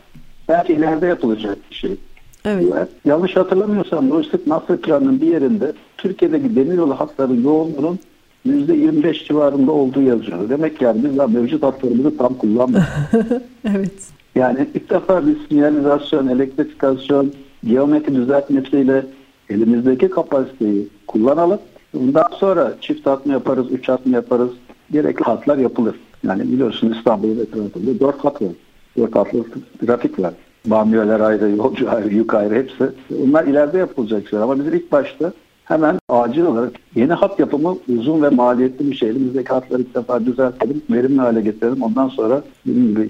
belki 0.49 0.73
ileride 0.73 1.07
yapılacak 1.07 1.59
bir 1.71 1.77
şey. 1.77 1.97
Evet. 2.45 2.89
Yanlış 3.05 3.37
hatırlamıyorsam 3.37 4.11
Lojistik 4.11 4.47
Master 4.47 4.77
Plan'ın 4.77 5.21
bir 5.21 5.27
yerinde 5.27 5.73
Türkiye'deki 5.99 6.57
demiryolu 6.57 7.01
hatların 7.01 7.43
yoğunluğunun 7.45 7.99
%25 8.47 9.25
civarında 9.25 9.73
olduğu 9.73 10.03
yazıyor. 10.03 10.49
Demek 10.49 10.79
ki 10.79 10.85
yani 10.85 11.05
biz 11.05 11.19
daha 11.19 11.27
mevcut 11.27 11.63
hatlarımızı 11.63 12.17
tam 12.17 12.35
kullanmıyoruz. 12.35 12.89
evet. 13.65 13.93
Yani 14.35 14.69
ilk 14.75 14.91
defa 14.91 15.27
bir 15.27 15.37
sinyalizasyon, 15.49 16.27
elektrifikasyon, 16.27 17.33
geometri 17.65 18.15
düzeltmesiyle 18.15 19.07
elimizdeki 19.49 20.11
kapasiteyi 20.11 20.89
kullanalım. 21.07 21.59
Bundan 21.95 22.29
sonra 22.39 22.75
çift 22.81 23.07
hat 23.07 23.27
mı 23.27 23.33
yaparız, 23.33 23.67
üç 23.71 23.89
hat 23.89 24.07
mı 24.07 24.13
yaparız, 24.13 24.51
gerekli 24.93 25.23
hatlar 25.23 25.59
yapılır. 25.59 25.97
Yani 26.27 26.53
biliyorsun 26.53 26.95
İstanbul'un 26.99 27.39
etrafında 27.39 28.01
dört 28.01 28.25
hat 28.25 28.43
var. 28.43 28.53
Dört 28.97 29.17
hatlı 29.17 29.45
trafik 29.87 30.19
var. 30.19 30.35
Bamyolar 30.67 31.21
ayrı, 31.21 31.51
yolcu 31.51 31.91
ayrı, 31.91 32.15
yük 32.15 32.35
ayrı 32.35 32.55
hepsi. 32.55 32.85
Onlar 33.25 33.45
ileride 33.45 33.79
yapılacak 33.79 34.29
şeyler. 34.29 34.45
Ama 34.45 34.59
biz 34.59 34.67
ilk 34.67 34.93
başta 34.93 35.33
hemen 35.71 35.99
acil 36.09 36.43
olarak 36.43 36.73
yeni 36.95 37.13
hat 37.13 37.39
yapımı 37.39 37.77
uzun 37.89 38.23
ve 38.23 38.29
maliyetli 38.29 38.91
bir 38.91 38.97
şey. 38.97 39.09
Elimizdeki 39.09 39.49
hatları 39.49 39.83
ilk 39.83 39.95
defa 39.95 40.27
düzeltelim, 40.27 40.83
verimli 40.91 41.21
hale 41.21 41.41
getirelim. 41.41 41.83
Ondan 41.83 42.09
sonra 42.09 42.43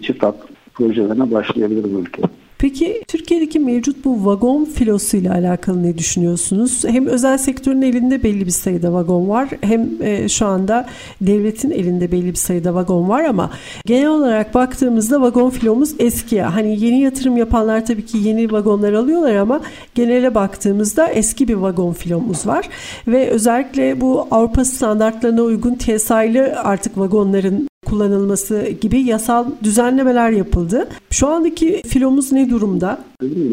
çift 0.02 0.22
hat 0.22 0.36
projelerine 0.74 1.32
başlayabiliriz 1.32 1.92
ülke. 1.92 2.22
Peki 2.61 3.02
Türkiye'deki 3.08 3.58
mevcut 3.58 4.04
bu 4.04 4.26
vagon 4.26 4.64
filosu 4.64 5.16
ile 5.16 5.30
alakalı 5.30 5.82
ne 5.82 5.98
düşünüyorsunuz? 5.98 6.84
Hem 6.84 7.06
özel 7.06 7.38
sektörün 7.38 7.82
elinde 7.82 8.22
belli 8.22 8.46
bir 8.46 8.50
sayıda 8.50 8.92
vagon 8.92 9.28
var 9.28 9.48
hem 9.61 9.88
e, 10.02 10.28
şu 10.28 10.46
anda 10.46 10.86
devletin 11.20 11.70
elinde 11.70 12.12
belli 12.12 12.26
bir 12.26 12.34
sayıda 12.34 12.74
vagon 12.74 13.08
var 13.08 13.24
ama 13.24 13.50
genel 13.86 14.08
olarak 14.08 14.54
baktığımızda 14.54 15.20
vagon 15.20 15.50
filomuz 15.50 15.94
eski. 15.98 16.42
Hani 16.42 16.84
yeni 16.84 17.00
yatırım 17.00 17.36
yapanlar 17.36 17.86
tabii 17.86 18.06
ki 18.06 18.18
yeni 18.18 18.52
vagonlar 18.52 18.92
alıyorlar 18.92 19.34
ama 19.34 19.61
genele 19.94 20.34
baktığımızda 20.34 21.08
eski 21.08 21.48
bir 21.48 21.54
vagon 21.54 21.92
filomuz 21.92 22.46
var 22.46 22.68
ve 23.06 23.30
özellikle 23.30 24.00
bu 24.00 24.28
Avrupa 24.30 24.64
standartlarına 24.64 25.42
uygun 25.42 25.74
TSI'li 25.74 26.56
artık 26.56 26.98
vagonların 26.98 27.69
kullanılması 27.91 28.68
gibi 28.80 29.01
yasal 29.01 29.47
düzenlemeler 29.62 30.30
yapıldı. 30.30 30.88
Şu 31.11 31.28
andaki 31.28 31.82
filomuz 31.86 32.32
ne 32.32 32.51
durumda? 32.51 32.99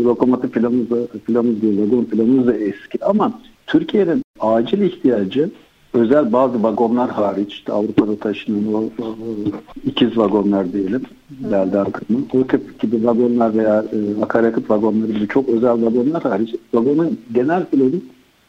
Lokomotif 0.04 0.54
filomuz 0.54 0.90
da, 0.90 0.98
filomuz 1.26 1.62
değil, 1.62 1.82
vagon 1.82 2.06
filomuz 2.06 2.48
da 2.48 2.54
eski 2.54 3.06
ama 3.06 3.40
Türkiye'nin 3.68 4.24
acil 4.40 4.82
ihtiyacı 4.82 5.50
özel 5.94 6.34
bazı 6.34 6.64
vagonlar 6.64 7.10
hariç 7.10 7.54
işte 7.54 7.74
Avrupa'da 7.74 8.16
taşınan 8.16 8.74
o, 8.74 8.78
o, 8.78 9.16
ikiz 9.86 10.18
vagonlar 10.18 10.74
diyelim 10.74 11.02
Belda 11.30 11.82
akımı. 11.82 12.20
O 12.34 12.48
tip 12.48 12.80
gibi 12.80 13.06
vagonlar 13.06 13.58
veya 13.58 13.86
e, 13.94 14.24
akaryakıt 14.24 14.70
vagonları 14.70 15.12
gibi 15.12 15.28
çok 15.28 15.50
özel 15.50 15.86
vagonlar 15.86 16.24
hariç 16.24 16.56
vagonun 16.74 17.18
genel 17.34 17.66
filonun 17.66 18.04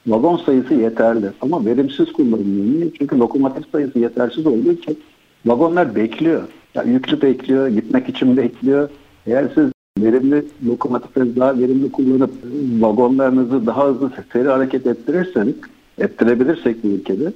vagon 0.07 0.37
sayısı 0.37 0.75
yeterli 0.75 1.27
ama 1.41 1.65
verimsiz 1.65 2.13
kullanılıyor. 2.13 2.67
Niye? 2.67 2.91
Çünkü 2.99 3.19
lokomotif 3.19 3.71
sayısı 3.73 3.99
yetersiz 3.99 4.47
olduğu 4.47 4.73
için 4.73 4.99
Vagonlar 5.47 5.95
bekliyor. 5.95 6.43
Yani 6.75 6.93
yüklü 6.93 7.23
bekliyor, 7.23 7.69
gitmek 7.69 8.09
için 8.09 8.37
bekliyor. 8.37 8.89
Eğer 9.27 9.49
siz 9.55 9.71
verimli 9.99 10.45
lokomotifleri 10.67 11.37
daha 11.37 11.59
verimli 11.59 11.93
kullanıp 11.93 12.31
vagonlarınızı 12.79 13.67
daha 13.67 13.87
hızlı 13.87 14.13
seri 14.33 14.49
hareket 14.49 14.87
ettirirseniz, 14.87 15.55
ettirebilirsek 15.99 16.85
bu 16.85 16.89
ülkede 16.89 17.33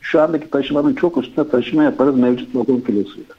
şu 0.00 0.20
andaki 0.20 0.50
taşımanın 0.50 0.94
çok 0.94 1.18
üstünde 1.18 1.48
taşıma 1.48 1.82
yaparız 1.82 2.16
mevcut 2.16 2.56
vagon 2.56 2.80
filosuyla. 2.80 3.34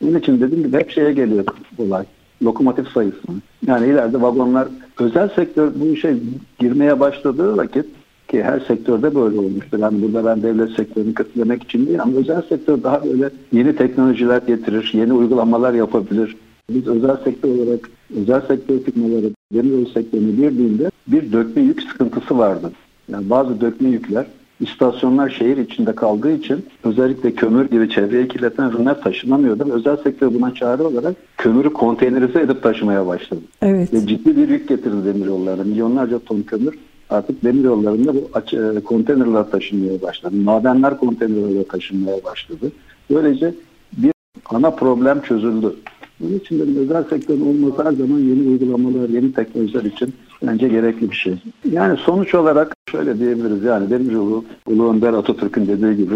Bunun 0.00 0.18
için 0.18 0.40
dediğim 0.40 0.64
gibi 0.64 0.76
hep 0.76 0.90
şeye 0.90 1.12
geliyor 1.12 1.44
olay. 1.78 2.04
Lokomotif 2.42 2.88
sayısı. 2.88 3.18
Yani 3.66 3.86
ileride 3.86 4.22
vagonlar 4.22 4.68
özel 4.98 5.28
sektör 5.28 5.72
bu 5.74 5.86
işe 5.86 6.16
girmeye 6.58 7.00
başladığı 7.00 7.56
vakit 7.56 7.86
ki 8.28 8.42
her 8.42 8.60
sektörde 8.60 9.14
böyle 9.14 9.38
olmuştur. 9.38 9.78
Yani 9.78 10.02
burada 10.02 10.24
ben 10.24 10.42
devlet 10.42 10.70
sektörünü 10.70 11.14
kötülemek 11.14 11.62
için 11.62 11.86
değil 11.86 12.02
ama 12.02 12.16
özel 12.16 12.42
sektör 12.42 12.82
daha 12.82 13.04
böyle 13.04 13.30
yeni 13.52 13.76
teknolojiler 13.76 14.42
getirir, 14.46 14.90
yeni 14.94 15.12
uygulamalar 15.12 15.74
yapabilir. 15.74 16.36
Biz 16.70 16.86
özel 16.86 17.16
sektör 17.16 17.48
olarak 17.48 17.90
özel 18.16 18.40
sektör 18.40 18.78
firmaları 18.78 19.30
demiryolu 19.52 19.86
sektörüne 19.86 20.30
girdiğinde 20.30 20.90
bir 21.06 21.32
dökme 21.32 21.62
yük 21.62 21.82
sıkıntısı 21.82 22.38
vardı. 22.38 22.72
Yani 23.08 23.30
bazı 23.30 23.60
dökme 23.60 23.88
yükler 23.88 24.26
istasyonlar 24.60 25.30
şehir 25.30 25.56
içinde 25.56 25.94
kaldığı 25.94 26.32
için 26.32 26.64
özellikle 26.84 27.34
kömür 27.34 27.70
gibi 27.70 27.90
çevreye 27.90 28.28
kirleten 28.28 28.70
ürünler 28.70 29.00
taşınamıyordu. 29.00 29.72
Özel 29.72 29.96
sektör 29.96 30.34
buna 30.34 30.54
çare 30.54 30.82
olarak 30.82 31.16
kömürü 31.36 31.72
konteynerize 31.72 32.40
edip 32.40 32.62
taşımaya 32.62 33.06
başladı. 33.06 33.40
Evet. 33.62 33.94
Ve 33.94 34.06
ciddi 34.06 34.36
bir 34.36 34.48
yük 34.48 34.68
getirdi 34.68 35.04
demir 35.04 35.26
yollarına. 35.26 35.64
Milyonlarca 35.64 36.18
ton 36.18 36.42
kömür 36.42 36.78
artık 37.10 37.44
demir 37.44 37.64
yollarında 37.64 38.14
bu 38.14 38.28
aç, 38.34 38.54
e, 38.54 38.80
konteynerler 38.84 39.50
taşınmaya 39.50 40.02
başladı. 40.02 40.36
Madenler 40.36 40.98
konteynerlerle 40.98 41.64
taşınmaya 41.64 42.24
başladı. 42.24 42.72
Böylece 43.10 43.54
bir 43.96 44.12
ana 44.50 44.70
problem 44.70 45.20
çözüldü. 45.20 45.74
Bunun 46.20 46.38
için 46.38 46.58
de 46.58 46.80
özel 46.80 47.04
sektörün 47.04 47.40
olması 47.40 47.84
her 47.84 47.92
zaman 47.92 48.18
yeni 48.18 48.48
uygulamalar, 48.48 49.08
yeni 49.08 49.32
teknolojiler 49.32 49.84
için 49.84 50.14
bence 50.46 50.68
gerekli 50.68 51.10
bir 51.10 51.16
şey. 51.16 51.34
Yani 51.70 51.96
sonuç 51.96 52.34
olarak 52.34 52.76
şöyle 52.90 53.18
diyebiliriz 53.18 53.62
yani 53.62 53.90
Demiryolu 53.90 54.44
Ulu 54.66 54.90
Önder 54.90 55.12
Atatürk'ün 55.12 55.66
dediği 55.66 55.96
gibi 55.96 56.14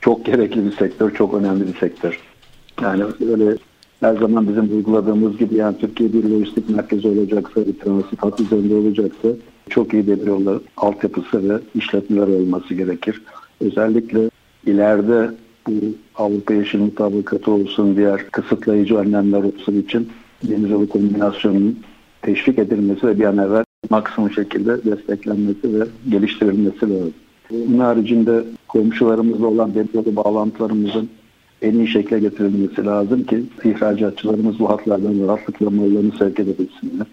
çok 0.00 0.26
gerekli 0.26 0.64
bir 0.64 0.72
sektör, 0.72 1.14
çok 1.14 1.34
önemli 1.34 1.66
bir 1.66 1.78
sektör. 1.78 2.20
Yani 2.82 3.04
öyle 3.30 3.56
her 4.00 4.16
zaman 4.16 4.48
bizim 4.48 4.76
uyguladığımız 4.76 5.38
gibi 5.38 5.54
yani 5.54 5.78
Türkiye 5.78 6.12
bir 6.12 6.24
lojistik 6.24 6.70
merkezi 6.70 7.08
olacaksa, 7.08 7.66
bir 7.66 7.72
transit 7.72 8.22
hat 8.22 8.40
üzerinde 8.40 8.74
olacaksa 8.74 9.28
çok 9.68 9.94
iyi 9.94 10.06
demiryolları 10.06 10.60
altyapısı 10.76 11.48
ve 11.48 11.58
işletmeler 11.74 12.26
olması 12.26 12.74
gerekir. 12.74 13.22
Özellikle 13.60 14.30
ileride 14.66 15.30
bu 15.68 15.72
Avrupa 16.16 16.54
Yeşil 16.54 16.78
Mutabakatı 16.78 17.50
olsun, 17.50 17.96
diğer 17.96 18.30
kısıtlayıcı 18.30 18.96
önlemler 18.96 19.42
olsun 19.42 19.82
için 19.82 20.08
denizyolu 20.42 20.88
kombinasyonunun 20.88 21.78
teşvik 22.22 22.58
edilmesi 22.58 23.06
ve 23.06 23.18
bir 23.18 23.24
an 23.24 23.38
evvel 23.38 23.64
maksimum 23.90 24.30
şekilde 24.30 24.84
desteklenmesi 24.84 25.80
ve 25.80 25.86
geliştirilmesi 26.08 26.80
lazım. 26.90 27.14
Bunun 27.50 27.78
haricinde 27.78 28.44
komşularımızla 28.68 29.46
olan 29.46 29.74
demiryolu 29.74 30.16
bağlantılarımızın 30.16 31.08
en 31.62 31.72
iyi 31.72 31.88
şekle 31.88 32.18
getirilmesi 32.18 32.86
lazım 32.86 33.24
ki 33.24 33.44
ihracatçılarımız 33.64 34.58
bu 34.58 34.70
hatlardan 34.70 35.28
rahatlıkla 35.28 35.70
mallarını 35.70 36.12
sevk 36.18 36.40
edebilsinler. 36.40 37.06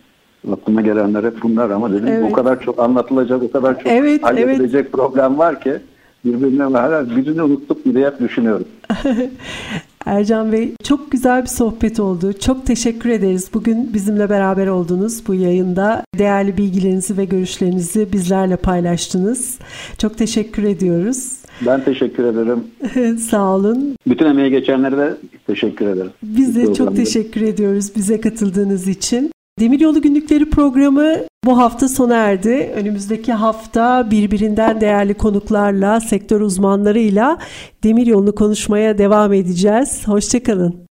Aklıma 0.52 0.82
gelenler 0.82 1.24
hep 1.24 1.42
bunlar 1.44 1.70
ama 1.70 1.92
dedim 1.92 2.08
evet. 2.08 2.32
o 2.32 2.34
kadar 2.34 2.62
çok 2.62 2.80
anlatılacak, 2.80 3.44
o 3.44 3.52
kadar 3.52 3.80
çok 3.80 3.88
evet, 3.88 4.24
halledilecek 4.24 4.82
evet. 4.82 4.92
problem 4.92 5.38
var 5.38 5.62
ki 5.62 5.74
birbirine 6.26 6.64
hala 6.64 7.16
birini 7.16 7.44
unuttuk 7.44 7.86
diye 7.86 8.08
hep 8.08 8.20
düşünüyorum. 8.20 8.68
Ercan 10.06 10.52
Bey 10.52 10.74
çok 10.84 11.12
güzel 11.12 11.42
bir 11.42 11.48
sohbet 11.48 12.00
oldu. 12.00 12.34
Çok 12.34 12.66
teşekkür 12.66 13.10
ederiz. 13.10 13.50
Bugün 13.54 13.94
bizimle 13.94 14.30
beraber 14.30 14.68
oldunuz 14.68 15.28
bu 15.28 15.34
yayında. 15.34 16.04
Değerli 16.18 16.58
bilgilerinizi 16.58 17.18
ve 17.18 17.26
görüşlerinizi 17.26 18.14
bizlerle 18.14 18.56
paylaştınız. 18.56 19.60
Çok 19.98 20.18
teşekkür 20.18 20.64
ediyoruz. 20.64 21.43
Ben 21.62 21.84
teşekkür 21.84 22.24
ederim. 22.24 22.64
Sağ 23.18 23.56
olun. 23.56 23.96
Bütün 24.08 24.26
emeği 24.26 24.50
geçenlere 24.52 24.98
de 24.98 25.18
teşekkür 25.48 25.88
ederim. 25.88 26.12
Biz 26.24 26.56
de 26.56 26.74
çok 26.74 26.96
teşekkür 26.96 27.42
ediyoruz 27.42 27.96
bize 27.96 28.22
katıldığınız 28.22 28.88
için. 28.88 29.32
Demiryolu 29.60 30.02
Günlükleri 30.02 30.50
programı 30.50 31.16
bu 31.46 31.58
hafta 31.58 31.88
sona 31.88 32.16
erdi. 32.16 32.72
Önümüzdeki 32.76 33.34
hafta 33.34 34.12
birbirinden 34.12 34.82
değerli 34.82 35.14
konuklarla, 35.14 36.00
sektör 36.00 36.42
uzmanlarıyla 36.42 37.38
demiryolunu 37.84 38.36
konuşmaya 38.36 38.98
devam 38.98 39.34
edeceğiz. 39.34 40.08
Hoşçakalın. 40.08 40.84